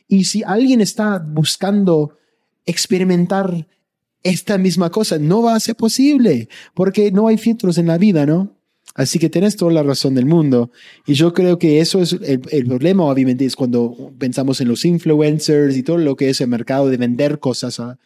Y 0.08 0.26
si 0.26 0.44
alguien 0.44 0.82
está 0.82 1.20
buscando 1.20 2.18
experimentar 2.66 3.68
esta 4.24 4.58
misma 4.58 4.90
cosa, 4.92 5.18
no 5.18 5.42
va 5.42 5.56
a 5.56 5.60
ser 5.60 5.76
posible, 5.76 6.50
porque 6.74 7.12
no 7.12 7.28
hay 7.28 7.38
filtros 7.38 7.78
en 7.78 7.88
la 7.88 7.98
vida, 7.98 8.26
¿no? 8.26 8.55
Así 8.96 9.20
que 9.20 9.30
tienes 9.30 9.58
toda 9.58 9.74
la 9.74 9.84
razón 9.84 10.16
del 10.16 10.26
mundo. 10.26 10.72
Y 11.06 11.16
yo 11.16 11.34
creo 11.34 11.60
que 11.60 11.82
eso 11.82 12.02
es 12.02 12.14
el, 12.14 12.66
problema, 12.66 13.04
obviamente, 13.04 13.44
es 13.44 13.58
cuando 13.58 14.14
pensamos 14.18 14.62
en 14.62 14.70
los 14.70 14.86
influencers 14.86 15.76
y 15.76 15.84
todo 15.84 15.98
lo 15.98 16.16
que 16.16 16.30
es 16.30 16.40
el 16.40 16.48
mercado 16.48 16.90
de 16.90 16.96
vender 16.96 17.40
cosas 17.40 17.80
a, 17.82 18.00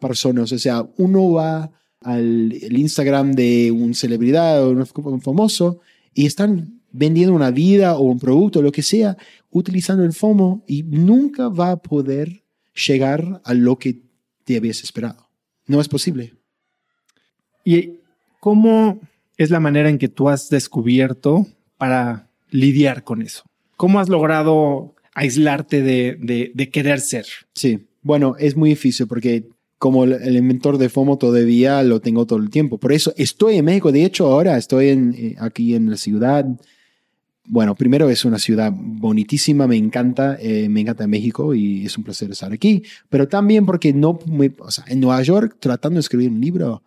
personas. 0.00 0.50
O 0.52 0.58
sea, 0.58 0.88
uno 0.96 1.32
va 1.32 1.70
al 2.00 2.52
Instagram 2.52 3.32
de 3.32 3.70
un 3.70 3.94
celebridad 3.94 4.64
o 4.64 4.70
un 4.70 5.20
famoso 5.20 5.80
y 6.12 6.26
están 6.26 6.80
vendiendo 6.90 7.34
una 7.34 7.50
vida 7.50 7.96
o 7.96 8.02
un 8.02 8.18
producto, 8.18 8.62
lo 8.62 8.72
que 8.72 8.82
sea, 8.82 9.16
utilizando 9.50 10.02
el 10.02 10.12
FOMO 10.12 10.64
y 10.66 10.82
nunca 10.82 11.48
va 11.48 11.72
a 11.72 11.76
poder 11.76 12.42
llegar 12.86 13.42
a 13.44 13.54
lo 13.54 13.78
que 13.78 14.02
te 14.44 14.56
habías 14.56 14.82
esperado. 14.82 15.28
No 15.66 15.80
es 15.80 15.88
posible. 15.88 16.34
¿Y 17.64 17.98
cómo 18.40 18.98
es 19.42 19.50
la 19.50 19.60
manera 19.60 19.88
en 19.88 19.98
que 19.98 20.08
tú 20.08 20.28
has 20.28 20.48
descubierto 20.48 21.46
para 21.76 22.28
lidiar 22.50 23.04
con 23.04 23.22
eso? 23.22 23.44
¿Cómo 23.76 24.00
has 24.00 24.08
logrado 24.08 24.94
aislarte 25.14 25.82
de, 25.82 26.70
querer 26.72 27.00
ser? 27.00 27.26
Sí, 27.54 27.86
bueno, 28.02 28.36
es 28.38 28.56
muy 28.56 28.70
difícil 28.70 29.06
porque 29.06 29.48
como 29.78 30.04
el, 30.04 30.36
inventor 30.36 30.78
de 30.78 30.88
FOMO 30.88 31.18
todavía 31.18 31.82
lo 31.82 32.00
tengo 32.00 32.24
todo 32.26 32.38
el 32.38 32.50
tiempo. 32.50 32.78
Por 32.78 32.92
eso 32.92 33.12
estoy 33.16 33.56
en 33.56 33.64
México. 33.64 33.90
De 33.90 34.04
hecho, 34.04 34.26
ahora 34.26 34.56
estoy 34.56 34.86
eh, 34.86 35.34
aquí 35.38 35.74
en 35.74 35.90
la 35.90 35.96
ciudad. 35.96 36.46
Bueno, 37.44 37.74
primero 37.74 38.08
es 38.08 38.24
una 38.24 38.38
ciudad 38.38 38.72
bonitísima, 38.72 39.66
me 39.66 39.76
encanta, 39.76 40.38
eh, 40.40 40.68
me 40.68 40.82
encanta 40.82 41.08
México 41.08 41.52
y 41.52 41.84
es 41.84 41.98
un 41.98 42.04
placer 42.04 42.30
estar 42.30 42.52
aquí. 42.52 42.84
Pero 43.08 43.26
también 43.26 43.66
porque 43.66 43.92
no, 43.92 44.20
o 44.60 44.70
sea, 44.70 44.84
en 44.86 45.00
Nueva 45.00 45.20
York 45.22 45.56
tratando 45.58 45.96
de 45.96 46.02
escribir 46.02 46.30
un 46.30 46.40
libro, 46.40 46.84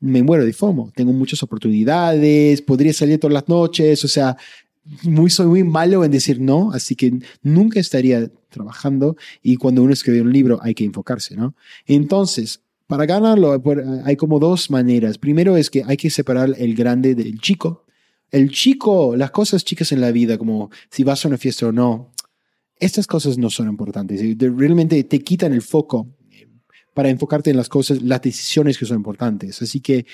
me 0.00 0.22
muero 0.22 0.44
de 0.44 0.52
FOMO. 0.52 0.92
Tengo 0.94 1.12
muchas 1.12 1.42
oportunidades, 1.42 2.62
podría 2.62 2.92
salir 2.92 3.18
todas 3.18 3.34
las 3.34 3.48
noches, 3.48 4.04
o 4.04 4.08
sea, 4.08 4.36
muy, 5.02 5.30
soy 5.30 5.46
muy 5.46 5.64
malo 5.64 6.04
en 6.04 6.10
decir 6.10 6.40
no, 6.40 6.70
así 6.72 6.94
que 6.94 7.18
nunca 7.42 7.80
estaría 7.80 8.30
trabajando 8.50 9.16
y 9.42 9.56
cuando 9.56 9.82
uno 9.82 9.92
escribe 9.92 10.22
un 10.22 10.32
libro 10.32 10.60
hay 10.62 10.74
que 10.74 10.84
enfocarse, 10.84 11.36
¿no? 11.36 11.54
Entonces, 11.86 12.60
para 12.86 13.04
ganarlo 13.04 13.60
hay 14.04 14.16
como 14.16 14.38
dos 14.38 14.70
maneras. 14.70 15.18
Primero 15.18 15.56
es 15.56 15.70
que 15.70 15.82
hay 15.84 15.96
que 15.96 16.08
separar 16.08 16.54
el 16.56 16.74
grande 16.74 17.14
del 17.14 17.40
chico. 17.40 17.84
El 18.30 18.50
chico, 18.50 19.16
las 19.16 19.30
cosas 19.30 19.64
chicas 19.64 19.92
en 19.92 20.00
la 20.00 20.12
vida, 20.12 20.38
como 20.38 20.70
si 20.90 21.02
vas 21.02 21.24
a 21.24 21.28
una 21.28 21.38
fiesta 21.38 21.66
o 21.66 21.72
no, 21.72 22.12
estas 22.78 23.06
cosas 23.06 23.38
no 23.38 23.50
son 23.50 23.68
importantes. 23.68 24.20
Realmente 24.38 25.02
te 25.04 25.18
quitan 25.20 25.52
el 25.52 25.62
foco 25.62 26.15
para 26.96 27.10
enfocarte 27.10 27.50
en 27.50 27.58
las 27.58 27.68
cosas, 27.68 28.00
las 28.00 28.22
decisiones 28.22 28.78
que 28.78 28.86
son 28.86 28.96
importantes. 28.96 29.60
Así 29.60 29.80
que 29.80 30.06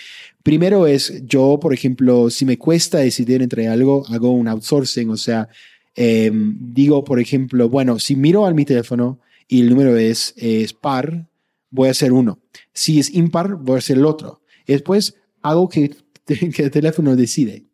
primero 0.42 0.88
es, 0.88 1.22
yo, 1.26 1.60
por 1.60 1.72
ejemplo, 1.72 2.28
si 2.28 2.44
me 2.44 2.58
cuesta 2.58 2.98
decidir 2.98 3.40
entre 3.40 3.68
algo, 3.68 4.04
hago 4.08 4.32
un 4.32 4.48
outsourcing, 4.48 5.08
o 5.08 5.16
sea, 5.16 5.48
em, 5.94 6.56
digo, 6.58 7.04
por 7.04 7.20
ejemplo, 7.20 7.68
bueno, 7.68 8.00
si 8.00 8.16
miro 8.16 8.46
a 8.46 8.52
mi 8.52 8.64
teléfono 8.64 9.20
y 9.46 9.60
el 9.60 9.70
número 9.70 9.96
es, 9.96 10.34
es 10.36 10.72
par, 10.72 11.28
voy 11.70 11.86
a 11.86 11.92
hacer 11.92 12.12
uno. 12.12 12.40
Si 12.72 12.98
es 12.98 13.14
impar, 13.14 13.54
voy 13.54 13.76
a 13.76 13.78
hacer 13.78 13.98
el 13.98 14.04
otro. 14.04 14.42
Después 14.66 15.14
hago 15.40 15.68
que, 15.68 15.94
que 16.26 16.62
el 16.64 16.72
teléfono 16.72 17.14
decide. 17.14 17.66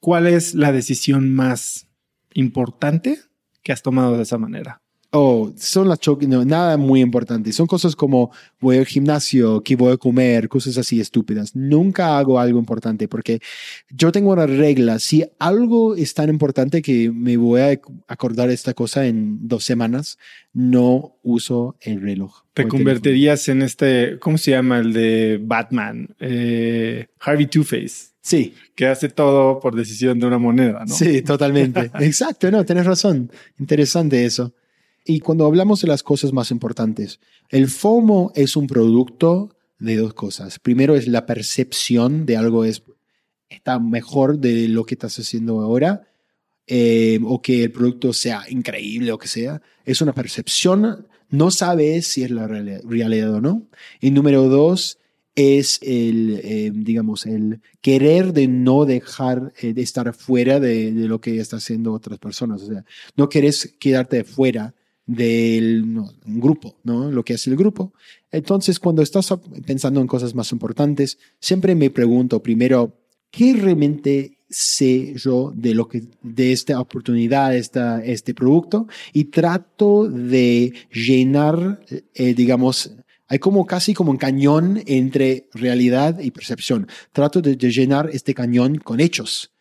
¿Cuál 0.00 0.26
es 0.26 0.54
la 0.54 0.72
decisión 0.72 1.34
más 1.34 1.86
importante 2.32 3.18
que 3.62 3.72
has 3.72 3.82
tomado 3.82 4.16
de 4.16 4.22
esa 4.22 4.38
manera? 4.38 4.80
Oh, 5.10 5.50
son 5.56 5.88
las 5.88 6.00
choques, 6.00 6.28
no, 6.28 6.44
nada 6.44 6.76
muy 6.76 7.00
importante. 7.00 7.50
Son 7.52 7.66
cosas 7.66 7.96
como 7.96 8.30
voy 8.60 8.76
al 8.76 8.84
gimnasio, 8.84 9.62
qué 9.62 9.74
voy 9.74 9.94
a 9.94 9.96
comer, 9.96 10.50
cosas 10.50 10.76
así 10.76 11.00
estúpidas. 11.00 11.56
Nunca 11.56 12.18
hago 12.18 12.38
algo 12.38 12.58
importante 12.58 13.08
porque 13.08 13.40
yo 13.88 14.12
tengo 14.12 14.32
una 14.32 14.46
regla. 14.46 14.98
Si 14.98 15.24
algo 15.38 15.96
es 15.96 16.12
tan 16.12 16.28
importante 16.28 16.82
que 16.82 17.10
me 17.10 17.38
voy 17.38 17.62
a 17.62 17.80
acordar 18.06 18.50
esta 18.50 18.74
cosa 18.74 19.06
en 19.06 19.48
dos 19.48 19.64
semanas, 19.64 20.18
no 20.52 21.16
uso 21.22 21.76
el 21.80 22.02
reloj. 22.02 22.42
Te 22.52 22.68
convertirías 22.68 23.48
en 23.48 23.62
este, 23.62 24.18
¿cómo 24.18 24.36
se 24.36 24.50
llama? 24.50 24.78
El 24.78 24.92
de 24.92 25.40
Batman, 25.40 26.14
eh, 26.20 27.06
Harvey 27.20 27.46
Two-Face. 27.46 28.08
Sí. 28.20 28.52
Que 28.74 28.86
hace 28.86 29.08
todo 29.08 29.58
por 29.58 29.74
decisión 29.74 30.20
de 30.20 30.26
una 30.26 30.36
moneda, 30.36 30.84
¿no? 30.86 30.94
Sí, 30.94 31.22
totalmente. 31.22 31.90
Exacto, 32.00 32.50
no, 32.50 32.62
tienes 32.66 32.84
razón. 32.84 33.32
Interesante 33.58 34.26
eso. 34.26 34.52
Y 35.10 35.20
cuando 35.20 35.46
hablamos 35.46 35.80
de 35.80 35.88
las 35.88 36.02
cosas 36.02 36.34
más 36.34 36.50
importantes, 36.50 37.18
el 37.48 37.68
FOMO 37.68 38.30
es 38.34 38.56
un 38.56 38.66
producto 38.66 39.56
de 39.78 39.96
dos 39.96 40.12
cosas. 40.12 40.58
Primero 40.58 40.96
es 40.96 41.08
la 41.08 41.24
percepción 41.24 42.26
de 42.26 42.36
algo 42.36 42.66
es, 42.66 42.82
está 43.48 43.78
mejor 43.78 44.38
de 44.38 44.68
lo 44.68 44.84
que 44.84 44.96
estás 44.96 45.18
haciendo 45.18 45.62
ahora, 45.62 46.06
eh, 46.66 47.20
o 47.24 47.40
que 47.40 47.64
el 47.64 47.72
producto 47.72 48.12
sea 48.12 48.42
increíble 48.50 49.10
o 49.10 49.16
que 49.16 49.28
sea. 49.28 49.62
Es 49.86 50.02
una 50.02 50.12
percepción, 50.12 51.08
no 51.30 51.50
sabes 51.50 52.06
si 52.08 52.22
es 52.22 52.30
la 52.30 52.46
realidad 52.46 53.32
o 53.32 53.40
no. 53.40 53.66
Y 54.02 54.10
número 54.10 54.50
dos 54.50 54.98
es 55.34 55.78
el, 55.80 56.38
eh, 56.44 56.70
digamos, 56.74 57.24
el 57.24 57.62
querer 57.80 58.34
de 58.34 58.46
no 58.46 58.84
dejar 58.84 59.54
eh, 59.62 59.72
de 59.72 59.80
estar 59.80 60.12
fuera 60.12 60.60
de, 60.60 60.92
de, 60.92 61.08
lo 61.08 61.18
que 61.18 61.40
están 61.40 61.60
haciendo 61.60 61.94
otras 61.94 62.18
personas. 62.18 62.60
O 62.60 62.66
sea, 62.66 62.84
no 63.16 63.30
quieres 63.30 63.74
quedarte 63.80 64.22
fuera 64.24 64.74
del 65.08 65.84
grupo, 66.26 66.76
¿no? 66.84 67.10
Lo 67.10 67.24
que 67.24 67.34
hace 67.34 67.50
el 67.50 67.56
grupo. 67.56 67.94
Entonces, 68.30 68.78
cuando 68.78 69.02
estás 69.02 69.34
pensando 69.66 70.00
en 70.00 70.06
cosas 70.06 70.34
más 70.34 70.52
importantes, 70.52 71.18
siempre 71.40 71.74
me 71.74 71.90
pregunto 71.90 72.42
primero, 72.42 72.92
¿qué 73.30 73.54
realmente 73.54 74.38
sé 74.50 75.14
yo 75.16 75.52
de 75.56 75.74
lo 75.74 75.88
que 75.88 76.04
de 76.22 76.52
esta 76.52 76.78
oportunidad, 76.78 77.56
esta, 77.56 78.04
este 78.04 78.34
producto? 78.34 78.86
Y 79.14 79.24
trato 79.24 80.08
de 80.08 80.74
llenar, 80.92 81.80
eh, 82.14 82.34
digamos, 82.34 82.92
hay 83.28 83.38
como 83.38 83.64
casi 83.64 83.94
como 83.94 84.10
un 84.10 84.18
cañón 84.18 84.82
entre 84.86 85.48
realidad 85.54 86.20
y 86.20 86.30
percepción. 86.32 86.86
Trato 87.12 87.40
de 87.40 87.56
llenar 87.56 88.10
este 88.12 88.34
cañón 88.34 88.76
con 88.76 89.00
hechos 89.00 89.52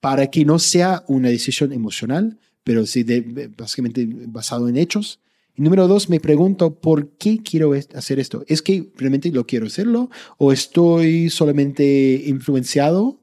para 0.00 0.28
que 0.28 0.44
no 0.44 0.58
sea 0.58 1.04
una 1.06 1.28
decisión 1.28 1.72
emocional, 1.72 2.38
pero 2.68 2.84
sí 2.84 3.02
de, 3.02 3.48
básicamente 3.56 4.06
basado 4.26 4.68
en 4.68 4.76
hechos. 4.76 5.20
Y 5.56 5.62
número 5.62 5.88
dos, 5.88 6.10
me 6.10 6.20
pregunto, 6.20 6.78
¿por 6.78 7.16
qué 7.16 7.38
quiero 7.42 7.72
hacer 7.94 8.18
esto? 8.18 8.44
¿Es 8.46 8.60
que 8.60 8.92
realmente 8.94 9.30
lo 9.30 9.46
quiero 9.46 9.68
hacerlo 9.68 10.10
o 10.36 10.52
estoy 10.52 11.30
solamente 11.30 12.24
influenciado 12.26 13.22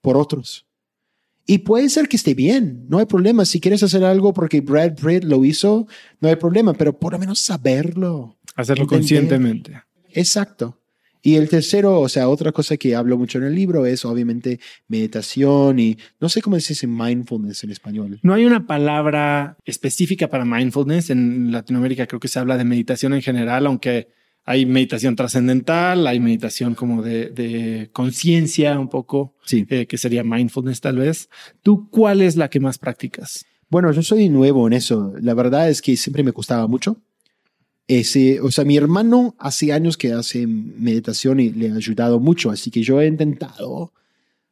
por 0.00 0.16
otros? 0.16 0.64
Y 1.46 1.58
puede 1.58 1.90
ser 1.90 2.08
que 2.08 2.16
esté 2.16 2.32
bien, 2.32 2.86
no 2.88 2.98
hay 2.98 3.04
problema. 3.04 3.44
Si 3.44 3.60
quieres 3.60 3.82
hacer 3.82 4.02
algo 4.02 4.32
porque 4.32 4.62
Brad 4.62 4.94
Pitt 4.94 5.24
lo 5.24 5.44
hizo, 5.44 5.86
no 6.22 6.30
hay 6.30 6.36
problema, 6.36 6.72
pero 6.72 6.98
por 6.98 7.12
lo 7.12 7.18
menos 7.18 7.38
saberlo. 7.40 8.38
Hacerlo 8.54 8.84
entender. 8.84 8.98
conscientemente. 8.98 9.82
Exacto. 10.08 10.80
Y 11.26 11.34
el 11.34 11.48
tercero, 11.48 12.00
o 12.00 12.08
sea, 12.08 12.28
otra 12.28 12.52
cosa 12.52 12.76
que 12.76 12.94
hablo 12.94 13.18
mucho 13.18 13.38
en 13.38 13.44
el 13.44 13.54
libro 13.56 13.84
es 13.84 14.04
obviamente 14.04 14.60
meditación 14.86 15.80
y 15.80 15.98
no 16.20 16.28
sé 16.28 16.40
cómo 16.40 16.60
se 16.60 16.74
dice 16.74 16.86
mindfulness 16.86 17.64
en 17.64 17.72
español. 17.72 18.20
No 18.22 18.32
hay 18.32 18.44
una 18.44 18.64
palabra 18.64 19.56
específica 19.64 20.28
para 20.28 20.44
mindfulness. 20.44 21.10
En 21.10 21.50
Latinoamérica 21.50 22.06
creo 22.06 22.20
que 22.20 22.28
se 22.28 22.38
habla 22.38 22.56
de 22.56 22.62
meditación 22.62 23.12
en 23.12 23.22
general, 23.22 23.66
aunque 23.66 24.06
hay 24.44 24.66
meditación 24.66 25.16
trascendental, 25.16 26.06
hay 26.06 26.20
meditación 26.20 26.76
como 26.76 27.02
de, 27.02 27.30
de 27.30 27.90
conciencia 27.92 28.78
un 28.78 28.88
poco, 28.88 29.34
sí. 29.44 29.66
eh, 29.68 29.88
que 29.88 29.98
sería 29.98 30.22
mindfulness 30.22 30.80
tal 30.80 30.98
vez. 30.98 31.28
¿Tú 31.60 31.90
cuál 31.90 32.22
es 32.22 32.36
la 32.36 32.48
que 32.50 32.60
más 32.60 32.78
practicas? 32.78 33.44
Bueno, 33.68 33.90
yo 33.90 34.02
soy 34.02 34.28
nuevo 34.28 34.64
en 34.68 34.74
eso. 34.74 35.12
La 35.20 35.34
verdad 35.34 35.68
es 35.70 35.82
que 35.82 35.96
siempre 35.96 36.22
me 36.22 36.32
costaba 36.32 36.68
mucho. 36.68 37.02
Ese, 37.88 38.40
o 38.40 38.50
sea, 38.50 38.64
mi 38.64 38.76
hermano 38.76 39.36
hace 39.38 39.72
años 39.72 39.96
que 39.96 40.12
hace 40.12 40.46
meditación 40.46 41.38
y 41.38 41.50
le 41.50 41.70
ha 41.70 41.74
ayudado 41.74 42.18
mucho, 42.18 42.50
así 42.50 42.70
que 42.70 42.82
yo 42.82 43.00
he 43.00 43.06
intentado, 43.06 43.92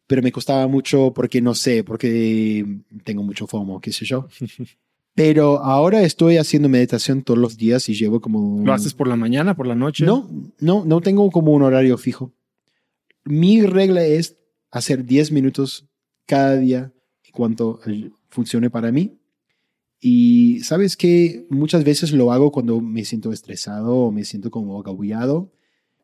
pero 0.06 0.22
me 0.22 0.30
costaba 0.30 0.68
mucho 0.68 1.12
porque 1.12 1.40
no 1.40 1.54
sé, 1.54 1.82
porque 1.82 2.64
tengo 3.02 3.22
mucho 3.22 3.46
FOMO, 3.46 3.80
qué 3.80 3.92
sé 3.92 4.04
yo. 4.04 4.28
Pero 5.16 5.60
ahora 5.62 6.02
estoy 6.02 6.38
haciendo 6.38 6.68
meditación 6.68 7.22
todos 7.22 7.38
los 7.38 7.56
días 7.56 7.88
y 7.88 7.94
llevo 7.94 8.20
como... 8.20 8.64
¿Lo 8.66 8.72
haces 8.72 8.94
por 8.94 9.06
la 9.06 9.14
mañana, 9.14 9.54
por 9.54 9.68
la 9.68 9.76
noche? 9.76 10.04
No, 10.04 10.28
no, 10.58 10.84
no 10.84 11.00
tengo 11.02 11.30
como 11.30 11.52
un 11.52 11.62
horario 11.62 11.96
fijo. 11.98 12.32
Mi 13.24 13.62
regla 13.62 14.04
es 14.04 14.36
hacer 14.72 15.04
10 15.04 15.30
minutos 15.30 15.86
cada 16.26 16.56
día 16.56 16.92
cuanto 17.34 17.80
funcione 18.28 18.70
para 18.70 18.90
mí. 18.90 19.18
Y 20.06 20.60
sabes 20.60 20.98
que 20.98 21.46
muchas 21.48 21.82
veces 21.82 22.12
lo 22.12 22.30
hago 22.30 22.52
cuando 22.52 22.78
me 22.82 23.06
siento 23.06 23.32
estresado 23.32 23.96
o 23.96 24.12
me 24.12 24.26
siento 24.26 24.50
como 24.50 24.78
agobiado. 24.78 25.50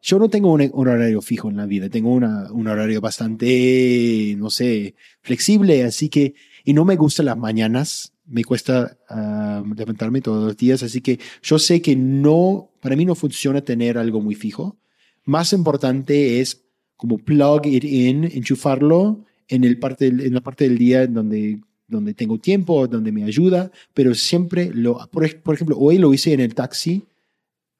Yo 0.00 0.18
no 0.18 0.30
tengo 0.30 0.50
un, 0.54 0.70
horario 0.72 1.20
fijo 1.20 1.50
en 1.50 1.58
la 1.58 1.66
vida, 1.66 1.90
tengo 1.90 2.10
una, 2.14 2.50
un 2.50 2.66
horario 2.66 3.02
bastante, 3.02 4.34
no 4.38 4.48
sé, 4.48 4.94
flexible, 5.20 5.84
así 5.84 6.08
que, 6.08 6.32
y 6.64 6.72
no 6.72 6.86
me 6.86 6.96
gustan 6.96 7.26
las 7.26 7.36
mañanas, 7.36 8.14
me 8.24 8.42
cuesta 8.42 8.96
uh, 9.10 9.74
levantarme 9.74 10.22
todos 10.22 10.46
los 10.46 10.56
días, 10.56 10.82
así 10.82 11.02
que 11.02 11.20
yo 11.42 11.58
sé 11.58 11.82
que 11.82 11.94
no, 11.94 12.70
para 12.80 12.96
mí 12.96 13.04
no 13.04 13.14
funciona 13.14 13.60
tener 13.60 13.98
algo 13.98 14.22
muy 14.22 14.34
fijo. 14.34 14.78
Más 15.26 15.52
importante 15.52 16.40
es 16.40 16.64
como 16.96 17.18
plug 17.18 17.66
it 17.66 17.84
in, 17.84 18.24
enchufarlo 18.24 19.26
en, 19.46 19.64
el 19.64 19.78
parte, 19.78 20.06
en 20.06 20.32
la 20.32 20.40
parte 20.40 20.66
del 20.66 20.78
día 20.78 21.02
en 21.02 21.12
donde 21.12 21.60
donde 21.90 22.14
tengo 22.14 22.38
tiempo, 22.38 22.86
donde 22.86 23.12
me 23.12 23.24
ayuda, 23.24 23.70
pero 23.92 24.14
siempre 24.14 24.70
lo, 24.72 25.08
por, 25.10 25.42
por 25.42 25.54
ejemplo, 25.54 25.76
hoy 25.78 25.98
lo 25.98 26.14
hice 26.14 26.32
en 26.32 26.40
el 26.40 26.54
taxi 26.54 27.04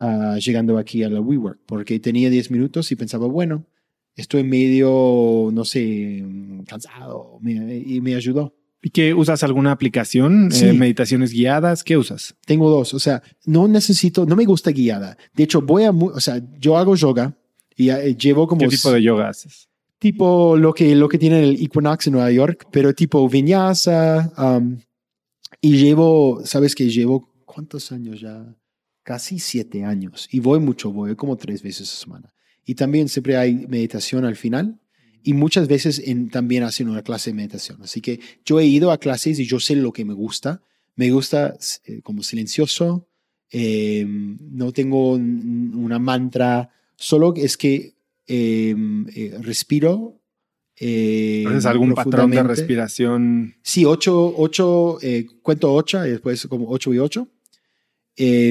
uh, 0.01 0.37
llegando 0.37 0.79
aquí 0.79 1.03
a 1.03 1.09
la 1.09 1.21
WeWork, 1.21 1.61
porque 1.67 1.99
tenía 2.01 2.29
10 2.29 2.51
minutos 2.51 2.91
y 2.93 2.97
pensaba, 2.97 3.27
bueno, 3.27 3.65
estoy 4.17 4.43
medio, 4.45 5.51
no 5.53 5.65
sé, 5.65 6.25
cansado, 6.67 7.39
me, 7.41 7.79
y 7.79 8.01
me 8.01 8.15
ayudó. 8.15 8.55
¿Y 8.83 8.91
qué 8.91 9.13
usas 9.13 9.43
alguna 9.43 9.73
aplicación? 9.73 10.51
Sí. 10.51 10.67
Eh, 10.67 10.73
meditaciones 10.73 11.33
guiadas, 11.33 11.85
¿qué 11.85 11.99
usas? 11.99 12.35
Tengo 12.47 12.71
dos, 12.71 12.95
o 12.95 12.99
sea, 12.99 13.23
no 13.45 13.69
necesito, 13.69 14.25
no 14.25 14.37
me 14.37 14.47
gusta 14.47 14.71
guiada. 14.71 15.19
De 15.35 15.45
hecho, 15.45 15.61
voy 15.61 15.85
a, 15.85 15.91
o 15.91 16.21
sea, 16.21 16.43
yo 16.59 16.79
hago 16.79 16.97
yoga 16.97 17.37
y 17.77 17.91
uh, 17.91 18.17
llevo 18.17 18.47
como... 18.47 18.61
¿Qué 18.61 18.69
tipo 18.69 18.91
de 18.91 19.03
yoga 19.03 19.29
haces? 19.29 19.70
Tipo 20.01 20.57
lo 20.57 20.73
que, 20.73 20.97
lo 20.97 21.09
que 21.09 21.19
tiene 21.19 21.45
el 21.45 21.63
Equinox 21.63 22.09
en 22.09 22.15
Nueva 22.15 22.33
York, 22.33 22.67
pero 22.73 22.93
tipo. 22.93 23.21
Um, 23.21 24.79
y 25.61 25.77
llevo, 25.77 26.41
sabes 26.45 26.75
que 26.75 26.89
llevo 26.89 27.29
cuántos 27.45 27.93
años 27.93 28.21
ya? 28.21 28.57
Casi 29.03 29.39
siete 29.39 29.85
años. 29.85 30.29
Y 30.33 30.41
voy 30.41 30.59
mucho, 30.59 30.91
voy 30.91 31.15
como 31.15 31.37
tres 31.37 31.63
veces 31.63 31.93
a 31.93 31.97
semana. 31.97 32.33
Y 32.65 32.75
también 32.75 33.09
siempre 33.09 33.37
hay 33.37 33.67
meditación 33.69 34.25
al 34.25 34.37
final. 34.37 34.81
Y 35.23 35.35
muchas 35.35 35.69
veces 35.69 36.03
en, 36.05 36.31
también 36.31 36.63
hacen 36.63 36.89
una 36.89 37.03
clase 37.03 37.31
de 37.31 37.37
meditación. 37.37 37.83
Así 37.83 38.01
que 38.01 38.21
yo 38.45 38.59
he 38.59 38.65
ido 38.65 38.91
a 38.91 38.99
clases 38.99 39.39
y 39.39 39.45
yo 39.45 39.61
sé 39.61 39.77
lo 39.77 39.93
que 39.93 40.07
me 40.07 40.15
gusta. 40.15 40.63
Me 40.97 41.11
gusta 41.11 41.57
eh, 41.85 42.01
como 42.03 42.23
silencioso. 42.23 43.07
Eh, 43.51 44.07
no 44.07 44.73
tengo 44.73 45.13
una 45.13 45.99
mantra. 45.99 46.71
Solo 46.97 47.35
es 47.37 47.59
que 47.59 47.95
eh, 48.33 48.77
eh, 49.17 49.39
respiro. 49.41 50.21
Eh, 50.79 51.45
¿Haces 51.49 51.67
algún 51.67 51.95
patrón 51.95 52.31
de 52.31 52.43
respiración? 52.45 53.57
Sí, 53.63 53.85
ocho, 53.85 54.35
ocho 54.37 54.99
cuento 55.43 55.75
ocho 55.75 56.07
y 56.07 56.11
después 56.11 56.47
como 56.47 56.71
ocho 56.71 56.95
y 56.95 56.99
ocho. 57.01 57.29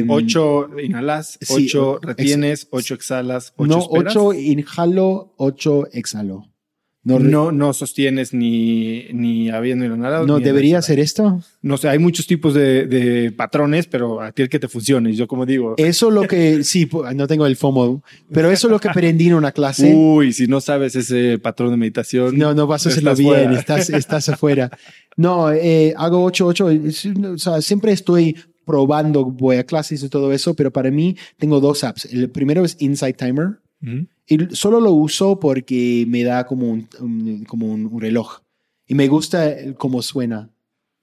ocho 0.10 0.70
inhalas, 0.80 1.40
sí, 1.42 1.66
ocho 1.66 2.00
retienes, 2.02 2.68
ocho 2.72 2.94
exhalas, 2.94 3.54
ocho 3.56 3.70
No, 3.70 3.80
esperas. 3.80 4.16
ocho 4.16 4.34
inhalo, 4.34 5.34
ocho 5.38 5.88
exhalo. 5.94 6.49
No, 7.18 7.20
no, 7.20 7.52
no, 7.52 7.74
sostienes 7.74 8.34
ni, 8.34 9.06
ni 9.12 9.50
habiendo 9.50 9.86
inhalado. 9.86 10.28
No, 10.28 10.38
ni 10.38 10.44
¿debería 10.44 10.78
hacer 10.78 11.00
esto? 11.00 11.42
No 11.62 11.78
sé, 11.78 11.90
hay 11.90 12.00
muchos 12.00 12.28
tipos 12.28 12.54
de, 12.54 12.86
de, 12.86 13.32
patrones, 13.32 13.88
pero 13.88 14.22
a 14.22 14.32
ti 14.32 14.44
el 14.44 14.50
que 14.50 14.60
te 14.60 14.68
funcione. 14.68 15.14
Yo 15.14 15.28
como 15.28 15.46
digo. 15.46 15.76
Eso 15.78 16.12
lo 16.12 16.28
que, 16.28 16.64
sí, 16.64 16.90
no 17.16 17.28
tengo 17.28 17.46
el 17.46 17.56
FOMO, 17.56 18.04
pero 18.32 18.52
eso 18.52 18.68
es 18.68 18.72
lo 18.72 18.80
que 18.80 18.90
aprendí 18.90 19.28
en 19.28 19.36
una 19.36 19.52
clase. 19.52 19.94
Uy, 19.94 20.34
si 20.34 20.48
no 20.48 20.62
sabes 20.62 20.96
ese 20.96 21.40
patrón 21.40 21.72
de 21.72 21.78
meditación. 21.78 22.38
No, 22.38 22.54
no 22.54 22.68
vas 22.68 22.86
a 22.86 22.90
hacerlo 22.90 23.16
bien, 23.16 23.30
fuera. 23.30 23.60
estás, 23.60 23.90
estás 23.90 24.30
afuera. 24.30 24.70
No, 25.18 25.52
eh, 25.52 25.94
hago 25.98 26.24
8, 26.24 26.46
8, 26.46 26.70
o 27.34 27.38
sea, 27.38 27.62
siempre 27.62 27.92
estoy 27.92 28.36
probando, 28.66 29.26
voy 29.26 29.58
a 29.58 29.64
clases 29.64 30.04
y 30.04 30.10
todo 30.10 30.32
eso, 30.32 30.54
pero 30.54 30.72
para 30.72 30.92
mí 30.92 31.18
tengo 31.38 31.60
dos 31.60 31.84
apps. 31.84 32.06
El 32.06 32.30
primero 32.30 32.64
es 32.64 32.78
Insight 32.80 33.18
Timer 33.18 33.60
y 34.30 34.56
solo 34.56 34.80
lo 34.80 34.92
uso 34.94 35.40
porque 35.40 36.06
me 36.08 36.24
da 36.24 36.46
como 36.46 36.70
un, 36.70 36.88
un- 37.00 37.44
como 37.46 37.68
un 37.68 38.00
reloj 38.00 38.40
y 38.88 38.96
me 38.96 39.08
gusta 39.08 39.54
cómo 39.78 40.02
suena. 40.02 40.50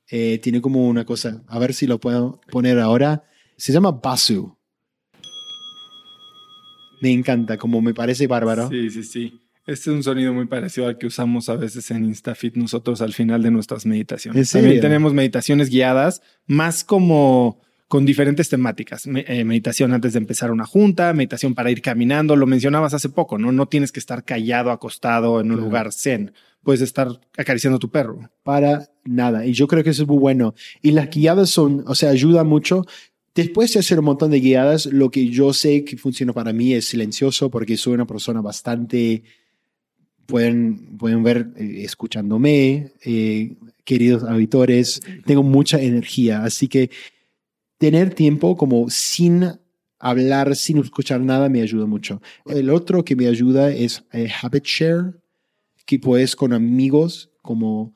Eh, 0.08 0.38
tiene 0.38 0.60
como 0.60 0.86
una 0.88 1.04
cosa, 1.04 1.42
a 1.48 1.58
ver 1.58 1.74
si 1.74 1.86
lo 1.88 1.98
puedo 1.98 2.40
poner 2.50 2.78
ahora. 2.78 3.24
Se 3.56 3.72
llama 3.72 3.90
Basu. 3.90 4.56
Me 7.00 7.10
encanta, 7.12 7.58
como 7.58 7.82
me 7.82 7.92
parece 7.92 8.26
bárbaro. 8.26 8.68
Sí, 8.70 8.88
sí, 8.90 9.02
sí. 9.02 9.40
Este 9.66 9.90
es 9.90 9.96
un 9.96 10.02
sonido 10.04 10.32
muy 10.32 10.46
parecido 10.46 10.86
al 10.86 10.96
que 10.96 11.06
usamos 11.08 11.48
a 11.48 11.56
veces 11.56 11.90
en 11.90 12.04
InstaFit 12.04 12.54
nosotros 12.56 13.00
al 13.02 13.12
final 13.12 13.42
de 13.42 13.50
nuestras 13.50 13.84
meditaciones. 13.84 14.48
También 14.50 14.80
tenemos 14.80 15.12
meditaciones 15.12 15.68
guiadas, 15.70 16.22
más 16.46 16.84
como 16.84 17.60
con 17.88 18.04
diferentes 18.04 18.48
temáticas. 18.48 19.06
Me- 19.06 19.24
eh, 19.28 19.44
meditación 19.44 19.92
antes 19.92 20.12
de 20.14 20.18
empezar 20.18 20.50
una 20.50 20.66
junta, 20.66 21.12
meditación 21.12 21.54
para 21.54 21.70
ir 21.70 21.80
caminando. 21.82 22.34
Lo 22.36 22.46
mencionabas 22.46 22.94
hace 22.94 23.08
poco, 23.08 23.38
¿no? 23.38 23.52
No 23.52 23.66
tienes 23.66 23.92
que 23.92 24.00
estar 24.00 24.24
callado, 24.24 24.70
acostado 24.72 25.40
en 25.40 25.46
un 25.50 25.56
Claro. 25.56 25.66
lugar 25.66 25.92
zen. 25.92 26.32
Puedes 26.64 26.80
estar 26.80 27.08
acariciando 27.36 27.76
a 27.76 27.78
tu 27.78 27.90
perro. 27.90 28.28
para 28.42 28.88
nada. 29.04 29.46
Y 29.46 29.52
yo 29.52 29.68
creo 29.68 29.84
que 29.84 29.90
eso 29.90 30.02
es 30.02 30.08
muy 30.08 30.18
bueno. 30.18 30.54
Y 30.82 30.90
las 30.90 31.08
guiadas 31.10 31.48
son, 31.50 31.84
o 31.86 31.94
sea, 31.94 32.10
ayuda 32.10 32.42
mucho. 32.44 32.84
Después 33.36 33.72
de 33.72 33.80
hacer 33.80 33.98
un 34.00 34.06
montón 34.06 34.30
de 34.32 34.40
guiadas, 34.40 34.86
lo 34.86 35.10
que 35.10 35.28
yo 35.28 35.52
sé 35.52 35.84
que 35.84 35.96
funciona 35.96 36.32
para 36.32 36.52
mí 36.52 36.72
es 36.74 36.88
silencioso 36.88 37.50
porque 37.50 37.76
soy 37.76 37.94
una 37.94 38.06
persona 38.06 38.40
bastante, 38.40 39.22
pueden, 40.26 40.96
pueden 40.98 41.22
ver 41.22 41.48
eh, 41.56 41.82
escuchándome, 41.84 42.92
eh, 43.04 43.54
queridos 43.84 44.24
auditores, 44.24 45.00
tengo 45.24 45.42
mucha 45.42 45.80
energía. 45.80 46.42
Así 46.44 46.66
que 46.68 46.90
tener 47.78 48.14
tiempo 48.14 48.56
como 48.56 48.88
sin 48.90 49.44
hablar, 49.98 50.56
sin 50.56 50.78
escuchar 50.78 51.20
nada, 51.20 51.48
me 51.48 51.62
ayuda 51.62 51.86
mucho. 51.86 52.20
El 52.46 52.70
otro 52.70 53.04
que 53.04 53.16
me 53.16 53.26
ayuda 53.26 53.70
es 53.72 54.04
eh, 54.12 54.28
Habit 54.42 54.64
Share, 54.64 55.20
que 55.86 55.98
puedes 55.98 56.36
con 56.36 56.52
amigos, 56.52 57.30
como 57.42 57.94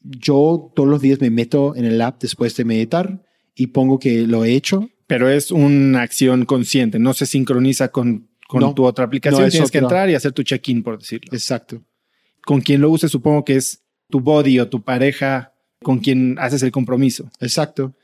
yo 0.00 0.72
todos 0.74 0.88
los 0.88 1.00
días 1.00 1.20
me 1.20 1.30
meto 1.30 1.76
en 1.76 1.84
el 1.84 2.00
app 2.00 2.20
después 2.20 2.56
de 2.56 2.64
meditar 2.64 3.22
y 3.54 3.68
pongo 3.68 3.98
que 3.98 4.26
lo 4.26 4.44
he 4.44 4.54
hecho. 4.54 4.88
Pero 5.06 5.28
es 5.28 5.50
una 5.50 6.02
acción 6.02 6.44
consciente, 6.44 6.98
no 6.98 7.12
se 7.14 7.26
sincroniza 7.26 7.88
con, 7.88 8.28
con 8.48 8.60
No. 8.60 8.74
tu 8.74 8.84
otra 8.84 9.04
aplicación. 9.04 9.42
No, 9.42 9.46
es 9.46 9.52
Tienes 9.52 9.70
que 9.70 9.78
entrar 9.78 10.08
y 10.10 10.14
hacer 10.14 10.32
tu 10.32 10.42
check-in, 10.42 10.82
por 10.82 10.98
decirlo. 10.98 11.30
Exacto. 11.32 11.82
con 12.44 12.60
quien 12.60 12.80
lo 12.80 12.90
uses, 12.90 13.10
supongo 13.12 13.44
que 13.44 13.54
es 13.56 13.84
tu 14.10 14.20
body 14.20 14.58
o 14.58 14.68
tu 14.68 14.82
pareja 14.82 15.51
con 15.82 15.98
quien 15.98 16.36
haces 16.38 16.62
el 16.62 16.70
compromiso. 16.72 17.30
Exacto. 17.40 17.94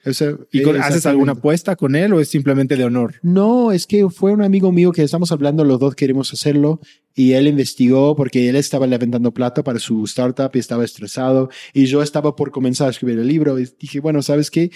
¿Y 0.52 0.62
con- 0.62 0.80
haces 0.80 1.06
alguna 1.06 1.32
apuesta 1.32 1.76
con 1.76 1.94
él 1.96 2.12
o 2.12 2.20
es 2.20 2.28
simplemente 2.28 2.76
de 2.76 2.84
honor? 2.84 3.14
No, 3.22 3.72
es 3.72 3.86
que 3.86 4.08
fue 4.10 4.32
un 4.32 4.42
amigo 4.42 4.72
mío 4.72 4.92
que 4.92 5.02
estamos 5.02 5.32
hablando, 5.32 5.64
los 5.64 5.80
dos 5.80 5.94
queremos 5.94 6.32
hacerlo 6.32 6.80
y 7.14 7.32
él 7.32 7.46
investigó 7.48 8.14
porque 8.16 8.48
él 8.48 8.56
estaba 8.56 8.86
levantando 8.86 9.32
plata 9.32 9.62
para 9.64 9.78
su 9.78 10.04
startup 10.04 10.50
y 10.54 10.58
estaba 10.58 10.84
estresado 10.84 11.50
y 11.72 11.86
yo 11.86 12.02
estaba 12.02 12.36
por 12.36 12.50
comenzar 12.50 12.88
a 12.88 12.90
escribir 12.90 13.18
el 13.18 13.26
libro 13.26 13.58
y 13.58 13.68
dije, 13.80 14.00
bueno, 14.00 14.22
¿sabes 14.22 14.50
qué? 14.50 14.70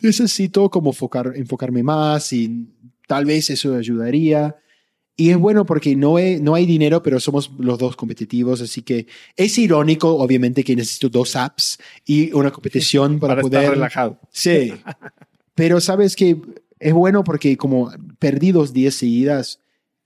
Necesito 0.00 0.70
como 0.70 0.90
enfocar, 0.90 1.32
enfocarme 1.34 1.82
más 1.82 2.32
y 2.32 2.68
tal 3.06 3.24
vez 3.24 3.48
eso 3.50 3.74
ayudaría. 3.74 4.56
Y 5.16 5.30
es 5.30 5.36
bueno 5.38 5.64
porque 5.64 5.94
no, 5.94 6.16
hay- 6.16 6.40
no 6.40 6.54
hay 6.54 6.66
dinero, 6.66 7.02
pero 7.02 7.20
somos 7.20 7.52
los 7.58 7.78
dos 7.78 7.94
competitivos, 7.94 8.60
así 8.60 8.82
que 8.82 9.06
es 9.36 9.56
irónico, 9.58 10.16
obviamente, 10.16 10.64
que 10.64 10.74
necesito 10.74 11.08
dos 11.08 11.36
apps 11.36 11.78
y 12.04 12.32
una 12.32 12.50
competición 12.50 13.18
para, 13.20 13.34
Para, 13.34 13.42
poder... 13.42 13.60
estar 13.62 13.74
relajado. 13.74 14.18
Sí. 14.30 14.72
Pero 15.54 15.80
sabes 15.80 16.16
que 16.16 16.36
es 16.80 16.92
bueno 16.92 17.22
porque 17.22 17.56
como 17.56 17.92
perdí 18.18 18.50
dos 18.50 18.72
días 18.72 18.94
seguidas, 18.94 19.60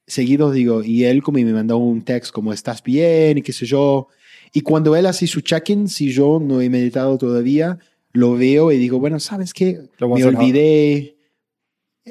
seguidos 0.07 0.53
digo, 0.55 0.85
y 0.85 1.05
él 1.05 1.23
como 1.23 1.39
me 1.39 1.53
mandó 1.53 1.79
un 1.79 2.03
text 2.03 2.31
como 2.33 2.53
estás 2.53 2.83
bien 2.83 3.39
y 3.39 3.43
qué 3.43 3.53
sé 3.55 3.65
yo. 3.65 4.09
Y 4.53 4.61
cuando 4.61 4.95
él 4.95 5.07
hace 5.07 5.27
su 5.27 5.41
check-in, 5.41 5.89
si 5.89 6.13
yo 6.13 6.39
no 6.39 6.61
he 6.61 6.69
meditado 6.69 7.17
todavía, 7.17 7.79
lo 8.13 8.35
veo 8.37 8.73
y 8.73 8.79
digo, 8.79 8.99
bueno, 8.99 9.21
¿sabes 9.21 9.55
qué? 9.55 9.81
Me 10.01 10.25
olvidé. 10.25 11.17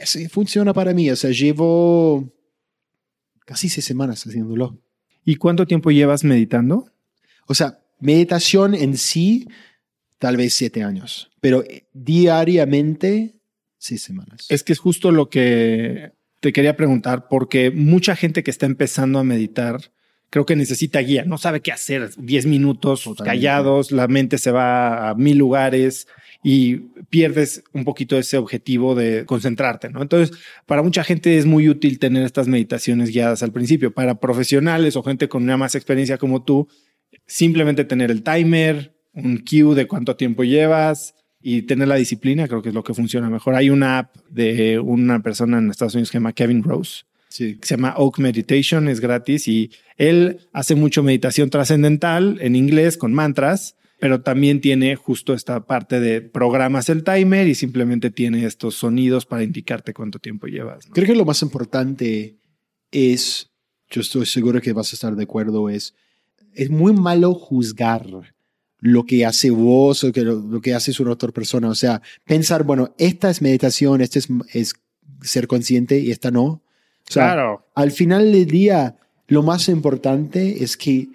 Así 0.02 0.28
funciona 0.28 0.74
para 0.74 0.93
mí. 0.93 1.10
O 1.10 1.16
sea, 1.16 1.32
llevo 1.32 2.32
casi 3.48 3.70
seis 3.70 3.86
semanas 3.86 4.28
haciéndolo. 4.28 4.78
¿Y 5.24 5.38
cuánto 5.38 5.66
tiempo 5.66 5.89
llevas 5.89 6.26
meditando? 6.26 6.91
O 7.48 7.56
sea, 7.56 7.80
meditación 8.00 8.76
en 8.76 8.98
sí, 8.98 9.48
tal 10.20 10.36
vez 10.36 10.54
siete 10.54 10.84
años, 10.84 11.32
pero 11.39 11.64
diariamente, 11.93 13.36
seis 13.78 14.04
semanas. 14.04 14.48
Es 14.50 14.64
que 14.64 14.74
es 14.74 14.80
justo 14.80 15.12
lo 15.12 15.30
que 15.30 16.12
te 16.41 16.52
quería 16.52 16.76
preguntar, 16.76 17.30
porque 17.30 17.72
mucha 17.72 18.18
gente 18.18 18.43
que 18.43 18.52
está 18.52 18.66
empezando 18.66 19.18
a 19.18 19.24
meditar 19.24 19.80
creo 20.30 20.45
que 20.45 20.58
necesita 20.58 21.00
guía, 21.00 21.24
no 21.24 21.38
sabe 21.38 21.62
qué 21.62 21.72
hacer, 21.72 22.10
10 22.18 22.48
minutos 22.48 23.04
Totalmente. 23.04 23.30
callados, 23.30 23.93
la 23.93 24.10
mente 24.10 24.38
se 24.38 24.52
va 24.52 25.10
a 25.10 25.16
mil 25.16 25.38
lugares 25.38 26.06
y 26.44 26.78
pierdes 27.10 27.64
un 27.74 27.84
poquito 27.84 28.18
ese 28.18 28.38
objetivo 28.38 28.96
de 28.96 29.26
concentrarte, 29.26 29.90
¿no? 29.90 30.02
Entonces, 30.02 30.38
para 30.66 30.84
mucha 30.84 31.04
gente 31.04 31.38
es 31.38 31.46
muy 31.46 31.70
útil 31.70 32.00
tener 32.00 32.24
estas 32.24 32.48
meditaciones 32.48 33.10
guiadas 33.10 33.44
al 33.44 33.52
principio. 33.52 33.92
Para 33.92 34.20
profesionales 34.20 34.96
o 34.96 35.04
gente 35.04 35.28
con 35.28 35.44
una 35.44 35.58
más 35.58 35.76
experiencia 35.76 36.18
como 36.18 36.44
tú, 36.44 36.68
simplemente 37.26 37.86
tener 37.86 38.12
el 38.12 38.24
timer, 38.24 38.94
un 39.14 39.38
cue 39.38 39.76
de 39.76 39.88
cuánto 39.88 40.16
tiempo 40.16 40.44
llevas 40.44 41.16
y 41.42 41.64
tener 41.64 41.88
la 41.88 41.96
disciplina, 41.96 42.48
creo 42.48 42.62
que 42.62 42.70
es 42.70 42.76
lo 42.76 42.84
que 42.84 42.94
funciona 42.94 43.30
mejor. 43.30 43.56
Hay 43.56 43.70
una 43.70 44.00
app 44.00 44.16
de 44.30 44.80
una 44.80 45.22
persona 45.22 45.58
en 45.58 45.70
Estados 45.70 45.96
Unidos 45.96 46.10
que 46.10 46.14
se 46.14 46.18
llama 46.20 46.34
Kevin 46.34 46.64
Rose, 46.64 47.04
sí. 47.30 47.56
que 47.56 47.68
se 47.68 47.76
llama 47.76 47.96
Oak 47.98 48.20
Meditation, 48.20 48.88
es 48.88 49.00
gratis 49.00 49.48
y 49.48 49.72
él 49.98 50.48
hace 50.54 50.76
mucho 50.76 51.04
meditación 51.04 51.50
trascendental 51.50 52.38
en 52.42 52.56
inglés 52.56 52.98
con 52.98 53.14
mantras, 53.14 53.76
pero 54.00 54.22
también 54.22 54.62
tiene 54.62 54.95
justo 54.95 55.34
esta 55.34 55.66
parte 55.66 56.00
de 56.00 56.22
programas 56.22 56.89
el 56.89 57.04
timer 57.04 57.48
y 57.48 57.56
simplemente 57.56 58.12
tiene 58.12 58.45
estos 58.45 58.76
sonidos 58.76 59.26
para 59.26 59.43
indicarte 59.43 59.93
cuánto 59.93 60.20
tiempo 60.20 60.48
llevas. 60.48 60.88
¿no? 60.88 60.93
Creo 60.93 61.08
que 61.08 61.16
lo 61.16 61.26
más 61.26 61.41
importante 61.41 62.38
es, 62.91 63.50
yo 63.89 64.02
estoy 64.02 64.26
seguro 64.26 64.62
que 64.62 64.74
vas 64.74 64.93
a 64.93 64.95
estar 64.95 65.16
de 65.16 65.24
acuerdo, 65.24 65.70
es, 65.70 65.95
es 66.54 66.70
muy 66.70 66.93
malo 66.93 67.34
juzgar 67.34 68.06
lo 68.80 69.06
que 69.06 69.26
hace 69.26 69.50
vos 69.50 70.04
o 70.04 70.12
que 70.12 70.22
lo, 70.22 70.36
lo 70.36 70.62
que 70.62 70.76
hace 70.76 70.91
una 71.02 71.12
otra 71.12 71.32
persona. 71.32 71.70
O 71.70 71.76
sea, 71.76 72.02
pensar, 72.26 72.64
bueno, 72.64 72.93
esta 73.00 73.30
es 73.30 73.41
meditación, 73.41 74.02
esta 74.02 74.20
es, 74.20 74.28
es 74.54 74.76
ser 75.22 75.48
consciente 75.48 76.00
y 76.00 76.12
esta 76.12 76.30
no. 76.30 76.43
O 76.45 76.62
sea, 77.10 77.34
Claro. 77.34 77.66
al 77.74 77.91
final 77.91 78.32
del 78.32 78.45
día, 78.45 78.98
lo 79.28 79.41
más 79.41 79.70
importante 79.70 80.64
es 80.64 80.78
que 80.78 81.08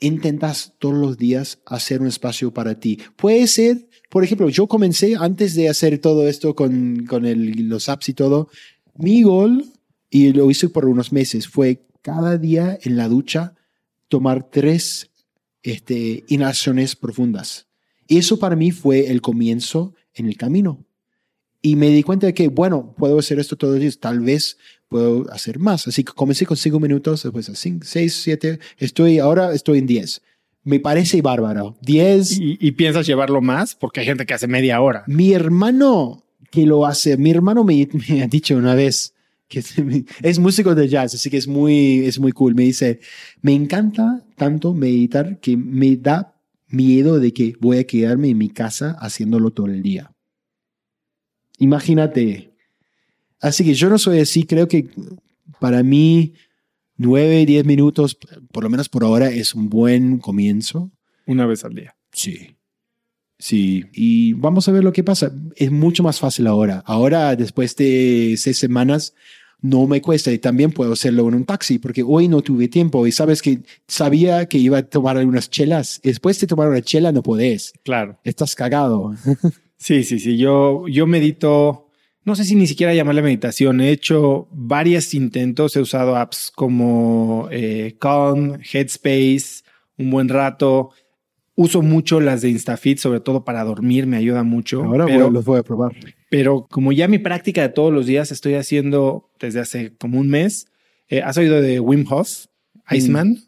intentas 0.00 0.74
todos 0.78 0.96
los 0.96 1.16
días 1.16 1.58
hacer 1.66 2.00
un 2.00 2.08
espacio 2.08 2.52
para 2.52 2.78
ti. 2.78 2.98
Puede 3.16 3.46
ser, 3.46 3.88
por 4.10 4.24
ejemplo, 4.24 4.48
yo 4.48 4.66
comencé 4.66 5.16
antes 5.18 5.54
de 5.54 5.68
hacer 5.68 5.98
todo 5.98 6.28
esto 6.28 6.54
con, 6.54 7.06
con 7.06 7.24
el- 7.24 7.68
los 7.68 7.88
apps 7.88 8.08
y 8.10 8.14
todo, 8.14 8.48
mi 8.96 9.22
gol, 9.22 9.64
y 10.10 10.32
lo 10.32 10.50
hice 10.50 10.68
por 10.68 10.86
unos 10.86 11.12
meses, 11.12 11.48
fue 11.48 11.86
cada 12.02 12.38
día 12.38 12.78
en 12.82 12.96
la 12.96 13.08
ducha 13.08 13.54
tomar 14.08 14.50
tres 14.50 15.10
este, 15.62 16.24
inhalaciones 16.28 16.94
profundas. 16.94 17.66
Y 18.06 18.18
eso 18.18 18.38
para 18.38 18.54
mí 18.54 18.70
fue 18.70 19.10
el 19.10 19.22
comienzo 19.22 19.94
en 20.12 20.26
el 20.28 20.36
camino. 20.36 20.84
Y 21.64 21.76
me 21.76 21.88
di 21.88 22.02
cuenta 22.02 22.26
de 22.26 22.34
que, 22.34 22.48
bueno, 22.48 22.94
puedo 22.94 23.18
hacer 23.18 23.38
esto 23.38 23.56
todos 23.56 23.72
los 23.72 23.80
días, 23.80 23.98
tal 23.98 24.20
vez 24.20 24.58
puedo 24.86 25.24
hacer 25.32 25.58
más. 25.58 25.88
Así 25.88 26.04
que 26.04 26.12
comencé 26.12 26.44
con 26.44 26.58
cinco 26.58 26.78
minutos, 26.78 27.22
después 27.22 27.48
a 27.48 27.54
cinco, 27.54 27.86
seis, 27.86 28.20
siete, 28.22 28.58
estoy, 28.76 29.18
ahora 29.18 29.50
estoy 29.54 29.78
en 29.78 29.86
diez. 29.86 30.20
Me 30.62 30.78
parece 30.78 31.22
bárbaro. 31.22 31.74
Diez. 31.80 32.38
¿Y, 32.38 32.58
y 32.60 32.72
piensas 32.72 33.06
llevarlo 33.06 33.40
más? 33.40 33.74
Porque 33.74 34.00
hay 34.00 34.06
gente 34.06 34.26
que 34.26 34.34
hace 34.34 34.46
media 34.46 34.78
hora. 34.82 35.04
Mi 35.06 35.32
hermano 35.32 36.26
que 36.50 36.66
lo 36.66 36.84
hace, 36.84 37.16
mi 37.16 37.30
hermano 37.30 37.64
me, 37.64 37.88
me 38.10 38.22
ha 38.22 38.26
dicho 38.26 38.54
una 38.56 38.74
vez 38.74 39.14
que 39.48 39.64
es 40.22 40.38
músico 40.38 40.74
de 40.74 40.86
jazz, 40.86 41.14
así 41.14 41.30
que 41.30 41.38
es 41.38 41.48
muy, 41.48 42.04
es 42.04 42.20
muy 42.20 42.32
cool. 42.32 42.54
Me 42.54 42.64
dice, 42.64 43.00
me 43.40 43.54
encanta 43.54 44.22
tanto 44.36 44.74
meditar 44.74 45.40
que 45.40 45.56
me 45.56 45.96
da 45.96 46.36
miedo 46.68 47.20
de 47.20 47.32
que 47.32 47.54
voy 47.58 47.78
a 47.78 47.86
quedarme 47.86 48.28
en 48.28 48.36
mi 48.36 48.50
casa 48.50 48.98
haciéndolo 49.00 49.50
todo 49.50 49.68
el 49.68 49.82
día. 49.82 50.13
Imagínate. 51.58 52.52
Así 53.40 53.64
que 53.64 53.74
yo 53.74 53.88
no 53.88 53.98
soy 53.98 54.20
así, 54.20 54.44
creo 54.44 54.68
que 54.68 54.88
para 55.60 55.82
mí 55.82 56.34
nueve, 56.96 57.44
diez 57.46 57.64
minutos, 57.64 58.16
por 58.52 58.64
lo 58.64 58.70
menos 58.70 58.88
por 58.88 59.04
ahora, 59.04 59.28
es 59.28 59.54
un 59.54 59.68
buen 59.68 60.18
comienzo. 60.18 60.90
Una 61.26 61.46
vez 61.46 61.64
al 61.64 61.74
día. 61.74 61.96
Sí. 62.12 62.56
Sí, 63.38 63.84
y 63.92 64.32
vamos 64.34 64.68
a 64.68 64.72
ver 64.72 64.84
lo 64.84 64.92
que 64.92 65.04
pasa. 65.04 65.32
Es 65.56 65.70
mucho 65.70 66.02
más 66.02 66.20
fácil 66.20 66.46
ahora. 66.46 66.82
Ahora, 66.86 67.34
después 67.36 67.76
de 67.76 68.36
seis 68.38 68.58
semanas, 68.58 69.14
no 69.60 69.86
me 69.86 70.00
cuesta 70.00 70.30
y 70.30 70.38
también 70.38 70.72
puedo 70.72 70.92
hacerlo 70.92 71.26
en 71.28 71.34
un 71.34 71.44
taxi 71.44 71.78
porque 71.78 72.02
hoy 72.02 72.28
no 72.28 72.42
tuve 72.42 72.68
tiempo 72.68 73.06
y 73.06 73.12
sabes 73.12 73.42
que 73.42 73.62
sabía 73.88 74.46
que 74.46 74.58
iba 74.58 74.78
a 74.78 74.82
tomar 74.82 75.16
algunas 75.16 75.50
chelas. 75.50 76.00
Después 76.02 76.38
de 76.38 76.46
tomar 76.46 76.68
una 76.68 76.82
chela 76.82 77.12
no 77.12 77.22
podés. 77.22 77.72
Claro. 77.82 78.18
Estás 78.24 78.54
cagado. 78.54 79.14
Sí, 79.76 80.04
sí, 80.04 80.18
sí. 80.18 80.36
Yo, 80.36 80.86
yo 80.88 81.06
medito, 81.06 81.90
no 82.24 82.34
sé 82.36 82.44
si 82.44 82.54
ni 82.54 82.66
siquiera 82.66 82.94
llamarle 82.94 83.22
meditación. 83.22 83.80
He 83.80 83.90
hecho 83.90 84.48
varios 84.50 85.12
intentos, 85.14 85.76
he 85.76 85.80
usado 85.80 86.16
apps 86.16 86.50
como 86.54 87.48
eh, 87.50 87.96
Calm, 88.00 88.58
Headspace, 88.72 89.62
un 89.98 90.10
buen 90.10 90.28
rato. 90.28 90.90
Uso 91.56 91.82
mucho 91.82 92.20
las 92.20 92.42
de 92.42 92.50
InstaFit, 92.50 92.98
sobre 92.98 93.20
todo 93.20 93.44
para 93.44 93.62
dormir, 93.62 94.06
me 94.06 94.16
ayuda 94.16 94.42
mucho. 94.42 94.82
Ahora 94.82 95.06
pero, 95.06 95.30
los 95.30 95.44
voy 95.44 95.60
a 95.60 95.62
probar. 95.62 95.92
Pero 96.28 96.66
como 96.68 96.90
ya 96.90 97.06
mi 97.06 97.18
práctica 97.18 97.62
de 97.62 97.68
todos 97.68 97.92
los 97.92 98.06
días 98.06 98.32
estoy 98.32 98.54
haciendo 98.54 99.30
desde 99.38 99.60
hace 99.60 99.94
como 99.96 100.18
un 100.18 100.28
mes, 100.28 100.66
eh, 101.08 101.22
¿has 101.22 101.36
oído 101.36 101.60
de 101.60 101.78
Wim 101.78 102.06
Hof, 102.10 102.46
Iceman? 102.90 103.28
Mm. 103.28 103.38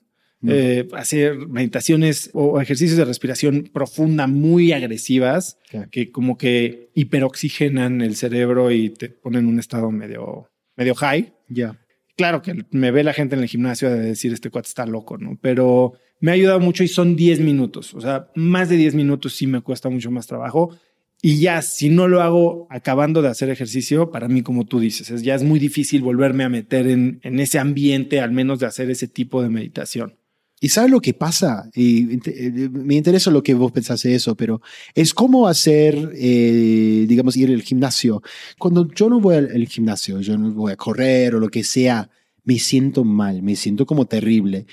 Eh, 0.46 0.86
hacer 0.92 1.48
meditaciones 1.48 2.30
o 2.34 2.60
ejercicios 2.60 2.98
de 2.98 3.04
respiración 3.04 3.70
profunda 3.72 4.26
muy 4.26 4.72
agresivas 4.72 5.58
que 5.90 6.12
como 6.12 6.36
que 6.36 6.90
hiperoxigenan 6.94 8.02
el 8.02 8.16
cerebro 8.16 8.70
y 8.70 8.90
te 8.90 9.08
ponen 9.08 9.44
en 9.44 9.48
un 9.48 9.58
estado 9.58 9.90
medio, 9.90 10.50
medio 10.76 10.94
high. 10.94 11.32
Ya. 11.48 11.78
Claro 12.16 12.42
que 12.42 12.64
me 12.70 12.90
ve 12.90 13.02
la 13.02 13.12
gente 13.12 13.34
en 13.34 13.42
el 13.42 13.48
gimnasio 13.48 13.90
de 13.90 13.98
decir 13.98 14.32
este 14.32 14.50
cuate 14.50 14.68
está 14.68 14.86
loco, 14.86 15.18
¿no? 15.18 15.38
Pero 15.40 15.94
me 16.20 16.30
ha 16.30 16.34
ayudado 16.34 16.60
mucho 16.60 16.84
y 16.84 16.88
son 16.88 17.16
10 17.16 17.40
minutos. 17.40 17.94
O 17.94 18.00
sea, 18.00 18.30
más 18.34 18.68
de 18.68 18.76
10 18.76 18.94
minutos 18.94 19.34
sí 19.34 19.46
me 19.46 19.60
cuesta 19.60 19.88
mucho 19.88 20.10
más 20.10 20.26
trabajo. 20.26 20.76
Y 21.22 21.40
ya, 21.40 21.62
si 21.62 21.88
no 21.88 22.08
lo 22.08 22.22
hago 22.22 22.66
acabando 22.70 23.22
de 23.22 23.28
hacer 23.28 23.50
ejercicio, 23.50 24.10
para 24.10 24.28
mí, 24.28 24.42
como 24.42 24.66
tú 24.66 24.80
dices, 24.80 25.10
es, 25.10 25.22
ya 25.22 25.34
es 25.34 25.42
muy 25.42 25.58
difícil 25.58 26.02
volverme 26.02 26.44
a 26.44 26.48
meter 26.48 26.86
en, 26.86 27.20
en 27.22 27.40
ese 27.40 27.58
ambiente, 27.58 28.20
al 28.20 28.32
menos 28.32 28.60
de 28.60 28.66
hacer 28.66 28.90
ese 28.90 29.08
tipo 29.08 29.42
de 29.42 29.48
meditación. 29.48 30.14
¿Y 30.58 30.70
sabes 30.70 30.90
lo 30.90 31.00
que 31.00 31.12
pasa? 31.12 31.68
Y 31.74 32.14
eh, 32.30 32.68
me 32.72 32.94
interesa 32.94 33.30
lo 33.30 33.42
que 33.42 33.52
vos 33.54 33.72
pensás 33.72 34.02
de 34.02 34.14
eso, 34.14 34.34
pero 34.36 34.62
es 34.94 35.12
como 35.12 35.46
hacer, 35.48 36.12
eh, 36.14 37.04
digamos, 37.06 37.36
ir 37.36 37.50
al 37.50 37.62
gimnasio. 37.62 38.22
Cuando 38.58 38.88
yo 38.94 39.10
no 39.10 39.20
voy 39.20 39.36
al, 39.36 39.66
gimnasio, 39.68 40.20
yo 40.20 40.38
no 40.38 40.50
voy 40.52 40.72
a 40.72 40.76
correr 40.76 41.34
o 41.34 41.40
lo 41.40 41.50
que 41.50 41.62
sea, 41.62 42.08
me 42.44 42.58
siento 42.58 43.04
mal, 43.04 43.42
me 43.42 43.54
siento 43.54 43.84
como 43.84 44.06
terrible. 44.06 44.66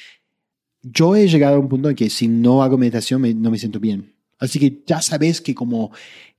Yo 0.81 1.15
he 1.15 1.27
llegado 1.27 1.55
a 1.55 1.59
un 1.59 1.67
punto 1.69 1.89
en 1.89 1.95
que 1.95 2.09
si 2.09 2.27
no 2.29 2.63
hago 2.63 2.77
meditación 2.77 3.21
me- 3.21 3.33
no 3.33 3.51
me 3.51 3.57
siento 3.59 3.79
bien. 3.79 4.13
Así 4.39 4.59
que 4.59 4.83
ya 4.85 5.01
sabes 5.01 5.41
que 5.41 5.53
como, 5.53 5.91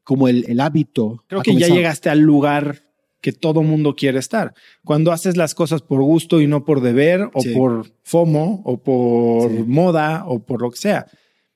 como 0.02 0.28
el, 0.28 0.44
el 0.48 0.60
hábito... 0.60 1.24
Creo 1.26 1.42
que 1.42 1.50
ya 1.50 1.54
comenzado. 1.54 1.74
llegaste 1.76 2.08
al 2.10 2.20
lugar 2.20 2.83
que 3.24 3.32
todo 3.32 3.62
mundo 3.62 3.94
quiere 3.96 4.18
estar. 4.18 4.52
Cuando 4.84 5.10
haces 5.10 5.34
las 5.38 5.54
cosas 5.54 5.80
por 5.80 6.02
gusto 6.02 6.42
y 6.42 6.46
no 6.46 6.66
por 6.66 6.82
deber 6.82 7.30
o 7.32 7.40
Sí. 7.40 7.54
por 7.54 7.86
FOMO 8.02 8.60
o 8.66 8.76
por 8.82 9.50
Sí. 9.50 9.64
moda 9.66 10.24
o 10.26 10.40
por 10.40 10.60
lo 10.60 10.70
que 10.70 10.76
sea. 10.76 11.06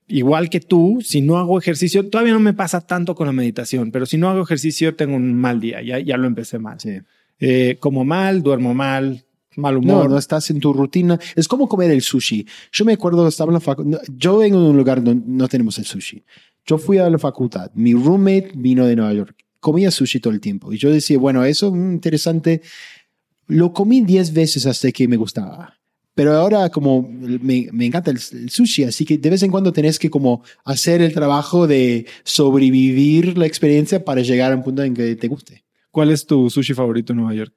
Igual 0.06 0.48
que 0.48 0.60
tú, 0.60 1.00
si 1.02 1.20
no 1.20 1.36
hago 1.36 1.58
ejercicio, 1.58 2.08
todavía 2.08 2.32
no 2.32 2.40
me 2.40 2.54
pasa 2.54 2.80
tanto 2.80 3.14
con 3.14 3.26
la 3.26 3.34
meditación, 3.34 3.90
pero 3.90 4.06
si 4.06 4.16
no 4.16 4.30
hago 4.30 4.42
ejercicio 4.42 4.96
tengo 4.96 5.14
un 5.16 5.34
mal 5.34 5.60
día, 5.60 5.82
ya, 5.82 5.98
ya 5.98 6.16
lo 6.16 6.26
empecé 6.26 6.58
mal. 6.58 6.80
Sí. 6.80 6.92
Eh, 7.38 7.76
como 7.80 8.02
mal, 8.06 8.42
duermo 8.42 8.72
mal, 8.72 9.26
mal 9.56 9.74
No, 9.74 9.80
humor. 9.80 10.10
no 10.10 10.16
estás 10.16 10.48
en 10.48 10.60
tu 10.60 10.72
rutina. 10.72 11.18
Es 11.36 11.46
como 11.46 11.68
comer 11.68 11.90
el 11.90 12.00
sushi. 12.00 12.46
Yo 12.72 12.86
me 12.86 12.94
acuerdo, 12.94 13.28
estaba 13.28 13.50
en 13.50 13.54
la 13.54 13.60
facultad. 13.60 14.00
Yo 14.16 14.38
vengo 14.38 14.58
de 14.62 14.70
un 14.70 14.76
lugar 14.78 15.04
donde 15.04 15.22
no 15.26 15.46
tenemos 15.48 15.76
el 15.78 15.84
sushi. 15.84 16.24
Yo 16.64 16.78
fui 16.78 16.96
a 16.96 17.10
la 17.10 17.18
facultad. 17.18 17.70
Mi 17.74 17.92
roommate 17.92 18.52
vino 18.54 18.86
de 18.86 18.96
Nueva 18.96 19.12
York. 19.12 19.36
Comía 19.61 19.90
sushi 19.90 20.20
todo 20.20 20.32
el 20.32 20.40
tiempo. 20.40 20.72
Y 20.72 20.78
yo 20.78 20.90
decía, 20.90 21.18
bueno, 21.18 21.44
eso 21.44 21.68
es 21.68 21.74
interesante. 21.74 22.62
Lo 23.46 23.72
comí 23.72 24.02
10 24.02 24.32
veces 24.32 24.66
hasta 24.66 24.92
que 24.92 25.09
me 25.09 25.16
gustaba. 25.16 25.74
Pero 26.14 26.34
ahora 26.34 26.68
como 26.70 27.02
me, 27.09 27.68
me 27.72 27.86
encanta 27.86 28.11
el, 28.11 28.18
el 28.32 28.50
sushi, 28.50 28.84
así 28.84 29.04
que 29.04 29.18
de 29.18 29.30
vez 29.30 29.42
en 29.44 29.50
cuando 29.52 29.72
tenés 29.72 29.98
que 30.00 30.11
como 30.11 30.42
hacer 30.64 31.00
el 31.00 31.12
trabajo 31.14 31.66
de 31.68 32.06
sobrevivir 32.24 33.38
la 33.38 33.46
experiencia 33.46 34.04
para 34.04 34.22
llegar 34.22 34.52
a 34.52 34.56
un 34.56 34.64
punto 34.64 34.82
en 34.82 34.94
que 34.94 35.14
te 35.16 35.28
guste. 35.28 35.64
¿Cuál 35.92 36.11
es 36.11 36.26
tu 36.26 36.50
sushi 36.50 36.74
favorito 36.74 37.12
en 37.12 37.18
Nueva 37.18 37.34
York? 37.34 37.54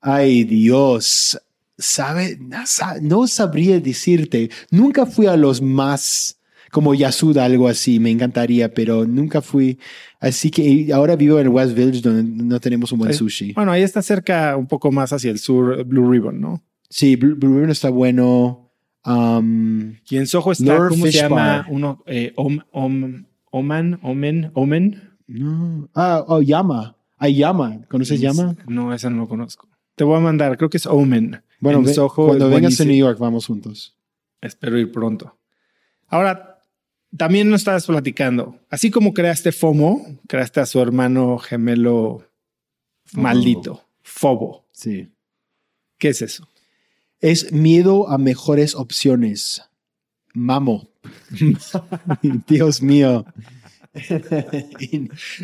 Ay, 0.00 0.44
Dios. 0.44 1.38
¿Sabe? 1.76 2.36
No, 2.40 2.66
sa- 2.66 2.98
no 3.00 3.26
sabría 3.26 3.80
decirte. 3.80 4.48
Nunca 4.70 5.04
fui 5.06 5.26
a 5.26 5.36
los 5.36 5.60
más 5.60 6.37
como 6.70 6.94
Yasuda, 6.94 7.44
algo 7.44 7.68
así. 7.68 7.98
Me 8.00 8.10
encantaría, 8.10 8.72
pero 8.74 9.06
nunca 9.06 9.40
fui. 9.42 9.78
Así 10.20 10.50
que 10.50 10.90
ahora 10.92 11.16
vivo 11.16 11.38
en 11.40 11.48
West 11.48 11.74
Village 11.74 12.00
donde 12.00 12.22
no 12.44 12.60
tenemos 12.60 12.90
un 12.92 12.98
buen 13.00 13.10
Eh, 13.10 13.14
sushi. 13.14 13.52
Bueno, 13.54 13.72
ahí 13.72 13.82
está 13.82 14.02
cerca, 14.02 14.56
un 14.56 14.66
poco 14.66 14.90
más 14.92 15.12
hacia 15.12 15.30
el 15.30 15.38
sur, 15.38 15.84
Blue 15.84 16.10
Ribbon, 16.10 16.40
¿no? 16.40 16.62
Sí, 16.90 17.16
Blue, 17.16 17.34
Blue 17.36 17.54
Ribbon 17.54 17.70
está 17.70 17.90
bueno. 17.90 18.70
Um, 19.04 19.94
Y 20.10 20.16
en 20.16 20.26
Soho 20.26 20.52
está, 20.52 20.64
Lord 20.76 20.88
¿cómo 20.90 21.06
se 21.06 21.12
Fish 21.12 21.20
llama? 21.22 21.36
Bar. 21.36 21.66
Uno, 21.70 22.02
eh, 22.06 22.32
Om, 22.36 22.58
Om, 22.72 23.24
Oman, 23.50 23.98
Omen, 24.02 24.50
Omen. 24.54 25.02
no. 25.26 25.88
Ah, 25.94 26.24
oh, 26.26 26.42
Yama. 26.42 26.96
Hay 27.16 27.36
Yama. 27.36 27.80
¿Conoces 27.88 28.20
Yama? 28.20 28.54
No, 28.66 28.92
esa 28.92 29.08
no 29.10 29.16
lo 29.18 29.28
conozco. 29.28 29.68
Te 29.94 30.04
voy 30.04 30.16
a 30.16 30.20
mandar, 30.20 30.56
creo 30.56 30.68
que 30.70 30.76
es 30.76 30.86
Omen. 30.86 31.40
Bueno, 31.60 31.78
en 31.80 31.86
ve- 31.86 31.94
Soho 31.94 32.26
cuando 32.26 32.48
vengas 32.50 32.80
a. 32.80 32.84
New 32.84 32.94
York 32.96 33.18
vamos 33.18 33.46
juntos. 33.46 33.96
Espero 34.40 34.78
ir 34.78 34.92
pronto. 34.92 35.36
Ahora, 36.06 36.57
también 37.16 37.48
nos 37.48 37.62
estabas 37.62 37.86
platicando. 37.86 38.58
Así 38.70 38.90
como 38.90 39.14
creaste 39.14 39.52
FOMO, 39.52 40.18
creaste 40.28 40.60
a 40.60 40.66
su 40.66 40.80
hermano 40.80 41.38
gemelo 41.38 42.28
maldito, 43.12 43.84
Fobo. 44.02 44.66
Sí. 44.72 45.10
¿Qué 45.98 46.08
es 46.08 46.22
eso? 46.22 46.48
Es 47.20 47.52
miedo 47.52 48.08
a 48.08 48.18
mejores 48.18 48.74
opciones. 48.74 49.62
Mamo. 50.34 50.88
Dios 52.46 52.82
mío. 52.82 53.24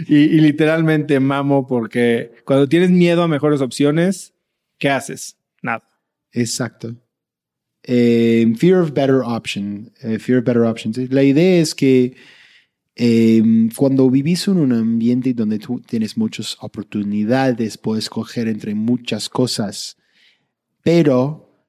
Y, 0.07 0.17
y 0.17 0.41
literalmente 0.41 1.19
mamo 1.19 1.67
porque 1.67 2.33
cuando 2.45 2.69
tienes 2.69 2.91
miedo 2.91 3.23
a 3.23 3.29
mejores 3.29 3.61
opciones, 3.61 4.35
¿qué 4.79 4.91
haces? 4.91 5.37
Nada. 5.63 5.83
Exacto. 6.31 6.95
Eh, 7.87 8.55
fear 8.57 8.81
of 8.81 8.93
better 8.95 9.23
option. 9.23 9.93
eh, 10.01 10.19
fear 10.19 10.39
of 10.39 10.45
better 10.45 10.65
options. 10.65 10.97
La 11.11 11.23
idea 11.23 11.61
es 11.61 11.75
que 11.75 12.17
eh, 12.97 13.43
cuando 13.77 14.09
vivís 14.09 14.49
en 14.49 14.59
un 14.59 14.73
ambiente 14.73 15.35
donde 15.35 15.59
tú 15.59 15.81
tienes 15.81 16.17
muchas 16.17 16.57
oportunidades, 16.61 17.77
puedes 17.77 18.05
escoger 18.05 18.49
entre 18.49 18.75
muchas 18.75 19.29
cosas, 19.29 19.99
pero 20.83 21.69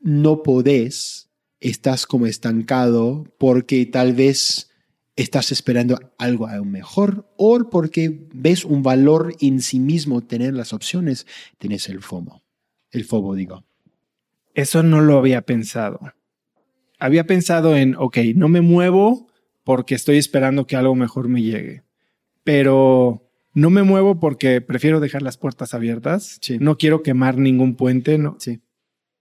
no 0.00 0.42
podés, 0.42 1.30
estás 1.58 2.06
como 2.06 2.26
estancado 2.26 3.24
porque 3.38 3.86
tal 3.86 4.12
vez 4.12 4.70
estás 5.16 5.50
esperando 5.50 5.98
algo 6.18 6.46
aún 6.46 6.70
mejor 6.70 7.32
o 7.36 7.58
porque 7.70 8.28
ves 8.32 8.64
un 8.64 8.82
valor 8.82 9.34
en 9.40 9.62
sí 9.62 9.80
mismo 9.80 10.20
tener 10.20 10.54
las 10.54 10.72
opciones, 10.72 11.26
tienes 11.58 11.88
el 11.88 12.02
FOMO. 12.02 12.44
El 12.90 13.04
FOMO, 13.04 13.34
digo. 13.34 13.65
Eso 14.56 14.82
no 14.82 15.00
lo 15.02 15.18
había 15.18 15.42
pensado. 15.42 16.00
Había 16.98 17.24
pensado 17.26 17.76
en, 17.76 17.94
ok, 17.96 18.18
no 18.34 18.48
me 18.48 18.62
muevo 18.62 19.28
porque 19.64 19.94
estoy 19.94 20.16
esperando 20.16 20.66
que 20.66 20.76
algo 20.76 20.94
mejor 20.94 21.28
me 21.28 21.42
llegue, 21.42 21.82
pero 22.42 23.28
no 23.52 23.70
me 23.70 23.82
muevo 23.82 24.18
porque 24.20 24.60
prefiero 24.60 25.00
dejar 25.00 25.22
las 25.22 25.36
puertas 25.36 25.74
abiertas. 25.74 26.38
Sí. 26.40 26.56
No 26.60 26.78
quiero 26.78 27.02
quemar 27.02 27.36
ningún 27.36 27.74
puente. 27.76 28.16
No. 28.18 28.36
Sí. 28.38 28.60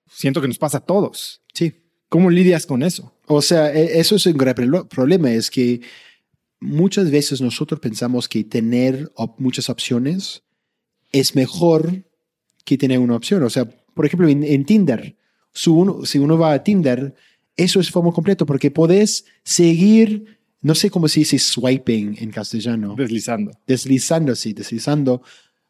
Siento 0.08 0.42
que 0.42 0.48
nos 0.48 0.58
pasa 0.58 0.78
a 0.78 0.86
todos. 0.86 1.42
Sí. 1.54 1.82
¿Cómo 2.10 2.30
lidias 2.30 2.66
con 2.66 2.84
eso? 2.84 3.14
O 3.28 3.42
sea, 3.42 3.74
e- 3.74 4.00
eso 4.00 4.16
es 4.16 4.26
un 4.28 4.38
gran 4.38 4.56
pro- 4.56 4.88
problema, 4.88 5.32
es 5.32 5.50
que 5.50 5.82
muchas 6.62 7.12
veces 7.12 7.42
nosotros 7.42 7.80
pensamos 7.80 8.30
que 8.30 8.44
tener 8.44 9.12
op- 9.16 9.40
muchas 9.40 9.70
opciones 9.70 10.44
es 11.12 11.36
mejor 11.36 12.06
que 12.64 12.78
tener 12.78 13.00
una 13.00 13.16
opción. 13.16 13.44
O 13.44 13.50
sea, 13.50 13.66
por 13.94 14.06
ejemplo, 14.06 14.30
en, 14.30 14.44
en 14.44 14.64
Tinder, 14.66 15.18
si 15.56 15.70
uno, 15.70 16.06
si 16.06 16.20
uno 16.20 16.38
va 16.38 16.54
a 16.54 16.64
Tinder, 16.64 17.16
eso 17.56 17.80
es 17.80 17.90
FOMO 17.90 18.14
completo 18.14 18.46
porque 18.46 18.70
podés 18.70 19.26
seguir, 19.44 20.38
no 20.62 20.76
sé 20.76 20.90
cómo 20.92 21.08
se 21.08 21.22
dice 21.22 21.40
swiping 21.40 22.18
en 22.20 22.30
castellano, 22.30 22.96
Deslizando. 22.96 23.52
deslizándose, 23.66 24.54
deslizando 24.54 25.22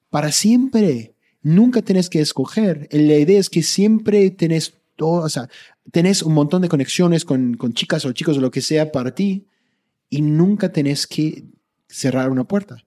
para 0.09 0.31
siempre. 0.31 1.13
Nunca 1.43 1.83
tenés 1.83 2.09
que 2.09 2.19
escoger. 2.21 2.89
La 2.91 3.17
idea 3.17 3.39
es 3.39 3.51
que 3.51 3.61
siempre 3.61 4.31
tenés 4.31 4.73
todo, 4.95 5.23
o 5.23 5.29
sea, 5.29 5.47
tenés 5.91 6.23
un 6.23 6.33
montón 6.33 6.63
de 6.63 6.69
conexiones 6.69 7.23
con, 7.23 7.53
con 7.53 7.73
chicas 7.73 8.03
o 8.05 8.11
chicos 8.13 8.39
o 8.39 8.41
lo 8.41 8.49
que 8.49 8.61
sea 8.61 8.91
para 8.91 9.13
ti 9.13 9.45
y 10.09 10.23
nunca 10.23 10.71
tenés 10.71 11.05
que 11.05 11.43
cerrar 11.87 12.31
una 12.31 12.45
puerta. 12.45 12.83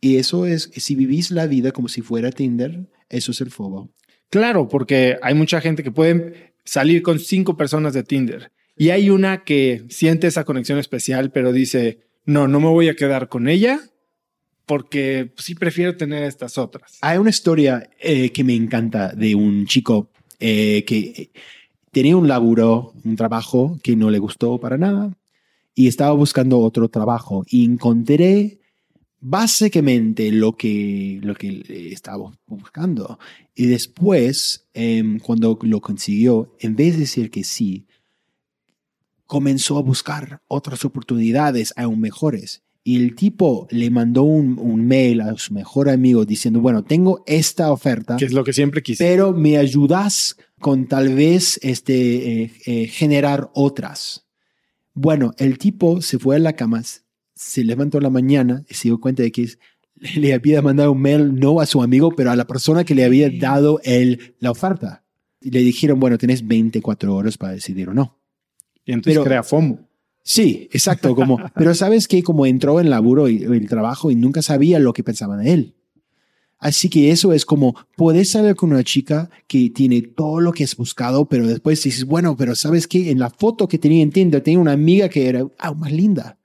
Y 0.00 0.16
eso 0.16 0.46
es, 0.46 0.70
si 0.74 0.96
vivís 0.96 1.30
la 1.30 1.46
vida 1.46 1.70
como 1.70 1.86
si 1.86 2.02
fuera 2.02 2.32
Tinder, 2.32 2.88
eso 3.08 3.30
es 3.30 3.40
el 3.40 3.52
fobo. 3.52 3.90
Claro, 4.30 4.68
porque 4.68 5.18
hay 5.22 5.34
mucha 5.34 5.60
gente 5.60 5.82
que 5.82 5.90
puede 5.90 6.54
salir 6.64 7.02
con 7.02 7.18
cinco 7.18 7.56
personas 7.56 7.94
de 7.94 8.02
Tinder 8.02 8.52
y 8.76 8.90
hay 8.90 9.08
una 9.10 9.44
que 9.44 9.84
siente 9.88 10.26
esa 10.26 10.44
conexión 10.44 10.78
especial, 10.78 11.30
pero 11.30 11.52
dice, 11.52 12.00
no, 12.24 12.48
no 12.48 12.60
me 12.60 12.68
voy 12.68 12.88
a 12.88 12.96
quedar 12.96 13.28
con 13.28 13.48
ella 13.48 13.80
porque 14.66 15.32
sí 15.36 15.54
prefiero 15.54 15.96
tener 15.96 16.24
estas 16.24 16.58
otras. 16.58 16.98
Hay 17.00 17.18
una 17.18 17.30
historia 17.30 17.88
eh, 18.00 18.30
que 18.30 18.44
me 18.44 18.54
encanta 18.54 19.12
de 19.12 19.34
un 19.34 19.66
chico 19.66 20.10
eh, 20.40 20.84
que 20.86 21.30
tenía 21.92 22.16
un 22.16 22.28
laburo, 22.28 22.92
un 23.04 23.16
trabajo 23.16 23.78
que 23.82 23.96
no 23.96 24.10
le 24.10 24.18
gustó 24.18 24.58
para 24.58 24.76
nada 24.76 25.16
y 25.74 25.88
estaba 25.88 26.12
buscando 26.12 26.58
otro 26.58 26.88
trabajo 26.88 27.44
y 27.48 27.64
encontré 27.64 28.58
básicamente 29.20 30.30
lo 30.30 30.56
que, 30.56 31.20
lo 31.22 31.34
que 31.34 31.62
estaba 31.92 32.32
buscando. 32.46 33.18
Y 33.54 33.66
después, 33.66 34.66
em, 34.74 35.18
cuando 35.18 35.58
lo 35.62 35.80
consiguió, 35.80 36.54
en 36.60 36.76
vez 36.76 36.94
de 36.94 37.00
decir 37.00 37.30
que 37.30 37.44
sí, 37.44 37.86
comenzó 39.26 39.78
a 39.78 39.82
buscar 39.82 40.40
otras 40.48 40.84
oportunidades 40.84 41.72
aún 41.76 42.00
mejores. 42.00 42.62
Y 42.84 43.02
el 43.02 43.16
tipo 43.16 43.66
le 43.70 43.90
mandó 43.90 44.22
un, 44.22 44.60
un, 44.60 44.86
mail 44.86 45.20
a 45.20 45.36
su 45.36 45.52
mejor 45.52 45.88
amigo 45.88 46.24
diciendo, 46.24 46.60
bueno, 46.60 46.84
tengo 46.84 47.24
esta 47.26 47.72
oferta. 47.72 48.16
Que 48.16 48.26
es 48.26 48.32
lo 48.32 48.44
que 48.44 48.52
siempre 48.52 48.80
quise. 48.80 49.04
Pero 49.04 49.32
me 49.32 49.56
ayudas 49.56 50.36
con 50.60 50.86
tal 50.86 51.14
vez 51.14 51.58
este, 51.62 52.42
eh, 52.42 52.52
eh, 52.64 52.86
generar 52.86 53.50
otras. 53.54 54.26
Bueno, 54.94 55.32
el 55.38 55.58
tipo 55.58 56.00
se 56.00 56.18
fue 56.18 56.36
a 56.36 56.38
la 56.38 56.54
cama, 56.54 56.82
se 57.36 57.62
levantó 57.62 58.00
la 58.00 58.10
mañana 58.10 58.64
y 58.68 58.74
se 58.74 58.88
dio 58.88 58.98
cuenta 58.98 59.22
de 59.22 59.30
que 59.30 59.48
le 60.16 60.34
había 60.34 60.62
mandado 60.62 60.90
un 60.92 61.00
mail 61.00 61.38
no 61.38 61.60
a 61.60 61.66
su 61.66 61.82
amigo, 61.82 62.10
pero 62.16 62.32
a 62.32 62.36
la 62.36 62.46
persona 62.46 62.82
que 62.82 62.94
le 62.94 63.04
había 63.04 63.30
dado 63.30 63.78
el, 63.84 64.34
la 64.40 64.50
oferta. 64.50 65.04
Y 65.40 65.50
le 65.50 65.60
dijeron, 65.60 66.00
bueno, 66.00 66.18
tienes 66.18 66.46
24 66.46 67.14
horas 67.14 67.38
para 67.38 67.52
decidir 67.52 67.90
o 67.90 67.94
no. 67.94 68.18
Y 68.84 68.92
entonces 68.92 69.22
crea 69.22 69.42
FOMO. 69.42 69.86
Sí, 70.22 70.68
exacto. 70.72 71.14
Como, 71.14 71.38
pero 71.54 71.74
sabes 71.74 72.08
que 72.08 72.22
como 72.22 72.46
entró 72.46 72.80
en 72.80 72.90
laburo 72.90 73.28
y 73.28 73.44
el 73.44 73.68
trabajo 73.68 74.10
y 74.10 74.16
nunca 74.16 74.42
sabía 74.42 74.78
lo 74.78 74.92
que 74.92 75.04
pensaban 75.04 75.44
de 75.44 75.52
él. 75.52 75.74
Así 76.58 76.88
que 76.88 77.10
eso 77.10 77.34
es 77.34 77.44
como, 77.44 77.76
puedes 77.96 78.30
salir 78.30 78.54
con 78.56 78.72
una 78.72 78.82
chica 78.82 79.28
que 79.46 79.68
tiene 79.70 80.00
todo 80.00 80.40
lo 80.40 80.52
que 80.52 80.64
has 80.64 80.74
buscado, 80.74 81.26
pero 81.26 81.46
después 81.46 81.82
dices, 81.82 82.06
bueno, 82.06 82.34
pero 82.34 82.54
sabes 82.54 82.88
que 82.88 83.10
en 83.10 83.18
la 83.18 83.28
foto 83.28 83.68
que 83.68 83.78
tenía 83.78 84.02
en 84.02 84.10
Tinder 84.10 84.40
tenía 84.40 84.58
una 84.58 84.72
amiga 84.72 85.10
que 85.10 85.28
era 85.28 85.46
aún 85.58 85.80
más 85.80 85.92
linda. 85.92 86.38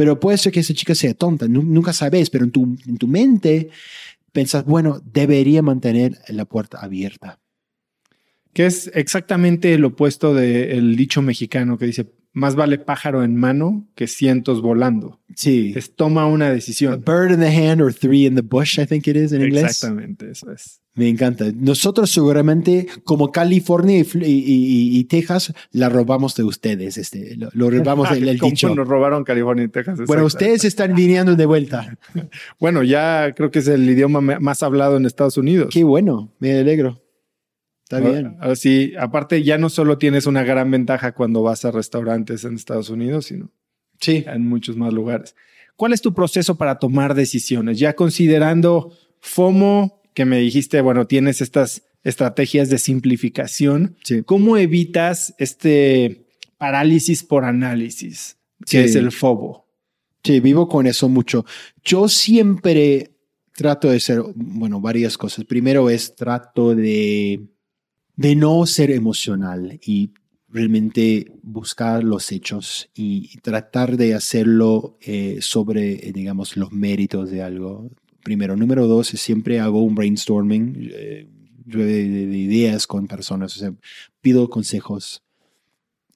Pero 0.00 0.18
puede 0.18 0.38
ser 0.38 0.50
que 0.50 0.60
esa 0.60 0.72
chica 0.72 0.94
sea 0.94 1.12
tonta, 1.12 1.46
nunca 1.46 1.92
sabes, 1.92 2.30
pero 2.30 2.46
en 2.46 2.50
tu, 2.52 2.74
en 2.86 2.96
tu 2.96 3.06
mente 3.06 3.68
pensas, 4.32 4.64
bueno, 4.64 4.98
debería 5.04 5.60
mantener 5.60 6.16
la 6.28 6.46
puerta 6.46 6.78
abierta. 6.78 7.38
Que 8.54 8.64
es 8.64 8.90
exactamente 8.94 9.74
el 9.74 9.84
opuesto 9.84 10.32
del 10.32 10.96
dicho 10.96 11.20
mexicano 11.20 11.76
que 11.76 11.84
dice, 11.84 12.06
más 12.32 12.54
vale 12.54 12.78
pájaro 12.78 13.24
en 13.24 13.36
mano 13.36 13.88
que 13.94 14.06
cientos 14.06 14.62
volando. 14.62 15.20
Sí. 15.34 15.72
Es 15.76 15.94
toma 15.94 16.26
una 16.26 16.50
decisión. 16.50 16.92
A 16.92 16.96
bird 16.96 17.32
in 17.32 17.40
the 17.40 17.48
hand 17.48 17.80
or 17.80 17.92
three 17.92 18.26
in 18.26 18.34
the 18.34 18.42
bush, 18.42 18.78
I 18.78 18.86
think 18.86 19.06
it 19.06 19.16
is 19.16 19.32
en 19.32 19.42
inglés. 19.42 19.64
Exactamente, 19.64 20.30
eso 20.30 20.50
es. 20.52 20.80
Me 20.94 21.08
encanta. 21.08 21.46
Nosotros 21.54 22.10
seguramente, 22.10 22.86
como 23.04 23.30
California 23.30 24.04
y, 24.22 25.04
Texas, 25.04 25.54
la 25.70 25.88
robamos 25.88 26.34
de 26.34 26.42
ustedes. 26.42 26.98
Este, 26.98 27.36
lo, 27.36 27.70
robamos 27.70 28.10
del 28.20 28.38
dicho. 28.38 28.74
Nos 28.74 28.88
robaron 28.88 29.24
California 29.24 29.64
y 29.64 29.68
Texas. 29.68 30.00
Bueno, 30.06 30.24
ustedes 30.24 30.64
están 30.64 30.94
viniendo 30.94 31.36
de 31.36 31.46
vuelta. 31.46 31.96
bueno, 32.60 32.82
ya 32.82 33.32
creo 33.36 33.50
que 33.50 33.60
es 33.60 33.68
el 33.68 33.88
idioma 33.88 34.20
más 34.20 34.62
hablado 34.62 34.96
en 34.96 35.06
Estados 35.06 35.36
Unidos. 35.36 35.70
Qué 35.72 35.84
bueno, 35.84 36.32
me 36.40 36.58
alegro. 36.58 37.00
Está 37.90 38.08
bien. 38.08 38.36
Así, 38.38 38.92
aparte, 38.96 39.42
ya 39.42 39.58
no 39.58 39.68
solo 39.68 39.98
tienes 39.98 40.26
una 40.26 40.44
gran 40.44 40.70
ventaja 40.70 41.10
cuando 41.10 41.42
vas 41.42 41.64
a 41.64 41.72
restaurantes 41.72 42.44
en 42.44 42.54
Estados 42.54 42.88
Unidos, 42.88 43.26
sino 43.26 43.50
sí. 44.00 44.22
en 44.28 44.48
muchos 44.48 44.76
más 44.76 44.92
lugares. 44.92 45.34
¿Cuál 45.74 45.92
es 45.92 46.00
tu 46.00 46.14
proceso 46.14 46.56
para 46.56 46.78
tomar 46.78 47.14
decisiones? 47.14 47.80
Ya 47.80 47.96
considerando 47.96 48.96
FOMO, 49.18 50.02
que 50.14 50.24
me 50.24 50.38
dijiste, 50.38 50.80
bueno, 50.82 51.08
tienes 51.08 51.40
estas 51.40 51.82
estrategias 52.04 52.70
de 52.70 52.78
simplificación. 52.78 53.96
¿Cómo 54.24 54.56
evitas 54.56 55.34
este 55.38 56.26
parálisis 56.58 57.24
por 57.24 57.44
análisis, 57.44 58.36
que 58.66 58.84
es 58.84 58.94
el 58.94 59.10
FOBO? 59.10 59.66
Sí, 60.22 60.38
vivo 60.38 60.68
con 60.68 60.86
eso 60.86 61.08
mucho. 61.08 61.44
Yo 61.82 62.08
siempre 62.08 63.16
trato 63.56 63.90
de 63.90 63.96
hacer, 63.96 64.22
bueno, 64.36 64.80
varias 64.80 65.18
cosas. 65.18 65.44
Primero 65.44 65.90
es 65.90 66.14
trato 66.14 66.74
de 66.76 67.48
de 68.20 68.36
no 68.36 68.66
ser 68.66 68.90
emocional 68.90 69.80
y 69.82 70.10
realmente 70.46 71.32
buscar 71.42 72.04
los 72.04 72.30
hechos 72.32 72.90
y 72.94 73.38
tratar 73.38 73.96
de 73.96 74.12
hacerlo 74.12 74.98
eh, 75.00 75.38
sobre, 75.40 76.06
eh, 76.06 76.12
digamos, 76.12 76.54
los 76.58 76.70
méritos 76.70 77.30
de 77.30 77.42
algo. 77.42 77.90
Primero. 78.22 78.56
Número 78.56 78.86
dos, 78.86 79.06
siempre 79.06 79.58
hago 79.58 79.82
un 79.82 79.94
brainstorming 79.94 80.90
eh, 80.92 81.28
de, 81.64 82.36
ideas 82.36 82.86
con 82.86 83.06
personas, 83.06 83.64
pido 84.20 84.50
consejos. 84.50 85.22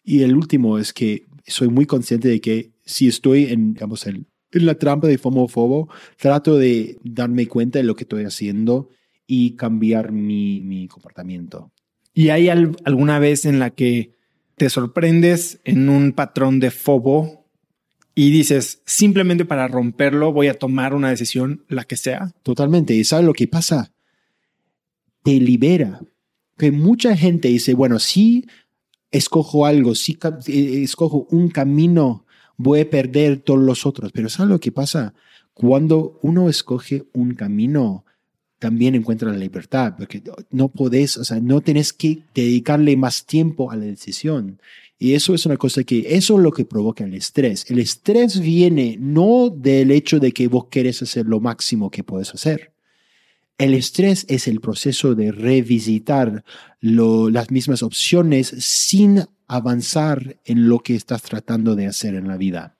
Y 0.03 0.25
el 0.25 0.37
último 0.37 0.77
es 0.77 0.93
que 0.93 1.25
soy 1.47 1.69
muy 1.69 1.87
consciente 1.87 2.29
de 2.29 2.43
que 2.43 2.73
si 2.85 3.09
estoy 3.09 3.45
en, 3.45 3.73
digamos, 3.73 4.07
en, 4.07 4.27
la 4.51 4.75
trampa 4.75 5.09
de 5.09 5.17
FOMO 5.17 5.89
trato 6.19 6.59
de 6.59 6.99
darme 7.03 7.47
cuenta 7.47 7.79
de 7.79 7.85
lo 7.85 7.97
que 7.97 8.05
estoy 8.05 8.25
haciendo 8.25 8.91
y 9.27 9.57
cambiar 9.57 10.13
mi 10.13 10.87
comportamiento. 10.89 11.73
¿Y 12.15 12.29
hay 12.29 12.49
alguna 12.49 13.19
vez 13.19 13.45
en 13.45 13.59
la 13.59 13.71
que 13.71 14.13
te 14.57 14.71
sorprendes 14.71 15.61
en 15.65 15.89
un 15.89 16.13
patrón 16.13 16.61
de 16.61 16.71
fobo 16.71 17.45
y 18.15 18.31
dices, 18.31 18.81
simplemente 18.87 19.45
para 19.45 19.67
romperlo 19.67 20.33
voy 20.33 20.47
a 20.47 20.59
tomar 20.59 20.95
una 20.95 21.11
decisión, 21.11 21.65
la 21.69 21.85
que 21.85 21.97
sea? 21.97 22.33
Totalmente. 22.45 22.95
¿Y 22.95 23.03
sabes 23.03 23.27
lo 23.27 23.33
que 23.33 23.49
pasa? 23.49 23.93
Te 25.25 25.33
libera. 25.41 26.01
Que 26.57 26.71
mucha 26.71 27.17
gente 27.17 27.49
dice, 27.49 27.75
bueno, 27.75 27.99
si 27.99 28.47
escojo 29.11 29.67
algo, 29.67 29.97
si 29.97 30.17
eh, 30.47 30.83
escojo 30.85 31.27
un 31.31 31.49
camino, 31.49 32.27
voy 32.57 32.81
a 32.81 32.91
perder 32.91 33.39
todos 33.39 33.61
los 33.61 33.87
otros. 33.87 34.13
Pero 34.13 34.29
¿sabes 34.29 34.51
lo 34.51 34.61
que 34.61 34.71
pasa? 34.71 35.15
Cuando 35.53 36.21
uno 36.23 36.49
escoge 36.49 37.05
un 37.13 37.35
camino, 37.35 38.05
también 38.65 38.95
encuentra 38.95 39.31
la 39.31 39.37
libertad, 39.37 39.93
porque 39.95 40.23
no 40.51 40.69
podés, 40.69 41.19
o 41.19 41.25
sea, 41.25 41.39
no 41.39 41.61
tenés 41.61 41.93
que 41.93 42.21
dedicarle 42.35 42.97
más 42.97 43.27
tiempo 43.27 43.71
a 43.71 43.77
la 43.77 43.85
decisión. 43.85 44.59
Y 44.99 45.13
eso 45.13 45.35
es 45.35 45.45
una 45.45 45.59
cosa 45.59 45.85
que, 45.85 46.17
eso 46.17 46.39
es 46.39 46.43
lo 46.43 46.51
que 46.51 46.65
provoca 46.65 47.05
el 47.05 47.13
estrés. 47.13 47.71
El 47.71 47.79
estrés 47.79 48.41
viene 48.41 48.97
no 48.99 49.51
del 49.51 49.91
hecho 49.91 50.19
de 50.19 50.33
que 50.33 50.49
vos 50.49 50.69
querés 50.71 51.03
hacer 51.03 51.27
lo 51.27 51.41
máximo 51.41 51.91
que 51.91 52.05
puedes 52.05 52.33
hacer. 52.33 52.73
El 53.59 53.75
estrés 53.75 54.25
es 54.31 54.49
el 54.49 54.63
proceso 54.63 55.15
de 55.15 55.31
revisitar 55.31 56.43
las 56.81 57.51
mismas 57.51 57.83
opciones 57.83 58.47
sin 58.61 59.25
avanzar 59.47 60.39
en 60.47 60.71
lo 60.71 60.79
que 60.79 60.95
estás 60.95 61.21
tratando 61.21 61.77
de 61.77 61.87
hacer 61.87 62.15
en 62.15 62.29
la 62.29 62.39
vida. 62.39 62.79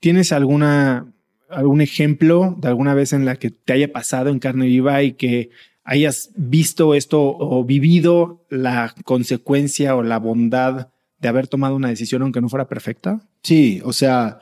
¿Tienes 0.00 0.32
alguna 0.32 1.14
algún 1.48 1.80
ejemplo 1.80 2.56
de 2.58 2.68
alguna 2.68 2.94
vez 2.94 3.12
en 3.12 3.24
la 3.24 3.36
que 3.36 3.50
te 3.50 3.72
haya 3.72 3.92
pasado 3.92 4.30
en 4.30 4.38
carne 4.38 4.66
viva 4.66 5.02
y 5.02 5.12
que 5.12 5.50
hayas 5.84 6.30
visto 6.36 6.94
esto 6.94 7.36
o 7.38 7.64
vivido 7.64 8.44
la 8.50 8.94
consecuencia 9.04 9.96
o 9.96 10.02
la 10.02 10.18
bondad 10.18 10.88
de 11.20 11.28
haber 11.28 11.48
tomado 11.48 11.76
una 11.76 11.88
decisión 11.88 12.22
aunque 12.22 12.40
no 12.40 12.48
fuera 12.48 12.68
perfecta? 12.68 13.26
Sí, 13.42 13.80
o 13.84 13.92
sea, 13.92 14.40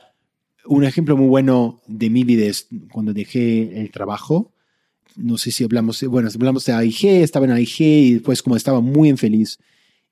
un 0.65 0.83
ejemplo 0.83 1.15
muy 1.15 1.27
bueno 1.27 1.81
de 1.87 2.09
mi 2.09 2.23
vida 2.23 2.45
es 2.45 2.67
cuando 2.91 3.13
dejé 3.13 3.81
el 3.81 3.91
trabajo. 3.91 4.51
No 5.15 5.37
sé 5.37 5.51
si 5.51 5.63
hablamos, 5.63 6.03
bueno, 6.03 6.29
hablamos 6.33 6.65
de 6.65 6.73
AIG, 6.73 7.05
estaba 7.23 7.45
en 7.45 7.53
AIG 7.53 7.81
y 7.81 8.13
después 8.15 8.43
como 8.43 8.55
estaba 8.55 8.81
muy 8.81 9.09
infeliz 9.09 9.57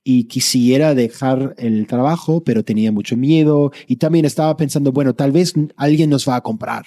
y 0.07 0.25
quisiera 0.25 0.93
dejar 0.93 1.55
el 1.57 1.87
trabajo, 1.87 2.43
pero 2.43 2.63
tenía 2.63 2.91
mucho 2.91 3.17
miedo 3.17 3.71
y 3.87 3.95
también 3.95 4.23
estaba 4.23 4.55
pensando, 4.55 4.91
bueno, 4.91 5.15
tal 5.15 5.31
vez 5.31 5.53
alguien 5.75 6.11
nos 6.11 6.29
va 6.29 6.35
a 6.35 6.41
comprar. 6.41 6.85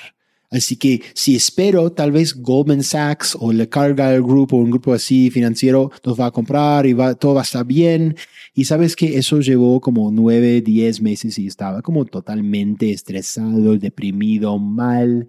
Así 0.50 0.76
que 0.76 1.02
si 1.14 1.34
espero, 1.34 1.92
tal 1.92 2.12
vez 2.12 2.34
Goldman 2.34 2.82
Sachs 2.82 3.36
o 3.38 3.50
el 3.50 3.68
Cargill 3.68 4.22
Group 4.22 4.54
o 4.54 4.56
un 4.56 4.70
grupo 4.70 4.94
así 4.94 5.30
financiero 5.30 5.90
nos 6.06 6.18
va 6.18 6.26
a 6.26 6.30
comprar 6.30 6.86
y 6.86 6.94
va, 6.94 7.14
todo 7.16 7.34
va 7.34 7.40
a 7.40 7.42
estar 7.42 7.66
bien. 7.66 8.16
Y 8.54 8.64
sabes 8.64 8.94
que 8.94 9.18
eso 9.18 9.40
llevó 9.40 9.80
como 9.80 10.10
nueve, 10.12 10.62
diez 10.62 11.02
meses 11.02 11.38
y 11.38 11.48
estaba 11.48 11.82
como 11.82 12.04
totalmente 12.06 12.92
estresado, 12.92 13.76
deprimido, 13.76 14.58
mal. 14.58 15.26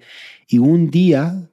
Y 0.48 0.60
un 0.60 0.90
día 0.92 1.49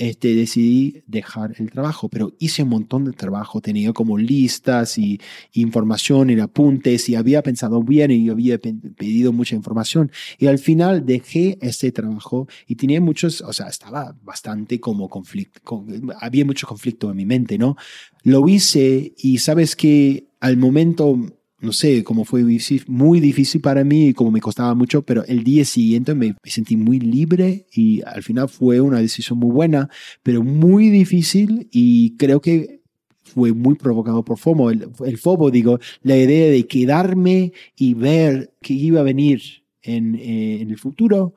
este, 0.00 0.34
decidí 0.34 1.02
dejar 1.06 1.54
el 1.58 1.70
trabajo, 1.70 2.08
pero 2.08 2.32
hice 2.38 2.62
un 2.62 2.70
montón 2.70 3.04
de 3.04 3.12
trabajo, 3.12 3.60
tenía 3.60 3.92
como 3.92 4.16
listas 4.16 4.96
y, 4.96 5.20
información 5.52 6.30
y 6.30 6.40
apuntes 6.40 7.10
y 7.10 7.16
había 7.16 7.42
pensado 7.42 7.82
bien 7.82 8.10
y 8.10 8.30
había 8.30 8.58
pedido 8.58 9.30
mucha 9.34 9.54
información 9.54 10.10
y 10.38 10.46
al 10.46 10.58
final 10.58 11.04
dejé 11.04 11.58
ese 11.60 11.92
trabajo 11.92 12.48
y 12.66 12.76
tenía 12.76 12.98
muchos, 13.02 13.42
o 13.42 13.52
sea, 13.52 13.68
estaba 13.68 14.16
bastante 14.22 14.80
como 14.80 15.10
conflicto, 15.10 15.84
había 16.18 16.46
mucho 16.46 16.66
conflicto 16.66 17.10
en 17.10 17.16
mi 17.18 17.26
mente, 17.26 17.58
¿no? 17.58 17.76
Lo 18.22 18.48
hice 18.48 19.12
y 19.18 19.36
sabes 19.36 19.76
que 19.76 20.28
al 20.40 20.56
momento 20.56 21.14
no 21.60 21.72
sé, 21.72 22.02
cómo 22.04 22.24
fue 22.24 22.42
muy 22.86 23.20
difícil 23.20 23.60
para 23.60 23.84
mí 23.84 24.08
y 24.08 24.14
como 24.14 24.30
me 24.30 24.40
costaba 24.40 24.74
mucho, 24.74 25.02
pero 25.02 25.24
el 25.26 25.44
día 25.44 25.64
siguiente 25.64 26.14
me, 26.14 26.34
sentí 26.44 26.76
muy 26.76 26.98
libre 27.00 27.66
y 27.72 28.02
al 28.02 28.22
final 28.22 28.48
fue 28.48 28.80
una 28.80 28.98
decisión 28.98 29.38
muy 29.38 29.50
buena, 29.50 29.88
pero 30.22 30.42
muy 30.42 30.88
difícil 30.90 31.68
y 31.70 32.16
creo 32.16 32.40
que 32.40 32.80
fue 33.22 33.52
muy 33.52 33.74
provocado 33.74 34.24
por 34.24 34.38
FOMO. 34.38 34.70
El, 34.70 34.88
el 35.04 35.18
FOMO, 35.18 35.50
digo, 35.50 35.78
la 36.02 36.16
idea 36.16 36.50
de 36.50 36.66
quedarme 36.66 37.52
y 37.76 37.94
ver 37.94 38.54
qué 38.60 38.74
iba 38.74 39.00
a 39.00 39.04
venir 39.04 39.42
en, 39.82 40.14
eh, 40.16 40.60
en 40.60 40.70
el 40.70 40.78
futuro 40.78 41.34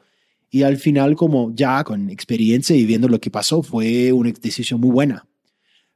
Y 0.50 0.64
al 0.64 0.78
final, 0.78 1.16
como 1.16 1.54
ya 1.56 1.84
con 1.84 2.10
experiencia 2.10 2.76
y 2.76 2.86
viendo 2.86 3.08
lo 3.08 3.20
que 3.20 3.32
pasó, 3.32 3.64
fue 3.64 4.12
una 4.12 4.32
decisión 4.32 4.80
muy 4.80 4.92
buena. 4.92 5.28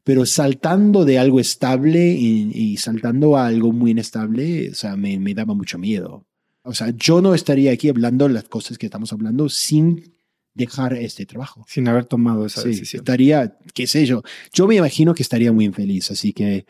Pero 0.07 0.25
saltando 0.25 1.03
de 1.03 1.19
algo 1.19 1.41
estable 1.41 2.13
y, 2.13 2.49
y 2.53 2.77
saltando 2.77 3.35
a 3.35 3.45
algo 3.47 3.73
muy 3.73 3.91
inestable, 3.91 4.69
o 4.71 4.73
sea, 4.73 4.95
me, 4.95 5.19
me 5.19 5.33
daba 5.33 5.53
mucho 5.53 5.77
miedo. 5.77 6.25
O 6.63 6.73
sea, 6.73 6.93
yo 6.95 7.21
no 7.21 7.35
estaría 7.35 7.73
aquí 7.73 7.89
hablando 7.89 8.29
las 8.29 8.45
cosas 8.45 8.77
que 8.77 8.85
estamos 8.85 9.11
hablando 9.11 9.49
sin 9.49 10.13
dejar 10.53 10.93
este 10.93 11.25
trabajo. 11.25 11.65
Sin 11.67 11.89
haber 11.89 12.05
tomado 12.05 12.45
esa 12.45 12.61
Sí, 12.61 12.69
decisión. 12.69 13.01
estaría, 13.01 13.57
qué 13.73 13.85
sé 13.85 14.05
yo, 14.05 14.23
yo 14.53 14.65
me 14.65 14.75
imagino 14.75 15.13
que 15.13 15.23
estaría 15.23 15.51
muy 15.51 15.65
infeliz, 15.65 16.09
así 16.09 16.31
que 16.31 16.65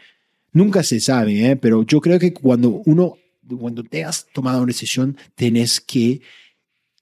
nunca 0.52 0.82
se 0.82 1.00
sabe, 1.00 1.52
¿eh? 1.52 1.56
pero 1.56 1.84
yo 1.84 2.02
creo 2.02 2.18
que 2.18 2.34
cuando 2.34 2.82
uno, 2.88 3.18
cuando 3.60 3.84
te 3.84 4.04
has 4.04 4.26
tomado 4.34 4.58
una 4.64 4.68
decisión, 4.74 5.16
tenés 5.36 5.80
que 5.80 6.22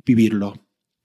vivirlo 0.05 0.53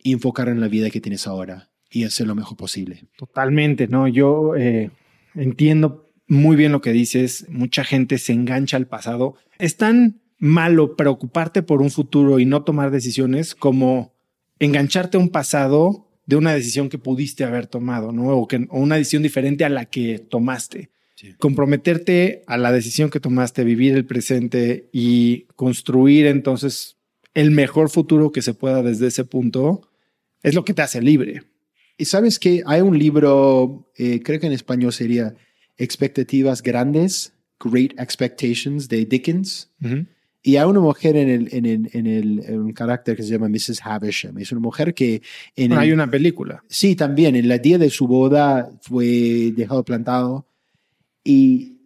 enfocar 0.02 0.48
en 0.48 0.60
la 0.60 0.66
vida 0.66 0.90
que 0.90 1.00
tienes 1.00 1.28
ahora 1.28 1.70
y 1.88 2.02
hacer 2.02 2.26
lo 2.26 2.34
mejor 2.34 2.56
posible. 2.56 3.04
Totalmente, 3.16 3.86
¿no? 3.86 4.08
Yo 4.08 4.56
eh, 4.56 4.90
entiendo 5.34 6.10
muy 6.26 6.56
bien 6.56 6.72
lo 6.72 6.80
que 6.80 6.92
dices. 6.92 7.46
Mucha 7.48 7.84
gente 7.84 8.18
se 8.18 8.32
engancha 8.32 8.76
al 8.76 8.86
pasado. 8.86 9.34
Es 9.58 9.76
tan 9.76 10.20
malo 10.38 10.96
preocuparte 10.96 11.62
por 11.62 11.82
un 11.82 11.90
futuro 11.90 12.38
y 12.38 12.46
no 12.46 12.62
tomar 12.62 12.90
decisiones 12.90 13.54
como 13.54 14.14
engancharte 14.58 15.16
a 15.16 15.20
un 15.20 15.28
pasado 15.28 16.08
de 16.26 16.36
una 16.36 16.54
decisión 16.54 16.88
que 16.88 16.98
pudiste 16.98 17.44
haber 17.44 17.66
tomado, 17.66 18.12
¿no? 18.12 18.28
O, 18.28 18.46
que, 18.46 18.66
o 18.70 18.78
una 18.78 18.96
decisión 18.96 19.22
diferente 19.22 19.64
a 19.64 19.68
la 19.68 19.86
que 19.86 20.18
tomaste. 20.18 20.90
Sí. 21.16 21.34
Comprometerte 21.38 22.44
a 22.46 22.56
la 22.56 22.72
decisión 22.72 23.10
que 23.10 23.20
tomaste, 23.20 23.64
vivir 23.64 23.94
el 23.94 24.06
presente 24.06 24.88
y 24.92 25.46
construir 25.56 26.26
entonces 26.26 26.96
el 27.34 27.50
mejor 27.50 27.90
futuro 27.90 28.32
que 28.32 28.42
se 28.42 28.54
pueda 28.54 28.82
desde 28.82 29.08
ese 29.08 29.24
punto, 29.24 29.88
es 30.42 30.54
lo 30.54 30.64
que 30.64 30.74
te 30.74 30.82
hace 30.82 31.02
libre. 31.02 31.42
Y 32.00 32.06
sabes 32.06 32.38
que 32.38 32.62
hay 32.66 32.80
un 32.80 32.98
libro, 32.98 33.90
eh, 33.96 34.20
creo 34.22 34.40
que 34.40 34.46
en 34.46 34.52
español 34.52 34.92
sería 34.92 35.34
Expectativas 35.76 36.62
Grandes, 36.62 37.32
Great 37.62 37.92
Expectations 37.98 38.88
de 38.88 39.04
Dickens. 39.04 39.70
Y 40.42 40.56
hay 40.56 40.64
una 40.66 40.80
mujer 40.80 41.16
en 41.16 41.28
el, 41.28 41.48
en 41.54 41.66
el, 41.66 41.90
en 41.92 42.06
el 42.06 42.42
en 42.46 42.60
un 42.60 42.72
carácter 42.72 43.14
que 43.16 43.22
se 43.22 43.30
llama 43.32 43.48
Mrs. 43.50 43.80
Havisham. 43.84 44.38
Es 44.38 44.50
una 44.52 44.60
mujer 44.62 44.94
que 44.94 45.20
en 45.56 45.68
Bueno, 45.68 45.74
el- 45.74 45.80
hay 45.88 45.92
una 45.92 46.10
película. 46.10 46.64
Sí, 46.68 46.96
también. 46.96 47.36
En 47.36 47.50
el 47.50 47.60
día 47.60 47.76
de 47.76 47.90
su 47.90 48.06
boda 48.06 48.70
fue 48.82 49.52
dejado 49.54 49.84
plantado 49.84 50.46
y 51.22 51.76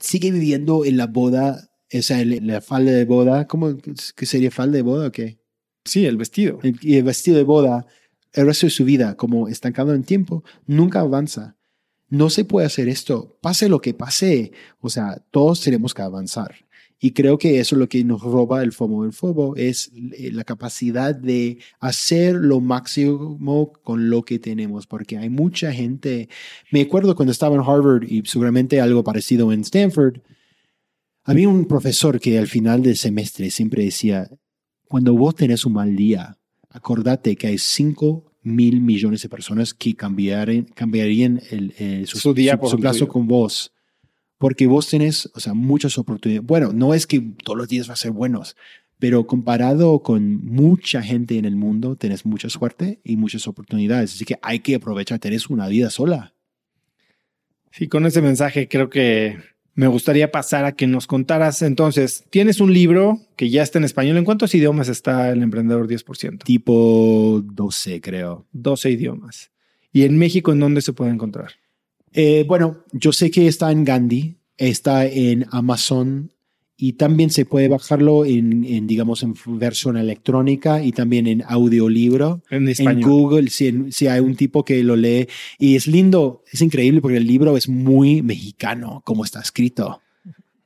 sigue 0.00 0.32
viviendo 0.32 0.84
en 0.84 0.96
la 0.96 1.06
boda, 1.06 1.70
o 1.92 2.02
sea, 2.02 2.20
en 2.20 2.46
la 2.48 2.60
falda 2.60 2.90
de 2.90 3.04
boda. 3.04 3.46
¿Cómo 3.46 3.76
que 4.16 4.26
sería 4.26 4.50
falda 4.50 4.76
de 4.76 4.82
boda 4.82 5.06
o 5.08 5.12
qué? 5.12 5.38
Sí, 5.84 6.04
el 6.06 6.16
vestido. 6.16 6.58
Y 6.80 6.96
el 6.96 7.04
vestido 7.04 7.36
de 7.36 7.44
boda 7.44 7.86
el 8.32 8.46
resto 8.46 8.66
de 8.66 8.70
su 8.70 8.84
vida, 8.84 9.16
como 9.16 9.48
estancado 9.48 9.94
en 9.94 10.04
tiempo, 10.04 10.44
nunca 10.66 11.00
avanza. 11.00 11.56
No 12.08 12.30
se 12.30 12.44
puede 12.44 12.66
hacer 12.66 12.88
esto. 12.88 13.38
Pase 13.40 13.68
lo 13.68 13.80
que 13.80 13.94
pase. 13.94 14.52
O 14.80 14.90
sea, 14.90 15.22
todos 15.30 15.60
tenemos 15.60 15.94
que 15.94 16.02
avanzar. 16.02 16.54
Y 17.04 17.12
creo 17.12 17.36
que 17.36 17.58
eso 17.58 17.74
es 17.74 17.80
lo 17.80 17.88
que 17.88 18.04
nos 18.04 18.22
roba 18.22 18.62
el 18.62 18.70
FOMO. 18.70 19.04
El 19.04 19.12
FOMO 19.12 19.56
es 19.56 19.90
eh, 19.94 20.30
la 20.30 20.44
capacidad 20.44 21.14
de 21.14 21.58
hacer 21.80 22.36
lo 22.36 22.60
máximo 22.60 23.72
con 23.82 24.08
lo 24.08 24.22
que 24.24 24.38
tenemos, 24.38 24.86
porque 24.86 25.18
hay 25.18 25.28
mucha 25.28 25.72
gente. 25.72 26.28
Me 26.70 26.82
acuerdo 26.82 27.16
cuando 27.16 27.32
estaba 27.32 27.56
en 27.56 27.62
Harvard 27.62 28.04
y 28.04 28.22
seguramente 28.24 28.80
algo 28.80 29.02
parecido 29.02 29.52
en 29.52 29.62
Stanford. 29.62 30.20
Había 31.24 31.48
un 31.48 31.66
profesor 31.66 32.20
que 32.20 32.38
al 32.38 32.46
final 32.46 32.82
del 32.82 32.96
semestre 32.96 33.50
siempre 33.50 33.84
decía, 33.84 34.30
cuando 34.86 35.14
vos 35.14 35.34
tenés 35.34 35.66
un 35.66 35.72
mal 35.72 35.96
día, 35.96 36.38
acordate 36.72 37.36
que 37.36 37.46
hay 37.48 37.58
5 37.58 38.32
mil 38.42 38.80
millones 38.80 39.22
de 39.22 39.28
personas 39.28 39.72
que 39.72 39.94
cambiarían, 39.94 40.64
cambiarían 40.64 41.40
el, 41.50 41.74
eh, 41.78 42.04
su, 42.06 42.18
Su 42.18 42.34
día 42.34 42.54
su- 42.54 42.58
por 42.60 42.70
su 42.70 42.76
el 42.76 42.80
plazo 42.82 43.08
con 43.08 43.26
vos. 43.28 43.72
Porque 44.38 44.66
vos 44.66 44.88
tenés, 44.88 45.30
o 45.34 45.40
sea, 45.40 45.54
muchas 45.54 45.96
oportunidades. 45.98 46.44
Bueno, 46.46 46.72
no 46.72 46.94
es 46.94 47.06
que 47.06 47.20
todos 47.44 47.56
los 47.56 47.68
días 47.68 47.88
va 47.88 47.92
a 47.92 47.96
ser 47.96 48.10
buenos, 48.10 48.56
pero 48.98 49.24
comparado 49.26 50.00
con 50.02 50.44
mucha 50.44 51.00
gente 51.02 51.38
en 51.38 51.44
el 51.44 51.54
mundo, 51.54 51.94
tenés 51.94 52.26
mucha 52.26 52.48
suerte 52.48 53.00
y 53.04 53.16
muchas 53.16 53.46
oportunidades. 53.46 54.14
Así 54.14 54.24
que 54.24 54.36
hay 54.42 54.58
que 54.58 54.74
aprovechar, 54.74 55.20
tenés 55.20 55.48
una 55.48 55.68
vida 55.68 55.90
sola. 55.90 56.34
Sí, 57.70 57.86
con 57.88 58.04
ese 58.04 58.20
mensaje 58.20 58.68
creo 58.68 58.90
que 58.90 59.38
me 59.74 59.86
gustaría 59.86 60.30
pasar 60.30 60.64
a 60.64 60.72
que 60.72 60.86
nos 60.86 61.06
contaras 61.06 61.62
entonces, 61.62 62.24
tienes 62.30 62.60
un 62.60 62.72
libro 62.72 63.20
que 63.36 63.48
ya 63.48 63.62
está 63.62 63.78
en 63.78 63.84
español. 63.84 64.18
¿En 64.18 64.24
cuántos 64.24 64.54
idiomas 64.54 64.88
está 64.88 65.30
el 65.30 65.42
emprendedor 65.42 65.88
10%? 65.88 66.44
Tipo 66.44 67.42
12, 67.44 68.00
creo. 68.00 68.46
12 68.52 68.90
idiomas. 68.90 69.50
¿Y 69.92 70.02
en 70.02 70.18
México 70.18 70.52
en 70.52 70.60
dónde 70.60 70.82
se 70.82 70.92
puede 70.92 71.10
encontrar? 71.10 71.52
Eh, 72.12 72.44
bueno, 72.46 72.84
yo 72.92 73.12
sé 73.12 73.30
que 73.30 73.46
está 73.46 73.72
en 73.72 73.84
Gandhi, 73.84 74.36
está 74.58 75.06
en 75.06 75.46
Amazon 75.50 76.32
y 76.76 76.94
también 76.94 77.30
se 77.30 77.44
puede 77.44 77.68
bajarlo 77.68 78.24
en, 78.24 78.64
en, 78.64 78.86
digamos, 78.86 79.22
en 79.22 79.34
versión 79.46 79.96
electrónica 79.96 80.82
y 80.82 80.92
también 80.92 81.26
en 81.26 81.42
audiolibro. 81.46 82.42
En 82.50 82.66
En. 82.68 83.00
Google, 83.02 83.50
si, 83.50 83.92
si 83.92 84.06
hay 84.08 84.20
un 84.20 84.34
tipo 84.34 84.64
que 84.64 84.82
lo 84.82 84.96
lee 84.96 85.28
y 85.58 85.76
es 85.76 85.86
lindo, 85.86 86.42
es 86.50 86.60
increíble 86.60 87.00
porque 87.00 87.18
el 87.18 87.26
libro 87.26 87.56
es 87.56 87.68
muy 87.68 88.22
mexicano, 88.22 89.02
como 89.04 89.24
está 89.24 89.40
escrito. 89.40 90.00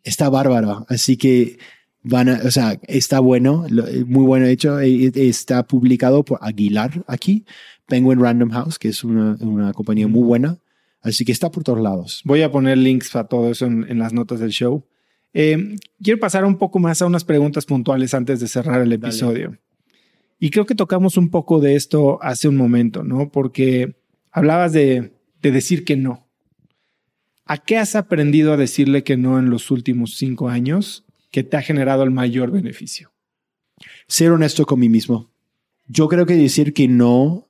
Está 0.04 0.30
bárbaro, 0.30 0.86
así 0.88 1.16
que 1.16 1.58
van 2.02 2.28
a, 2.28 2.40
o 2.44 2.50
sea, 2.50 2.78
está 2.86 3.18
bueno, 3.18 3.66
muy 4.06 4.24
bueno 4.24 4.46
hecho. 4.46 4.80
eh, 4.80 5.10
Está 5.14 5.66
publicado 5.66 6.24
por 6.24 6.38
Aguilar 6.40 7.04
aquí, 7.08 7.44
Penguin 7.88 8.20
Random 8.20 8.50
House, 8.50 8.78
que 8.78 8.88
es 8.88 9.02
una, 9.02 9.36
una 9.40 9.72
compañía 9.72 10.06
muy 10.06 10.22
buena. 10.22 10.58
Así 11.02 11.24
que 11.24 11.32
está 11.32 11.50
por 11.50 11.62
todos 11.64 11.80
lados. 11.80 12.22
Voy 12.24 12.42
a 12.42 12.50
poner 12.50 12.78
links 12.78 13.14
a 13.16 13.24
todo 13.24 13.50
eso 13.50 13.66
en, 13.66 13.84
en 13.88 13.98
las 13.98 14.12
notas 14.12 14.40
del 14.40 14.50
show. 14.50 14.84
Eh, 15.38 15.76
quiero 16.02 16.18
pasar 16.18 16.46
un 16.46 16.56
poco 16.56 16.78
más 16.78 17.02
a 17.02 17.06
unas 17.06 17.24
preguntas 17.24 17.66
puntuales 17.66 18.14
antes 18.14 18.40
de 18.40 18.48
cerrar 18.48 18.80
el 18.80 18.88
Dale. 18.88 18.94
episodio. 18.94 19.58
Y 20.38 20.48
creo 20.48 20.64
que 20.64 20.74
tocamos 20.74 21.18
un 21.18 21.28
poco 21.28 21.60
de 21.60 21.76
esto 21.76 22.18
hace 22.22 22.48
un 22.48 22.56
momento, 22.56 23.02
¿no? 23.02 23.30
Porque 23.30 23.96
hablabas 24.30 24.72
de, 24.72 25.12
de 25.42 25.50
decir 25.50 25.84
que 25.84 25.96
no. 25.96 26.26
¿A 27.44 27.58
qué 27.58 27.76
has 27.76 27.96
aprendido 27.96 28.54
a 28.54 28.56
decirle 28.56 29.04
que 29.04 29.16
no 29.18 29.38
en 29.38 29.50
los 29.50 29.70
últimos 29.70 30.16
cinco 30.16 30.48
años 30.48 31.04
que 31.30 31.44
te 31.44 31.58
ha 31.58 31.62
generado 31.62 32.02
el 32.02 32.10
mayor 32.10 32.50
beneficio? 32.50 33.12
ser 34.08 34.30
honesto 34.30 34.64
con 34.66 34.80
mí 34.80 34.88
mismo. 34.88 35.30
Yo 35.86 36.08
creo 36.08 36.26
que 36.26 36.34
decir 36.34 36.72
que 36.72 36.88
no 36.88 37.48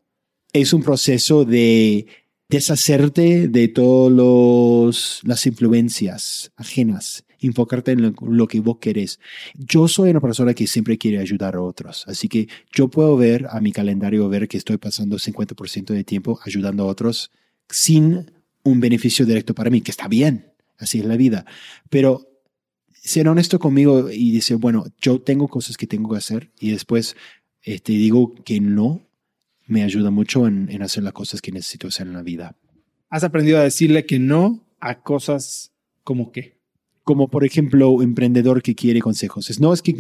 es 0.53 0.73
un 0.73 0.83
proceso 0.83 1.45
de 1.45 2.07
deshacerte 2.49 3.49
de 3.49 3.69
todas 3.69 5.21
las 5.25 5.47
influencias 5.47 6.53
ajenas, 6.57 7.25
enfocarte 7.41 7.93
en 7.93 8.03
lo, 8.03 8.15
lo 8.23 8.47
que 8.47 8.61
vos 8.61 8.79
querés. 8.79 9.21
Yo 9.55 9.89
soy 9.89 10.11
una 10.11 10.21
persona 10.21 10.55
que 10.55 10.67
siempre 10.67 10.99
quiere 10.99 11.19
ayudar 11.19 11.57
a 11.57 11.61
otros, 11.61 12.05
así 12.07 12.29
que 12.29 12.49
yo 12.73 12.89
puedo 12.89 13.17
ver 13.17 13.47
a 13.51 13.61
mi 13.61 13.73
calendario, 13.73 14.29
ver 14.29 14.49
que 14.49 14.57
estoy 14.57 14.77
pasando 14.79 15.17
50% 15.17 15.87
de 15.87 16.05
tiempo 16.05 16.39
ayudando 16.45 16.85
a 16.85 16.87
otros 16.87 17.31
sin 17.69 18.31
un 18.63 18.81
beneficio 18.81 19.25
directo 19.27 19.55
para 19.55 19.71
mí, 19.71 19.81
que 19.81 19.91
está 19.91 20.09
bien, 20.09 20.53
así 20.79 20.99
es 20.99 21.05
la 21.05 21.17
vida. 21.17 21.47
Pero 21.89 22.29
ser 22.93 23.29
honesto 23.29 23.59
conmigo 23.59 24.11
y 24.11 24.33
decir, 24.33 24.57
bueno, 24.57 24.87
yo 25.01 25.21
tengo 25.21 25.49
cosas 25.49 25.77
que 25.77 25.87
tengo 25.87 26.11
que 26.11 26.19
hacer 26.19 26.51
y 26.59 26.73
después 26.73 27.17
este, 27.63 27.93
digo 27.93 28.35
que 28.45 28.61
no, 28.61 29.03
me 29.67 29.83
ayuda 29.83 30.11
mucho 30.11 30.47
en, 30.47 30.69
en 30.71 30.83
hacer 30.83 31.03
las 31.03 31.13
cosas 31.13 31.43
que 31.43 31.53
necesito 31.53 31.89
hacer 31.89 32.07
en 32.07 32.13
la 32.13 32.23
vida. 32.23 32.57
¿Has 33.09 33.25
aprendido 33.25 33.59
a 33.59 33.63
decirle 33.63 34.07
que 34.07 34.19
no 34.19 34.65
a 34.81 35.03
cosas 35.03 35.73
como 36.05 36.31
qué? 36.31 36.56
Como 37.07 37.29
por 37.29 37.45
ejemplo, 37.45 37.89
un 37.91 38.03
emprendedor 38.03 38.63
que 38.63 38.75
quiere 38.75 39.01
consejos. 39.01 39.49
Es, 39.49 39.61
no 39.61 39.73
es 39.73 39.81
que 39.81 39.95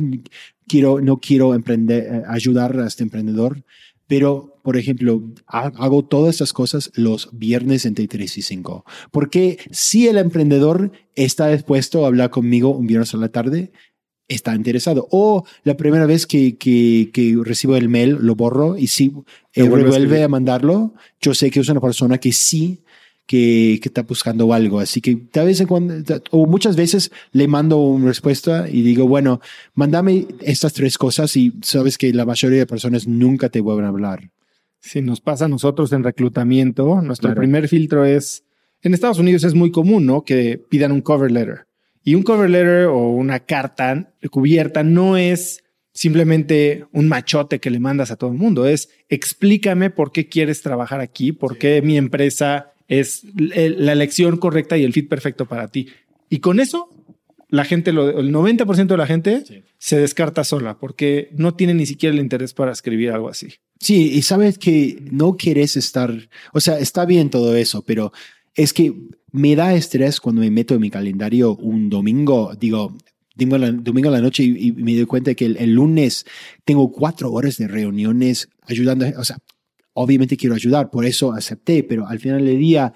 quiero, 0.66 1.00
no 1.00 1.18
quiero 1.20 1.54
emprender, 1.54 2.02
eh, 2.02 2.22
ayudar 2.28 2.76
a 2.80 2.86
este 2.88 3.04
emprendedor, 3.04 3.62
pero 4.08 4.58
por 4.64 4.76
ejemplo, 4.76 5.22
ha- 5.46 5.72
hago 5.76 6.04
todas 6.04 6.34
estas 6.34 6.52
cosas 6.52 6.90
los 6.96 7.28
viernes 7.32 7.86
entre 7.86 8.08
3 8.08 8.38
y 8.38 8.42
5. 8.42 8.84
Porque 9.12 9.58
si 9.70 10.08
el 10.08 10.18
emprendedor 10.18 10.90
está 11.14 11.48
dispuesto 11.48 12.04
a 12.04 12.08
hablar 12.08 12.30
conmigo 12.30 12.70
un 12.70 12.88
viernes 12.88 13.14
a 13.14 13.18
la 13.18 13.28
tarde, 13.28 13.70
está 14.28 14.56
interesado. 14.56 15.06
O 15.12 15.44
la 15.62 15.76
primera 15.76 16.06
vez 16.06 16.26
que, 16.26 16.56
que, 16.56 17.10
que 17.12 17.36
recibo 17.44 17.76
el 17.76 17.88
mail, 17.88 18.18
lo 18.20 18.34
borro 18.34 18.76
y 18.76 18.88
si 18.88 19.12
vuelve 19.90 20.22
a 20.24 20.28
mandarlo, 20.28 20.94
yo 21.20 21.32
sé 21.34 21.52
que 21.52 21.60
es 21.60 21.68
una 21.68 21.80
persona 21.80 22.18
que 22.18 22.32
sí 22.32 22.82
que, 23.26 23.78
que 23.82 23.88
está 23.88 24.02
buscando 24.02 24.52
algo. 24.52 24.78
Así 24.78 25.00
que 25.00 25.16
tal 25.16 25.46
vez 25.46 25.60
en 25.60 25.66
cuando, 25.66 25.94
o 26.30 26.46
muchas 26.46 26.76
veces 26.76 27.10
le 27.32 27.48
mando 27.48 27.78
una 27.78 28.06
respuesta 28.06 28.66
y 28.70 28.82
digo, 28.82 29.06
bueno, 29.08 29.40
mándame 29.74 30.26
estas 30.40 30.72
tres 30.72 30.96
cosas 30.96 31.36
y 31.36 31.52
sabes 31.62 31.98
que 31.98 32.12
la 32.12 32.24
mayoría 32.24 32.60
de 32.60 32.66
personas 32.66 33.06
nunca 33.06 33.48
te 33.48 33.60
vuelven 33.60 33.84
a 33.86 33.88
hablar. 33.88 34.30
Si 34.80 35.02
nos 35.02 35.20
pasa 35.20 35.46
a 35.46 35.48
nosotros 35.48 35.92
en 35.92 36.04
reclutamiento, 36.04 37.00
nuestro 37.02 37.28
Claro. 37.30 37.40
primer 37.40 37.66
filtro 37.68 38.04
es, 38.04 38.44
en 38.82 38.94
Estados 38.94 39.18
Unidos 39.18 39.42
es 39.42 39.54
muy 39.54 39.72
común, 39.72 40.06
¿no? 40.06 40.22
Que 40.22 40.58
pidan 40.58 40.92
un 40.92 41.00
cover 41.00 41.32
letter. 41.32 41.66
Y 42.04 42.14
un 42.14 42.22
cover 42.22 42.48
letter 42.48 42.84
o 42.84 43.08
una 43.10 43.40
carta 43.40 44.14
cubierta 44.30 44.84
no 44.84 45.16
es 45.16 45.64
simplemente 45.92 46.84
un 46.92 47.08
machote 47.08 47.58
que 47.58 47.70
le 47.70 47.80
mandas 47.80 48.12
a 48.12 48.16
todo 48.16 48.30
el 48.30 48.36
mundo. 48.36 48.66
Es 48.66 48.90
explícame 49.08 49.90
por 49.90 50.12
qué 50.12 50.28
quieres 50.28 50.62
trabajar 50.62 51.00
aquí, 51.00 51.32
por 51.32 51.58
qué 51.58 51.82
mi 51.82 51.96
empresa 51.96 52.74
es 52.88 53.22
la 53.34 53.92
elección 53.92 54.36
correcta 54.36 54.76
y 54.76 54.84
el 54.84 54.92
fit 54.92 55.08
perfecto 55.08 55.46
para 55.46 55.68
ti. 55.68 55.88
Y 56.28 56.38
con 56.38 56.60
eso, 56.60 56.88
la 57.48 57.64
gente, 57.64 57.90
el 57.90 57.96
90% 57.96 58.86
de 58.86 58.96
la 58.96 59.06
gente 59.06 59.64
se 59.78 59.98
descarta 59.98 60.44
sola 60.44 60.78
porque 60.78 61.28
no 61.32 61.54
tiene 61.54 61.74
ni 61.74 61.86
siquiera 61.86 62.14
el 62.14 62.20
interés 62.20 62.54
para 62.54 62.72
escribir 62.72 63.10
algo 63.10 63.28
así. 63.28 63.54
Sí, 63.78 64.12
y 64.12 64.22
sabes 64.22 64.58
que 64.58 64.98
no 65.10 65.36
quieres 65.36 65.76
estar, 65.76 66.28
o 66.52 66.60
sea, 66.60 66.78
está 66.78 67.04
bien 67.04 67.30
todo 67.30 67.54
eso, 67.56 67.82
pero 67.82 68.12
es 68.54 68.72
que 68.72 68.94
me 69.32 69.54
da 69.54 69.74
estrés 69.74 70.20
cuando 70.20 70.40
me 70.40 70.50
meto 70.50 70.74
en 70.74 70.80
mi 70.80 70.90
calendario 70.90 71.56
un 71.56 71.90
domingo, 71.90 72.54
digo, 72.58 72.96
domingo, 73.36 73.58
la, 73.58 73.70
domingo 73.70 74.08
a 74.08 74.12
la 74.12 74.20
noche 74.20 74.44
y, 74.44 74.72
me 74.72 74.96
doy 74.96 75.06
cuenta 75.06 75.34
que 75.34 75.44
el, 75.46 75.72
lunes 75.72 76.24
tengo 76.64 76.90
cuatro 76.90 77.30
horas 77.32 77.58
de 77.58 77.68
reuniones 77.68 78.48
ayudando, 78.62 79.06
o 79.18 79.24
sea, 79.24 79.38
obviamente 79.96 80.36
quiero 80.36 80.54
ayudar, 80.54 80.90
por 80.90 81.04
eso 81.04 81.32
acepté, 81.32 81.82
pero 81.82 82.06
al 82.06 82.20
final 82.20 82.44
del 82.44 82.58
día, 82.58 82.92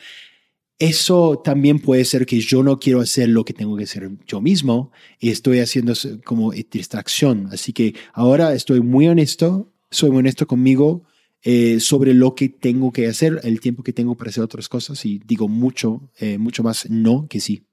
eso 0.79 1.41
también 1.43 1.79
puede 1.79 2.05
ser 2.05 2.25
que 2.27 2.41
yo 2.41 2.63
no 2.63 2.79
quiero 2.79 3.01
hacer 3.01 3.29
lo 3.29 3.45
que 3.45 3.53
tengo 3.53 3.77
que 3.77 3.85
hacer 3.85 4.11
yo 4.27 4.41
mismo 4.41 4.93
y 5.19 5.31
estoy 5.31 5.59
haciendo 5.61 5.93
como 6.25 6.53
distracción. 6.53 7.49
Así 7.53 7.73
que 7.73 7.95
ahora 8.13 8.55
estoy 8.55 8.81
muy 8.81 9.09
honesto, 9.09 9.73
soy 9.91 10.11
muy 10.11 10.21
honesto 10.21 10.47
conmigo 10.47 11.03
eh, 11.43 11.81
sobre 11.81 12.15
lo 12.15 12.35
que 12.35 12.49
tengo 12.49 12.93
que 12.93 13.07
hacer, 13.07 13.41
el 13.45 13.61
tiempo 13.61 13.83
que 13.83 13.93
tengo 13.93 14.15
para 14.15 14.31
hacer 14.31 14.45
otras 14.45 14.69
cosas 14.69 15.05
y 15.05 15.21
digo 15.27 15.49
mucho, 15.49 16.11
eh, 16.19 16.39
mucho 16.39 16.63
más 16.63 16.89
no 16.91 17.27
que 17.29 17.41
sí. 17.41 17.65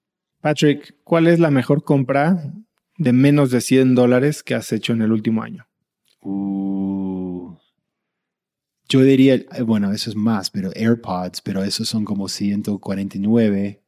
Patrick, 0.41 0.95
¿cuál 1.03 1.28
es 1.28 1.39
la 1.39 1.51
mejor 1.51 1.84
compra 1.84 2.53
de 2.97 3.13
menos 3.13 3.51
de 3.51 3.61
100 3.61 3.95
dólares 3.95 4.43
que 4.43 4.55
has 4.55 4.71
hecho 4.71 4.93
en 4.93 5.01
el 5.01 5.11
último 5.11 5.43
año? 5.43 5.67
Uh, 6.21 6.96
yo 8.89 9.01
diría, 9.01 9.35
eh, 9.35 9.61
bueno, 9.65 9.91
eso 9.91 10.09
es 10.09 10.15
más, 10.15 10.49
pero 10.49 10.71
AirPods, 10.75 11.41
pero 11.41 11.63
esos 11.63 11.89
son 11.89 12.05
como 12.05 12.29
149. 12.29 13.81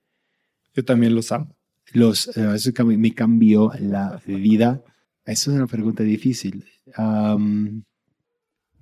Yo 0.75 0.85
también 0.85 1.15
los 1.15 1.31
amo. 1.31 1.55
Los, 1.91 2.35
eh, 2.37 2.53
eso 2.53 2.71
me 2.85 3.13
cambió 3.13 3.71
la 3.79 4.21
vida. 4.25 4.83
Eso 5.25 5.51
es 5.51 5.57
una 5.57 5.67
pregunta 5.67 6.03
difícil. 6.03 6.65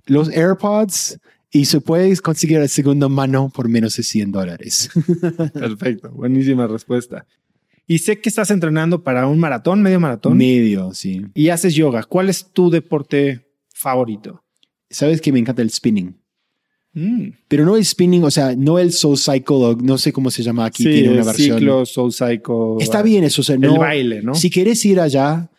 los 0.06 0.28
AirPods 0.30 1.18
y 1.50 1.64
se 1.64 1.80
puede 1.80 2.14
conseguir 2.18 2.58
a 2.58 2.68
segunda 2.68 3.08
mano 3.08 3.50
por 3.54 3.68
menos 3.68 3.96
de 3.96 4.02
100 4.02 4.32
dólares. 4.32 4.90
Perfecto, 5.54 6.10
buenísima 6.10 6.66
respuesta. 6.66 7.26
Y 7.86 7.98
sé 7.98 8.20
que 8.20 8.28
estás 8.28 8.50
entrenando 8.50 9.02
para 9.02 9.26
un 9.26 9.38
maratón, 9.38 9.80
medio 9.80 9.98
maratón. 9.98 10.36
Medio, 10.36 10.92
sí. 10.92 11.24
Y 11.32 11.48
haces 11.48 11.74
yoga. 11.74 12.02
¿Cuál 12.02 12.28
es 12.28 12.52
tu 12.52 12.68
deporte 12.68 13.48
favorito? 13.72 14.44
Sabes 14.90 15.20
que 15.20 15.32
me 15.32 15.38
encanta 15.38 15.62
el 15.62 15.70
spinning. 15.70 16.16
Mm. 16.94 17.28
Pero 17.48 17.64
no 17.64 17.76
el 17.76 17.84
spinning, 17.84 18.24
o 18.24 18.30
sea, 18.30 18.54
no 18.56 18.78
el 18.78 18.92
Soul 18.92 19.18
Cycle, 19.18 19.76
no 19.82 19.98
sé 19.98 20.12
cómo 20.12 20.30
se 20.30 20.42
llama 20.42 20.64
aquí, 20.64 20.84
tiene 20.84 21.10
una 21.10 21.24
versión. 21.24 21.58
Ciclo, 21.58 21.86
Soul 21.86 22.12
Cycle. 22.12 22.76
Está 22.80 23.02
bien 23.02 23.24
eso, 23.24 23.42
o 23.42 23.44
sea, 23.44 23.56
no. 23.56 23.74
El 23.74 23.78
baile, 23.78 24.22
¿no? 24.22 24.34
Si 24.34 24.50
quieres 24.50 24.84
ir 24.84 24.98
allá, 25.00 25.50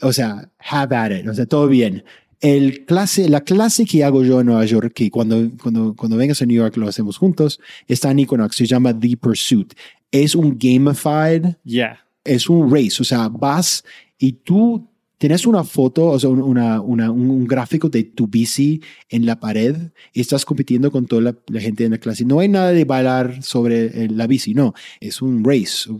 o 0.00 0.12
sea, 0.12 0.50
have 0.58 0.94
at 0.96 1.10
it, 1.10 1.28
o 1.28 1.34
sea, 1.34 1.46
todo 1.46 1.66
bien. 1.66 2.04
El 2.40 2.84
clase, 2.84 3.28
la 3.28 3.40
clase 3.40 3.84
que 3.84 4.04
hago 4.04 4.22
yo 4.22 4.40
en 4.40 4.46
Nueva 4.46 4.64
York, 4.64 4.92
que 4.94 5.10
cuando, 5.10 5.50
cuando, 5.60 5.96
cuando 5.96 6.16
vengas 6.16 6.40
a 6.40 6.46
New 6.46 6.56
York 6.56 6.76
lo 6.76 6.86
hacemos 6.86 7.18
juntos, 7.18 7.58
está 7.88 8.12
en 8.12 8.20
Equinox, 8.20 8.54
se 8.54 8.66
llama 8.66 8.96
The 8.96 9.16
Pursuit 9.16 9.74
es 10.10 10.34
un 10.34 10.56
gamified, 10.58 11.56
yeah. 11.64 11.98
es 12.24 12.48
un 12.48 12.72
race, 12.72 13.00
o 13.00 13.04
sea, 13.04 13.28
vas 13.28 13.84
y 14.18 14.32
tú 14.32 14.88
tienes 15.18 15.46
una 15.46 15.64
foto, 15.64 16.06
o 16.06 16.18
sea, 16.18 16.30
una, 16.30 16.80
una, 16.80 17.10
un 17.10 17.46
gráfico 17.46 17.88
de 17.88 18.04
tu 18.04 18.28
bici 18.28 18.80
en 19.10 19.26
la 19.26 19.40
pared 19.40 19.76
y 20.12 20.20
estás 20.20 20.44
compitiendo 20.44 20.90
con 20.92 21.06
toda 21.06 21.34
la, 21.48 21.60
gente 21.60 21.84
en 21.84 21.90
la 21.90 21.98
clase. 21.98 22.24
No 22.24 22.38
hay 22.38 22.48
nada 22.48 22.72
de 22.72 22.84
bailar 22.84 23.42
sobre 23.42 24.04
eh, 24.04 24.08
la 24.08 24.28
bici, 24.28 24.54
no, 24.54 24.74
es 25.00 25.20
un 25.20 25.44
race. 25.44 25.90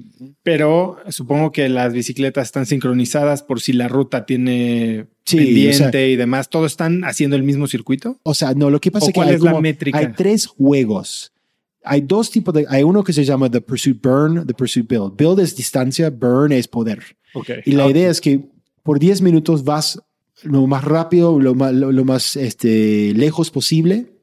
Pero 0.44 0.98
supongo 1.08 1.50
que 1.50 1.68
las 1.68 1.92
bicicletas 1.92 2.46
están 2.46 2.64
sincronizadas 2.64 3.42
por 3.42 3.60
si 3.60 3.72
la 3.72 3.88
ruta 3.88 4.24
tiene 4.24 5.06
pendiente 5.30 6.10
y 6.10 6.16
demás. 6.16 6.48
¿Todos 6.48 6.72
están 6.72 7.02
haciendo 7.02 7.34
el 7.34 7.42
mismo 7.42 7.66
circuito? 7.66 8.20
O 8.22 8.34
sea, 8.34 8.54
no, 8.54 8.70
lo 8.70 8.80
que 8.80 8.92
pasa 8.92 9.06
es 9.06 9.12
que 9.12 9.20
hay, 9.20 9.38
la 9.38 9.60
métrica? 9.60 9.98
hay 9.98 10.12
tres 10.16 10.46
juegos 10.46 11.32
hay 11.84 12.02
dos 12.02 12.30
tipos 12.30 12.52
de, 12.52 12.66
hay 12.68 12.82
uno 12.82 13.02
que 13.02 13.14
se 13.14 13.24
llama 13.24 13.50
The 13.50 13.62
Pursuit 13.62 14.02
Burn, 14.02 14.46
The 14.46 14.52
Pursuit 14.52 14.86
Build. 14.86 15.16
Build 15.16 15.40
es 15.40 15.56
distancia, 15.56 16.10
burn 16.10 16.52
es 16.52 16.68
poder. 16.68 17.02
Okay. 17.32 17.60
Y 17.64 17.72
la 17.72 17.88
idea 17.88 18.10
es 18.10 18.20
que 18.20 18.44
por 18.88 18.98
10 18.98 19.20
minutos 19.20 19.64
vas 19.64 20.00
lo 20.44 20.66
más 20.66 20.82
rápido, 20.82 21.38
lo 21.38 21.54
más, 21.54 21.74
lo, 21.74 22.04
más 22.06 22.36
este, 22.36 23.12
lejos 23.12 23.50
posible. 23.50 24.14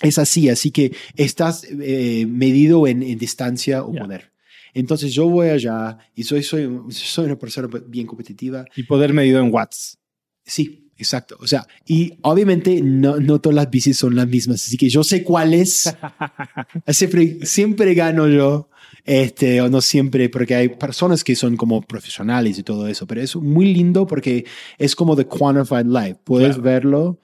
Es 0.00 0.18
así, 0.18 0.48
así 0.48 0.72
que 0.72 0.92
estás 1.14 1.64
eh, 1.70 2.26
medido 2.28 2.88
en, 2.88 3.04
en, 3.04 3.16
distancia 3.16 3.84
o 3.84 3.92
poder. 3.92 4.32
Entonces 4.74 5.14
yo 5.14 5.28
voy 5.28 5.50
allá 5.50 5.98
y 6.16 6.24
soy, 6.24 6.42
soy, 6.42 6.68
soy 6.88 7.26
una 7.26 7.38
persona 7.38 7.68
bien 7.86 8.08
competitiva. 8.08 8.64
Y 8.74 8.82
poder 8.82 9.12
medido 9.12 9.40
en 9.40 9.54
watts. 9.54 10.00
Sí, 10.44 10.90
Exacto. 10.98 11.36
O 11.40 11.46
sea, 11.46 11.66
y 11.86 12.18
obviamente 12.22 12.80
no, 12.82 13.18
no 13.18 13.40
todas 13.40 13.54
las 13.54 13.70
bicis 13.70 13.96
son 13.96 14.14
las 14.14 14.26
mismas, 14.28 14.64
así 14.64 14.76
que 14.76 14.88
yo 14.88 15.02
sé 15.02 15.24
cuáles. 15.24 15.92
siempre, 16.88 17.38
siempre 17.44 17.94
gano 17.94 18.28
yo. 18.28 18.68
Este, 19.04 19.60
o 19.60 19.68
no 19.68 19.80
siempre, 19.80 20.28
porque 20.28 20.54
hay 20.54 20.68
personas 20.68 21.24
que 21.24 21.34
son 21.34 21.56
como 21.56 21.82
profesionales 21.82 22.58
y 22.58 22.62
todo 22.62 22.86
eso, 22.86 23.06
pero 23.06 23.20
es 23.20 23.34
muy 23.34 23.74
lindo 23.74 24.06
porque 24.06 24.44
es 24.78 24.94
como 24.94 25.16
The 25.16 25.26
Quantified 25.26 25.86
Life. 25.86 26.20
Puedes 26.22 26.60
verlo. 26.60 27.18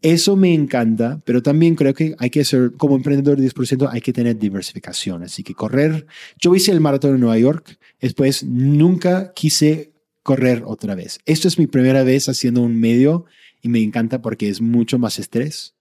Eso 0.00 0.36
me 0.36 0.52
encanta, 0.52 1.20
pero 1.24 1.42
también 1.42 1.74
creo 1.76 1.94
que 1.94 2.14
hay 2.18 2.30
que 2.30 2.44
ser, 2.44 2.72
como 2.76 2.96
emprendedor 2.96 3.40
de 3.40 3.48
10%, 3.48 3.88
hay 3.90 4.00
que 4.00 4.12
tener 4.12 4.38
diversificación. 4.38 5.22
Así 5.22 5.42
que 5.42 5.54
correr. 5.54 6.06
Yo 6.38 6.54
hice 6.54 6.72
el 6.72 6.80
maratón 6.80 7.14
en 7.14 7.20
Nueva 7.20 7.38
York, 7.38 7.78
después 8.00 8.44
nunca 8.44 9.32
quise 9.34 9.92
correr 10.22 10.62
otra 10.66 10.94
vez. 10.94 11.18
Esto 11.26 11.48
es 11.48 11.58
mi 11.58 11.66
primera 11.66 12.02
vez 12.02 12.28
haciendo 12.28 12.62
un 12.62 12.78
medio 12.78 13.24
y 13.62 13.68
me 13.68 13.82
encanta 13.82 14.20
porque 14.20 14.48
es 14.48 14.60
mucho 14.60 14.98
más 14.98 15.18
estrés 15.18 15.74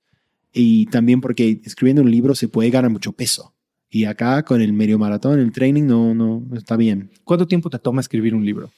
y 0.53 0.85
también 0.87 1.21
porque 1.21 1.61
escribiendo 1.65 2.01
un 2.01 2.11
libro 2.11 2.35
se 2.35 2.47
puede 2.47 2.69
ganar 2.69 2.91
mucho 2.91 3.13
peso. 3.13 3.53
Y 3.93 4.05
acá 4.05 4.41
con 4.41 4.59
el 4.59 4.73
medio 4.73 4.97
maratón, 4.97 5.39
el 5.39 5.51
training 5.51 5.83
no, 5.83 6.15
no, 6.15 6.43
está 6.55 6.75
bien. 6.75 7.11
¿Cuánto 7.23 7.45
tiempo 7.45 7.69
te 7.69 7.77
toma 7.77 8.01
escribir 8.01 8.33
un 8.33 8.43
libro? 8.43 8.71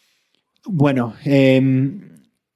Bueno, 0.66 1.14
em, 1.24 2.02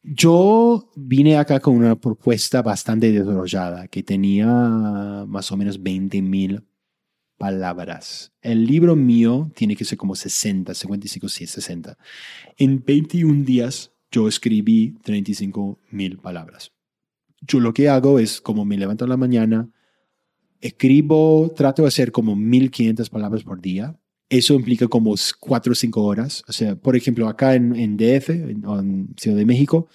yo 0.03 0.91
vine 0.93 1.37
acá 1.37 1.61
con 1.61 1.77
una 1.77 1.95
propuesta 1.95 2.61
bastante 2.61 3.13
desarrollada 3.13 3.87
que 3.87 4.03
tenía 4.03 4.45
más 5.25 5.49
o 5.53 5.55
menos 5.55 5.81
20 5.81 6.21
mil 6.21 6.65
palabras. 7.37 8.33
El 8.41 8.65
libro 8.65 8.97
mío 8.97 9.49
tiene 9.55 9.77
que 9.77 9.85
ser 9.85 9.97
como 9.97 10.13
60, 10.17 10.73
55, 10.73 11.29
60. 11.29 11.97
En 12.57 12.83
21 12.83 13.45
días 13.45 13.93
yo 14.11 14.27
escribí 14.27 14.97
35 15.01 15.79
mil 15.91 16.17
palabras. 16.17 16.73
Yo 17.39 17.61
lo 17.61 17.73
que 17.73 17.87
hago 17.87 18.19
es, 18.19 18.41
como 18.41 18.65
me 18.65 18.77
levanto 18.77 19.05
en 19.05 19.11
la 19.11 19.17
mañana, 19.17 19.69
escribo, 20.61 21.53
trato 21.55 21.83
de 21.83 21.87
hacer 21.87 22.11
como 22.11 22.35
1500 22.35 23.09
palabras 23.09 23.43
por 23.43 23.61
día. 23.61 23.95
Eso 24.29 24.53
implica 24.53 24.87
como 24.87 25.15
4 25.39 25.71
o 25.71 25.75
5 25.75 26.03
horas. 26.03 26.43
O 26.47 26.51
sea, 26.51 26.75
por 26.75 26.95
ejemplo, 26.95 27.27
acá 27.27 27.55
en, 27.55 27.75
en 27.75 27.97
DF, 27.97 28.29
en 28.29 29.09
Ciudad 29.17 29.37
de 29.37 29.45
México, 29.45 29.87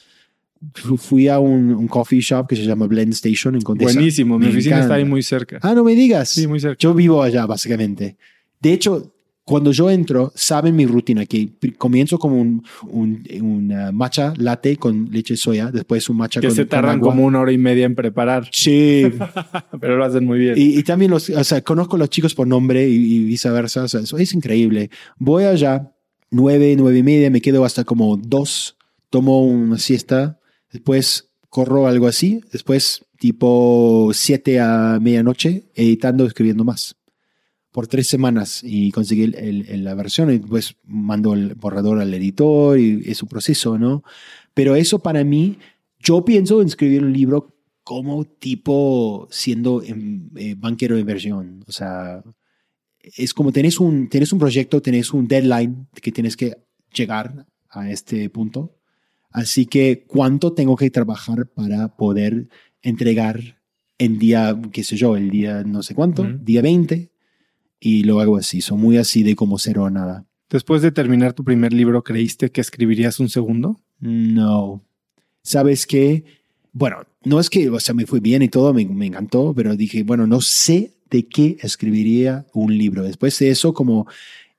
fui 0.73 1.29
a 1.29 1.39
un, 1.39 1.87
coffee 1.89 2.21
shop 2.21 2.49
que 2.49 2.57
se 2.57 2.65
llama 2.65 2.87
Blend 2.87 3.13
Station 3.13 3.55
en 3.55 3.63
Condesa. 3.63 3.95
Buenísimo, 3.95 4.39
mi 4.39 4.47
oficina 4.49 4.81
está 4.81 4.95
ahí 4.95 5.05
muy 5.05 5.23
cerca. 5.23 5.59
Ah, 5.63 5.75
no 5.75 5.85
me 5.85 5.95
digas. 5.95 6.31
Sí, 6.31 6.47
muy 6.47 6.61
cerca. 6.61 6.77
Yo 6.79 6.95
vivo 6.95 7.23
allá, 7.23 7.47
básicamente. 7.47 8.17
De 8.61 8.73
hecho, 8.73 9.14
cuando 9.45 9.73
yo 9.73 9.91
entro, 9.91 10.33
saben 10.35 10.75
mi 10.75 10.87
rutina, 10.87 11.27
que 11.27 11.51
comienzo 11.77 12.19
como 12.19 12.41
un, 12.41 12.65
un, 12.89 13.91
matcha 13.93 14.33
latte 14.37 14.77
con 14.77 15.11
leche 15.11 15.35
de 15.35 15.39
soya, 15.39 15.71
después 15.71 16.09
un 16.09 16.17
matcha 16.17 16.41
que 16.41 16.49
con 16.49 16.57
se 16.57 16.65
tardan 16.65 17.01
como 17.01 17.25
una 17.25 17.41
hora 17.41 17.53
y 17.53 17.59
media 17.59 17.85
en 17.85 17.95
preparar. 17.95 18.49
Sí. 18.53 19.05
Pero 19.81 19.97
lo 19.97 20.05
hacen 20.05 20.25
muy 20.25 20.39
bien. 20.39 20.55
Y, 20.57 20.83
también 20.83 21.11
los, 21.11 21.29
o 21.29 21.45
sea, 21.45 21.61
conozco 21.61 21.97
a 21.97 21.99
los 21.99 22.11
chicos 22.11 22.35
por 22.35 22.47
nombre 22.47 22.89
y, 22.89 23.25
viceversa. 23.25 23.85
O 23.85 23.89
sea, 23.89 24.01
eso 24.01 24.17
es 24.17 24.33
increíble. 24.33 24.91
Voy 25.19 25.45
allá, 25.45 25.93
nueve, 26.31 26.75
nueve 26.79 26.99
y 26.99 27.03
media, 27.03 27.31
me 27.31 27.43
quedo 27.43 27.65
hasta 27.65 27.85
como 27.85 28.17
dos, 28.17 28.79
tomo 29.11 29.45
una 29.45 29.79
siesta 29.79 30.39
Después 30.75 31.31
corro 31.51 31.87
algo 31.87 32.09
así. 32.09 32.41
Después, 32.51 33.07
tipo 33.21 34.11
7 34.13 34.59
a 34.59 34.99
medianoche, 35.01 35.71
editando, 35.77 36.27
escribiendo 36.27 36.65
más. 36.65 36.97
Por 37.75 37.89
tres 37.89 38.07
semanas 38.07 38.61
y 38.63 38.93
conseguí 38.93 39.25
el, 39.25 39.83
la 39.83 39.95
versión 39.95 40.31
y 40.31 40.39
después 40.39 40.77
mando 40.85 41.35
el 41.35 41.55
borrador 41.57 42.01
al 42.01 42.15
editor 42.15 42.79
y 42.79 43.03
es 43.05 43.21
un 43.21 43.29
proceso, 43.29 43.77
¿no? 43.79 44.05
Pero 44.55 44.77
eso 44.77 45.01
para 45.01 45.25
mí, 45.25 45.59
yo 45.99 46.25
pienso 46.25 46.61
en 46.61 46.69
escribir 46.69 47.03
un 47.03 47.13
libro 47.13 47.57
como 47.83 48.25
tipo 48.25 49.27
siendo 49.33 49.83
em, 49.83 50.31
eh, 50.37 50.55
banquero 50.57 50.95
de 50.95 51.01
inversión. 51.01 51.65
O 51.67 51.73
sea, 51.73 52.23
es 53.01 53.35
como 53.35 53.51
tenés 53.51 53.81
un, 53.81 54.09
tenés 54.09 54.33
un 54.33 54.39
proyecto, 54.39 54.81
tenés 54.81 55.13
un 55.13 55.27
deadline 55.27 55.89
que 56.01 56.13
tienes 56.13 56.37
que 56.37 56.57
llegar 56.93 57.45
a 57.71 57.91
este 57.91 58.31
punto 58.31 58.79
Así 59.35 59.67
que, 59.67 60.05
¿cuánto 60.07 60.53
tengo 60.53 60.77
que 60.77 60.91
trabajar 60.91 61.49
para 61.49 61.89
poder 61.97 62.47
entregar 62.83 63.61
en 63.99 64.21
día, 64.21 64.57
qué 64.73 64.85
sé 64.85 64.97
yo, 64.97 65.17
el 65.17 65.29
día 65.29 65.65
no 65.65 65.83
sé 65.83 65.97
cuánto, 65.97 66.23
Ujú. 66.23 66.39
día 66.41 66.63
20? 66.63 67.11
Y 67.85 68.03
lo 68.05 68.21
hago 68.21 68.39
así. 68.39 68.63
Son 68.63 68.81
muy 68.81 68.97
así 68.97 69.23
de 69.23 69.37
como 69.37 69.59
cero 69.59 69.85
a 69.85 69.91
nada. 69.91 70.25
Después 70.49 70.81
de 70.81 70.91
terminar 70.91 71.35
tu 71.35 71.45
primer 71.45 71.75
libro, 71.75 72.03
¿creíste 72.03 72.51
que 72.51 72.63
escribirías 72.63 73.21
un 73.21 73.29
segundo? 73.29 73.79
No. 74.01 74.83
¿Sabes 75.43 75.87
qué? 75.87 76.25
Bueno, 76.73 77.03
no 77.25 77.39
es 77.39 77.51
que, 77.51 77.69
o 77.69 77.79
sea, 77.79 77.95
me 77.95 78.07
fue 78.07 78.21
bien 78.21 78.41
y 78.41 78.49
todo, 78.49 78.73
me, 78.73 78.87
me 78.87 79.05
encantó, 79.05 79.53
pero 79.55 79.77
dije, 79.77 80.03
bueno, 80.03 80.27
no 80.27 80.41
sé 80.41 80.95
de 81.11 81.27
qué 81.27 81.59
escribiría 81.61 82.47
un 82.55 82.77
libro. 82.79 83.03
Después 83.03 83.39
de 83.39 83.51
eso, 83.51 83.75
como 83.75 84.07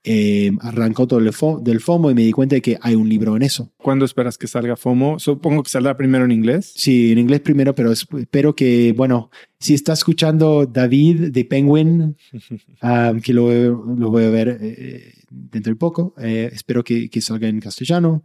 eh, 0.08 0.52
arrancó 0.60 1.06
todo 1.08 1.18
el 1.18 1.28
fo- 1.32 1.60
del 1.60 1.80
FOMO 1.80 2.10
y 2.10 2.14
me 2.14 2.22
di 2.22 2.30
cuenta 2.30 2.54
de 2.54 2.62
que 2.62 2.78
hay 2.80 2.94
un 2.94 3.08
libro 3.08 3.34
en 3.36 3.42
eso. 3.42 3.72
¿Cuándo 3.76 4.04
esperas 4.04 4.38
que 4.38 4.46
salga 4.46 4.76
FOMO? 4.76 5.18
Supongo 5.18 5.62
que 5.64 5.70
saldrá 5.70 5.96
primero 5.96 6.24
en 6.24 6.30
inglés. 6.30 6.72
Sí, 6.76 7.10
en 7.10 7.18
inglés 7.18 7.40
primero, 7.40 7.74
pero 7.74 7.90
es- 7.90 8.06
espero 8.16 8.54
que, 8.54 8.92
bueno, 8.96 9.30
si 9.58 9.74
está 9.74 9.92
escuchando 9.94 10.64
David 10.64 11.32
de 11.32 11.44
Penguin, 11.44 12.16
ah, 12.82 13.12
que 13.22 13.32
lo, 13.34 13.50
lo 13.96 14.10
voy 14.10 14.24
a 14.24 14.30
ver 14.30 14.56
eh, 14.60 15.12
dentro 15.28 15.72
de 15.72 15.76
poco, 15.76 16.14
eh, 16.18 16.50
espero 16.52 16.84
que, 16.84 17.10
que 17.10 17.20
salga 17.20 17.48
en 17.48 17.58
castellano. 17.60 18.22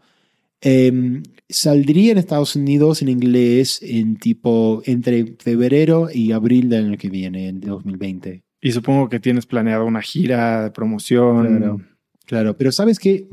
Em, 0.63 1.23
saldría 1.49 2.11
en 2.11 2.19
Estados 2.19 2.55
Unidos 2.55 3.01
en 3.01 3.09
inglés 3.09 3.79
en 3.81 4.17
tipo 4.17 4.83
entre 4.85 5.35
febrero 5.39 6.09
y 6.13 6.31
abril 6.33 6.69
del 6.69 6.85
año 6.85 6.97
que 6.99 7.09
viene, 7.09 7.47
en 7.47 7.59
2020. 7.61 8.43
Y 8.61 8.71
supongo 8.71 9.09
que 9.09 9.19
tienes 9.19 9.45
planeado 9.45 9.85
una 9.85 10.01
gira 10.01 10.63
de 10.65 10.71
promoción. 10.71 11.47
Claro. 11.57 11.81
Claro, 12.25 12.57
pero 12.57 12.71
sabes 12.71 12.99
que 12.99 13.27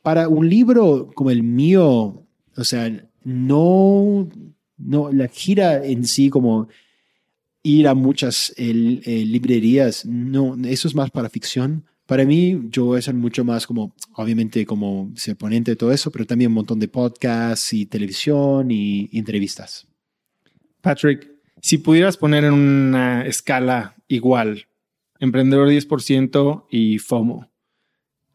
para 0.00 0.28
un 0.28 0.48
libro 0.48 1.10
como 1.14 1.30
el 1.30 1.42
mío, 1.42 2.24
o 2.56 2.64
sea, 2.64 2.90
no, 3.24 4.28
no, 4.78 5.12
la 5.12 5.28
gira 5.28 5.84
en 5.84 6.04
sí 6.06 6.30
como 6.30 6.68
ir 7.62 7.88
a 7.88 7.94
muchas 7.94 8.54
el- 8.56 9.02
eh, 9.04 9.24
librerías, 9.26 10.06
no, 10.06 10.56
eso 10.66 10.88
es 10.88 10.94
más 10.94 11.10
para 11.10 11.28
ficción. 11.28 11.84
Para 12.06 12.24
mí, 12.26 12.60
yo 12.70 12.84
voy 12.84 12.98
a 12.98 13.02
ser 13.02 13.14
mucho 13.14 13.44
más 13.44 13.66
como, 13.66 13.94
obviamente, 14.14 14.64
como 14.66 15.10
ser 15.16 15.36
ponente 15.36 15.70
de 15.72 15.76
todo 15.76 15.90
eso, 15.90 16.10
pero 16.10 16.26
también 16.26 16.50
un 16.50 16.56
montón 16.56 16.78
de 16.78 16.88
podcasts 16.88 17.72
y 17.72 17.86
televisión 17.86 18.70
y 18.70 19.08
entrevistas. 19.12 19.86
Patrick, 20.82 21.30
si 21.62 21.78
pudieras 21.78 22.16
poner 22.18 22.44
en 22.44 22.52
una 22.52 23.24
escala 23.26 23.93
igual, 24.08 24.66
emprendedor 25.18 25.68
10% 25.68 26.66
y 26.70 26.98
FOMO, 26.98 27.50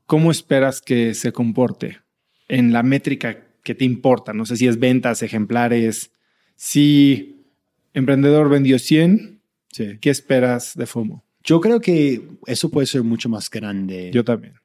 ¿cómo 0.05 0.32
esperas 0.32 0.82
que 0.82 1.13
se 1.13 1.32
comporte 1.32 1.99
en 2.47 2.74
la 2.74 2.84
métrica 2.84 3.45
que 3.63 3.76
te 3.76 3.86
importa? 3.86 4.34
No 4.34 4.45
sé 4.45 4.57
si 4.57 4.67
es 4.67 4.80
ventas, 4.80 5.22
ejemplares. 5.24 6.11
Si 6.55 7.45
emprendedor 7.93 8.49
vendió 8.49 8.80
100, 8.80 9.38
Sí. 9.72 9.99
¿qué 10.01 10.09
esperas 10.09 10.76
de 10.76 10.88
FOMO? 10.88 11.24
Yo 11.43 11.61
creo 11.61 11.80
que 11.80 12.28
eso 12.47 12.70
puede 12.72 12.88
ser 12.88 13.03
mucho 13.03 13.30
más 13.30 13.49
grande. 13.51 14.09
Yo 14.11 14.24
también. 14.24 14.55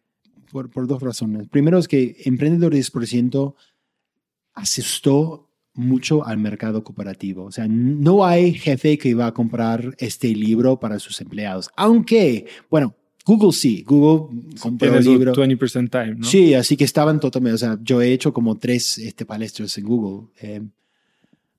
por, 0.51 0.71
por 0.71 0.87
dos 0.87 1.03
razones. 1.03 1.47
Primero 1.49 1.79
es 1.79 1.89
que 1.89 2.17
Emprendedor 2.25 2.73
10% 2.75 3.55
asustó 4.55 5.51
mucho 5.75 6.25
al 6.25 6.39
mercado 6.39 6.85
cooperativo. 6.85 7.45
O 7.45 7.53
sea, 7.53 7.66
no 7.68 8.25
hay 8.25 8.55
jefe 8.55 8.97
que 8.97 9.14
va 9.14 9.27
a 9.27 9.35
comprar 9.35 9.95
este 9.99 10.29
libro 10.29 10.79
para 10.79 10.99
sus 10.99 11.20
empleados. 11.20 11.68
Aunque, 11.77 12.47
bueno, 12.70 12.95
Google 13.25 13.53
sí. 13.53 13.83
Google 13.87 14.41
compró 14.61 14.97
el 14.97 15.05
libro. 15.05 15.35
20% 15.35 15.91
time, 15.91 16.14
¿no? 16.16 16.25
Sí, 16.25 16.55
así 16.55 16.77
que 16.77 16.85
estaban 16.85 17.20
totalmente, 17.20 17.55
o 17.55 17.59
sea, 17.59 17.79
yo 17.83 18.01
he 18.01 18.12
hecho 18.12 18.33
como 18.33 18.57
tres 18.57 18.99
este, 18.99 19.25
palestras 19.25 19.77
en 19.79 19.85
Google. 19.85 20.29
eh, 20.41 20.62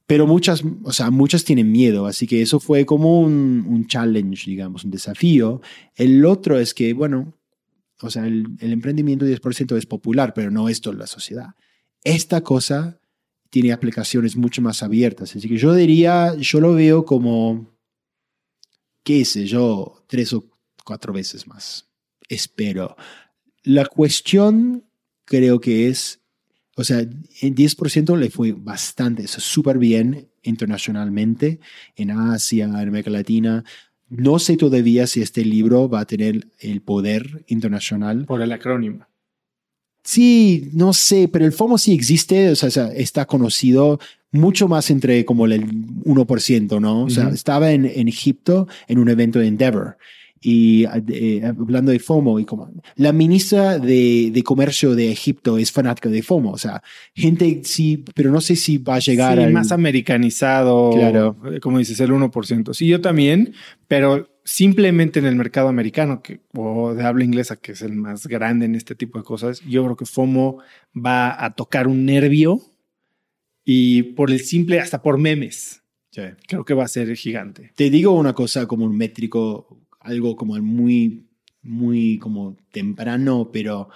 pero 0.08 0.28
muchas, 0.28 0.64
o 0.84 0.94
sea, 0.94 1.10
muchas 1.10 1.44
tienen 1.44 1.72
miedo, 1.72 2.06
así 2.06 2.28
que 2.28 2.44
eso 2.44 2.60
fue 2.60 2.86
como 2.86 3.22
un, 3.22 3.66
un 3.68 3.88
challenge, 3.88 4.44
digamos, 4.46 4.84
un 4.84 4.92
desafío. 4.92 5.62
El 5.96 6.24
otro 6.26 6.60
es 6.60 6.76
que, 6.76 6.94
bueno, 6.94 7.34
o 8.02 8.12
sea, 8.12 8.28
el, 8.28 8.46
el 8.60 8.72
emprendimiento 8.72 9.26
10% 9.26 9.76
es 9.76 9.88
popular, 9.88 10.36
pero 10.36 10.52
no 10.52 10.70
es 10.70 10.80
toda 10.80 10.96
la 10.96 11.08
sociedad. 11.08 11.56
Esta 12.04 12.42
cosa 12.42 13.00
tiene 13.56 13.72
aplicaciones 13.72 14.36
mucho 14.36 14.62
más 14.62 14.84
abiertas, 14.84 15.34
así 15.34 15.48
que 15.48 15.56
yo 15.56 15.74
diría, 15.74 16.36
yo 16.36 16.60
lo 16.60 16.74
veo 16.74 17.06
como, 17.06 17.74
qué 19.02 19.24
sé 19.24 19.46
yo, 19.46 20.04
tres 20.08 20.34
o 20.34 20.44
cuatro 20.84 21.14
veces 21.14 21.48
más. 21.48 21.88
Espero. 22.28 22.98
La 23.64 23.86
cuestión 23.86 24.84
creo 25.24 25.62
que 25.62 25.88
es, 25.88 26.20
o 26.76 26.84
sea, 26.84 27.00
en 27.00 27.56
10% 27.56 28.18
le 28.18 28.30
fue 28.30 28.52
bastante, 28.52 29.24
eso 29.24 29.40
súper 29.40 29.78
bien 29.78 30.28
internacionalmente, 30.44 31.62
en 31.96 32.12
Asia, 32.12 32.66
en 32.66 32.76
América 32.76 33.10
Latina. 33.10 33.64
No 34.10 34.38
sé 34.38 34.58
todavía 34.58 35.08
si 35.08 35.22
este 35.22 35.46
libro 35.46 35.88
va 35.88 36.02
a 36.02 36.06
tener 36.06 36.50
el 36.60 36.82
poder 36.82 37.46
internacional. 37.48 38.26
Por 38.26 38.42
el 38.42 38.52
acrónimo. 38.52 39.08
Sí, 40.06 40.70
no 40.74 40.94
sé, 40.94 41.28
pero 41.28 41.46
el 41.46 41.52
FOMO 41.52 41.78
sí 41.80 41.92
existe, 41.94 42.50
o 42.52 42.56
sea, 42.56 42.92
está 42.94 43.26
conocido 43.26 44.00
mucho 44.32 44.68
más 44.68 44.92
entre 44.92 45.26
como 45.26 45.46
el 45.48 45.66
1%, 46.04 46.80
¿no? 46.80 47.04
O 47.06 47.10
sea, 47.10 47.30
estaba 47.30 47.72
en, 47.72 47.86
en 47.86 48.08
Egipto 48.08 48.68
en 48.88 49.00
un 49.00 49.10
evento 49.10 49.40
de 49.40 49.48
Endeavor 49.48 49.98
y 50.48 50.86
eh, 51.08 51.42
hablando 51.44 51.92
de 51.92 51.98
FOMO 51.98 52.40
y 52.40 52.46
como 52.46 52.70
la 52.98 53.12
ministra 53.14 53.80
de, 53.80 54.30
de 54.32 54.44
comercio 54.44 54.94
de 54.94 55.12
Egipto 55.12 55.58
es 55.58 55.72
fanática 55.72 56.08
de 56.10 56.22
FOMO, 56.22 56.52
o 56.52 56.58
sea, 56.60 56.84
gente 57.16 57.62
sí, 57.64 58.04
pero 58.14 58.30
no 58.32 58.42
sé 58.42 58.56
si 58.56 58.78
va 58.78 58.96
a 58.96 59.00
llegar 59.00 59.38
sí, 59.40 59.44
al- 59.44 59.54
más 59.54 59.72
americanizado. 59.72 60.92
Claro. 60.92 61.36
eh, 61.52 61.60
Como 61.60 61.80
dices, 61.80 62.00
el 62.00 62.12
1%. 62.12 62.74
Sí, 62.76 62.86
yo 62.88 63.02
también, 63.02 63.54
pero 63.88 64.30
simplemente 64.46 65.18
en 65.18 65.26
el 65.26 65.36
mercado 65.36 65.68
americano 65.68 66.22
que, 66.22 66.40
o 66.54 66.94
de 66.94 67.04
habla 67.04 67.26
inglesa, 67.26 67.58
que 67.58 67.72
es 67.72 67.82
el 67.82 67.94
más 67.94 68.28
grande 68.28 68.66
en 68.66 68.76
este 68.76 68.94
tipo 68.94 69.18
de 69.18 69.26
cosas, 69.26 69.60
yo 69.62 69.84
creo 69.84 69.96
que 69.98 70.06
FOMO 70.06 70.60
va 70.96 71.44
a 71.44 71.56
tocar 71.56 71.88
un 71.88 72.06
nervio 72.06 72.62
y 73.66 74.04
por 74.04 74.30
el 74.32 74.42
simple, 74.42 74.80
hasta 74.80 75.02
por 75.02 75.18
memes, 75.18 75.82
creo 76.48 76.64
que 76.64 76.76
va 76.76 76.86
a 76.86 76.88
ser 76.88 77.14
gigante. 77.16 77.72
Te 77.76 77.90
digo 77.90 78.12
una 78.12 78.34
cosa 78.34 78.68
como 78.68 78.86
un 78.86 78.96
métrico, 78.96 79.80
algo 80.00 80.36
como 80.36 80.56
muy, 80.62 81.26
muy 81.64 82.20
como 82.20 82.56
temprano, 82.72 83.50
pero 83.52 83.90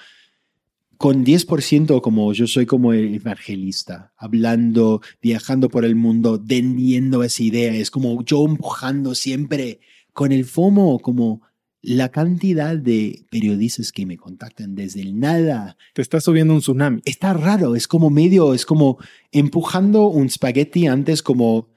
con 0.98 1.24
10% 1.24 2.02
como 2.02 2.34
yo 2.34 2.48
soy 2.48 2.66
como 2.66 2.92
el 2.92 3.14
evangelista, 3.14 4.14
hablando, 4.18 5.02
viajando 5.22 5.70
por 5.70 5.86
el 5.86 5.96
mundo, 5.96 6.42
vendiendo 6.44 7.24
esa 7.24 7.44
idea, 7.44 7.74
es 7.76 7.92
como 7.92 8.26
yo 8.26 8.44
empujando 8.46 9.14
siempre 9.14 9.80
con 10.14 10.32
el 10.32 10.46
FOMO, 10.46 11.00
como 11.00 11.42
la 11.82 12.10
cantidad 12.10 12.76
de 12.76 13.26
periodistas 13.32 13.92
que 13.92 14.06
me 14.06 14.18
contactan 14.18 14.76
desde 14.76 15.02
el 15.02 15.20
nada, 15.20 15.78
Te 15.94 16.02
está 16.02 16.20
subiendo 16.20 16.54
un 16.54 16.60
tsunami. 16.60 17.02
está 17.06 17.34
raro, 17.34 17.76
es 17.76 17.88
como 17.88 18.10
medio, 18.10 18.54
es 18.54 18.66
como 18.66 18.98
empujando 19.32 20.08
un 20.08 20.30
spaghetti 20.30 20.88
antes 20.88 21.24
como 21.24 21.70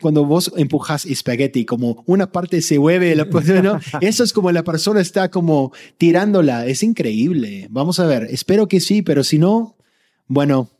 cuando 0.00 0.24
vos 0.24 0.52
empujas 0.56 1.04
espagueti, 1.04 1.64
como 1.64 2.02
una 2.06 2.32
parte 2.32 2.62
se 2.62 2.78
mueve, 2.78 3.14
la, 3.14 3.24
¿no? 3.62 3.78
eso 4.00 4.24
es 4.24 4.32
como 4.32 4.50
la 4.50 4.64
persona 4.64 5.00
está 5.00 5.30
como 5.30 5.72
tirándola, 5.98 6.66
es 6.66 6.82
increíble. 6.82 7.68
Vamos 7.70 8.00
a 8.00 8.06
ver, 8.06 8.26
espero 8.30 8.66
que 8.66 8.80
sí, 8.80 9.02
pero 9.02 9.22
si 9.22 9.38
no, 9.38 9.76
bueno, 10.26 10.70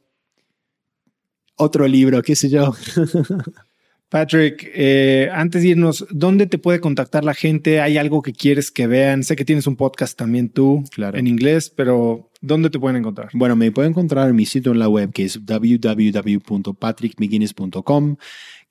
otro 1.56 1.86
libro, 1.86 2.22
qué 2.22 2.34
sé 2.34 2.48
yo. 2.48 2.74
Patrick, 4.10 4.70
eh, 4.74 5.28
antes 5.32 5.62
de 5.62 5.68
irnos, 5.70 6.06
¿dónde 6.10 6.46
te 6.46 6.58
puede 6.58 6.78
contactar 6.78 7.24
la 7.24 7.34
gente? 7.34 7.80
¿Hay 7.80 7.96
algo 7.96 8.22
que 8.22 8.32
quieres 8.32 8.70
que 8.70 8.86
vean? 8.86 9.24
Sé 9.24 9.34
que 9.34 9.44
tienes 9.44 9.66
un 9.66 9.74
podcast 9.76 10.16
también 10.16 10.50
tú 10.50 10.84
Claro. 10.92 11.18
en 11.18 11.26
inglés, 11.26 11.72
pero 11.74 12.30
¿dónde 12.40 12.70
te 12.70 12.78
pueden 12.78 12.96
encontrar? 12.96 13.30
Bueno, 13.32 13.56
me 13.56 13.72
pueden 13.72 13.90
encontrar 13.90 14.30
en 14.30 14.36
mi 14.36 14.46
sitio 14.46 14.70
en 14.72 14.78
la 14.78 14.88
web 14.88 15.10
que 15.12 15.24
es 15.24 15.40
www.patrickmcguinness.com, 15.44 18.16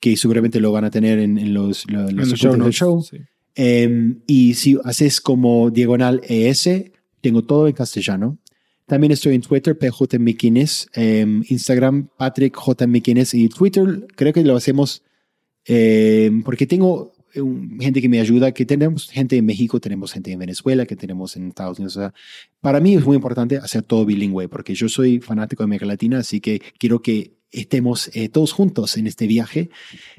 que 0.00 0.16
seguramente 0.16 0.60
lo 0.60 0.72
van 0.72 0.84
a 0.84 0.90
tener 0.90 1.18
en, 1.18 1.38
en 1.38 1.52
los, 1.54 1.84
En 1.88 1.94
los 1.94 2.12
los 2.12 2.28
apuntes 2.28 2.40
show 2.40 2.56
del 2.64 2.72
show. 2.72 3.02
sí. 3.02 3.18
Eh, 3.56 4.14
y 4.26 4.54
si 4.54 4.76
haces 4.82 5.20
como 5.20 5.70
diagonal 5.70 6.20
ES, 6.28 6.68
tengo 7.20 7.42
todo 7.44 7.68
en 7.68 7.72
castellano. 7.74 8.36
También 8.86 9.12
estoy 9.12 9.36
en 9.36 9.42
Twitter, 9.42 9.78
PJ 9.78 10.18
Miquines, 10.18 10.88
eh, 10.94 11.24
Instagram, 11.48 12.08
Patrick 12.18 12.56
J. 12.56 12.84
Miquines 12.88 13.32
y 13.32 13.48
Twitter, 13.48 14.08
creo 14.16 14.32
que 14.32 14.42
lo 14.42 14.56
hacemos 14.56 15.03
eh, 15.66 16.30
porque 16.44 16.66
tengo 16.66 17.14
eh, 17.34 17.42
gente 17.80 18.00
que 18.00 18.08
me 18.08 18.20
ayuda, 18.20 18.52
que 18.52 18.64
tenemos 18.64 19.10
gente 19.10 19.36
en 19.36 19.46
México, 19.46 19.80
tenemos 19.80 20.12
gente 20.12 20.30
en 20.30 20.38
Venezuela, 20.38 20.86
que 20.86 20.96
tenemos 20.96 21.36
en 21.36 21.48
Estados 21.48 21.78
Unidos. 21.78 21.96
O 21.96 22.00
sea, 22.00 22.14
para 22.60 22.80
mí 22.80 22.94
es 22.94 23.04
muy 23.04 23.16
importante 23.16 23.56
hacer 23.58 23.82
todo 23.82 24.04
bilingüe, 24.04 24.48
porque 24.48 24.74
yo 24.74 24.88
soy 24.88 25.20
fanático 25.20 25.62
de 25.62 25.64
América 25.64 25.86
Latina, 25.86 26.18
así 26.18 26.40
que 26.40 26.62
quiero 26.78 27.02
que 27.02 27.32
estemos 27.50 28.10
eh, 28.14 28.28
todos 28.28 28.52
juntos 28.52 28.96
en 28.96 29.06
este 29.06 29.26
viaje. 29.26 29.70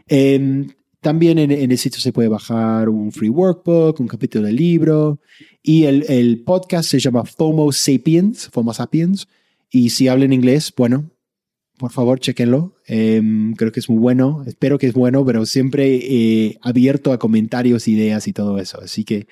Eh, 0.07 0.67
también 0.99 1.37
en, 1.37 1.51
en 1.51 1.71
el 1.71 1.77
sitio 1.77 2.01
se 2.01 2.11
puede 2.11 2.29
bajar 2.29 2.89
un 2.89 3.11
free 3.11 3.29
workbook, 3.29 3.99
un 3.99 4.07
capítulo 4.07 4.47
del 4.47 4.55
libro. 4.55 5.19
Y 5.61 5.83
el, 5.83 6.03
el 6.09 6.43
podcast 6.43 6.89
se 6.89 6.99
llama 6.99 7.23
FOMO 7.23 7.71
Sapiens, 7.71 8.49
FOMO 8.51 8.73
Sapiens. 8.73 9.27
Y 9.69 9.91
si 9.91 10.07
hablan 10.07 10.33
inglés, 10.33 10.73
bueno, 10.75 11.11
por 11.77 11.91
favor, 11.91 12.19
chequenlo. 12.19 12.75
Em, 12.85 13.53
creo 13.53 13.71
que 13.71 13.79
es 13.79 13.89
muy 13.89 13.99
bueno. 13.99 14.43
Espero 14.47 14.77
que 14.77 14.87
es 14.87 14.93
bueno, 14.93 15.25
pero 15.25 15.45
siempre 15.45 15.95
eh, 15.95 16.57
abierto 16.61 17.11
a 17.11 17.19
comentarios, 17.19 17.87
ideas 17.87 18.27
y 18.27 18.33
todo 18.33 18.59
eso. 18.59 18.79
Así 18.81 19.03
que 19.03 19.27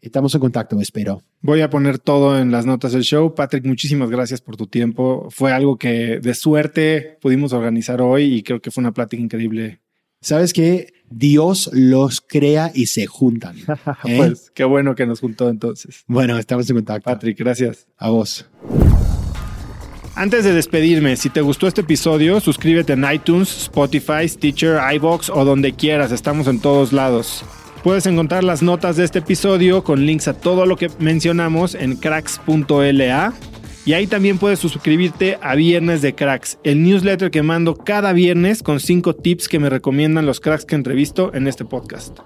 estamos 0.00 0.34
en 0.34 0.40
contacto, 0.40 0.80
espero. 0.80 1.22
Voy 1.40 1.60
a 1.60 1.70
poner 1.70 1.98
todo 1.98 2.38
en 2.38 2.50
las 2.50 2.66
notas 2.66 2.92
del 2.92 3.02
show. 3.02 3.34
Patrick, 3.34 3.64
muchísimas 3.66 4.10
gracias 4.10 4.40
por 4.40 4.56
tu 4.56 4.66
tiempo. 4.66 5.28
Fue 5.30 5.52
algo 5.52 5.76
que 5.76 6.20
de 6.20 6.34
suerte 6.34 7.18
pudimos 7.20 7.52
organizar 7.52 8.00
hoy 8.00 8.36
y 8.36 8.42
creo 8.42 8.60
que 8.60 8.70
fue 8.70 8.82
una 8.82 8.92
plática 8.92 9.22
increíble. 9.22 9.80
¿Sabes 10.20 10.52
qué? 10.52 10.92
Dios 11.10 11.68
los 11.72 12.20
crea 12.20 12.70
y 12.74 12.86
se 12.86 13.06
juntan. 13.06 13.56
¿eh? 14.04 14.16
pues 14.16 14.50
qué 14.54 14.64
bueno 14.64 14.94
que 14.94 15.04
nos 15.04 15.20
juntó 15.20 15.48
entonces. 15.48 16.04
Bueno, 16.06 16.38
estamos 16.38 16.70
en 16.70 16.76
contacto. 16.76 17.10
Patrick, 17.10 17.38
gracias. 17.38 17.88
A 17.96 18.10
vos. 18.10 18.46
Antes 20.14 20.44
de 20.44 20.52
despedirme, 20.52 21.16
si 21.16 21.30
te 21.30 21.40
gustó 21.40 21.66
este 21.66 21.80
episodio, 21.80 22.38
suscríbete 22.40 22.92
en 22.92 23.04
iTunes, 23.10 23.62
Spotify, 23.62 24.28
Stitcher, 24.28 24.78
iBox 24.94 25.30
o 25.30 25.44
donde 25.44 25.72
quieras. 25.72 26.12
Estamos 26.12 26.46
en 26.48 26.60
todos 26.60 26.92
lados. 26.92 27.44
Puedes 27.82 28.04
encontrar 28.04 28.44
las 28.44 28.62
notas 28.62 28.96
de 28.96 29.04
este 29.04 29.20
episodio 29.20 29.82
con 29.82 30.04
links 30.04 30.28
a 30.28 30.34
todo 30.34 30.66
lo 30.66 30.76
que 30.76 30.90
mencionamos 30.98 31.74
en 31.74 31.96
cracks.la. 31.96 33.32
Y 33.86 33.94
ahí 33.94 34.06
también 34.06 34.38
puedes 34.38 34.58
suscribirte 34.58 35.38
a 35.42 35.54
Viernes 35.54 36.02
de 36.02 36.14
Cracks, 36.14 36.58
el 36.62 36.82
newsletter 36.82 37.30
que 37.30 37.42
mando 37.42 37.74
cada 37.74 38.12
viernes 38.12 38.62
con 38.62 38.80
5 38.80 39.16
tips 39.16 39.48
que 39.48 39.58
me 39.58 39.70
recomiendan 39.70 40.26
los 40.26 40.40
cracks 40.40 40.66
que 40.66 40.76
entrevisto 40.76 41.34
en 41.34 41.48
este 41.48 41.64
podcast. 41.64 42.18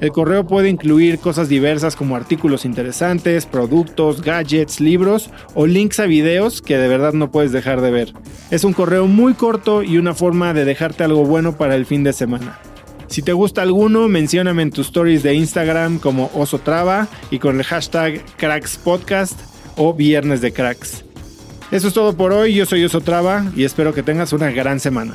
El 0.00 0.10
correo 0.10 0.46
puede 0.46 0.68
incluir 0.68 1.18
cosas 1.20 1.48
diversas 1.48 1.94
como 1.94 2.16
artículos 2.16 2.64
interesantes, 2.64 3.46
productos, 3.46 4.22
gadgets, 4.22 4.80
libros 4.80 5.30
o 5.54 5.66
links 5.66 6.00
a 6.00 6.06
videos 6.06 6.60
que 6.60 6.76
de 6.76 6.88
verdad 6.88 7.12
no 7.12 7.30
puedes 7.30 7.52
dejar 7.52 7.80
de 7.80 7.90
ver. 7.90 8.12
Es 8.50 8.64
un 8.64 8.72
correo 8.72 9.06
muy 9.06 9.34
corto 9.34 9.82
y 9.82 9.96
una 9.98 10.14
forma 10.14 10.52
de 10.52 10.64
dejarte 10.64 11.04
algo 11.04 11.24
bueno 11.24 11.56
para 11.56 11.76
el 11.76 11.86
fin 11.86 12.02
de 12.02 12.12
semana. 12.12 12.58
Si 13.06 13.22
te 13.22 13.32
gusta 13.32 13.62
alguno, 13.62 14.08
mencióname 14.08 14.62
en 14.62 14.70
tus 14.72 14.86
stories 14.86 15.22
de 15.22 15.34
Instagram 15.34 15.98
como 15.98 16.30
Oso 16.34 16.58
Traba 16.58 17.06
y 17.30 17.38
con 17.38 17.56
el 17.56 17.64
hashtag 17.64 18.24
CracksPodcast 18.36 19.38
o 19.76 19.94
Viernes 19.94 20.40
de 20.40 20.52
Cracks. 20.52 21.04
Eso 21.70 21.88
es 21.88 21.94
todo 21.94 22.16
por 22.16 22.32
hoy, 22.32 22.54
yo 22.54 22.66
soy 22.66 22.84
Oso 22.84 23.00
Traba 23.00 23.46
y 23.54 23.64
espero 23.64 23.94
que 23.94 24.02
tengas 24.02 24.32
una 24.32 24.50
gran 24.50 24.80
semana. 24.80 25.14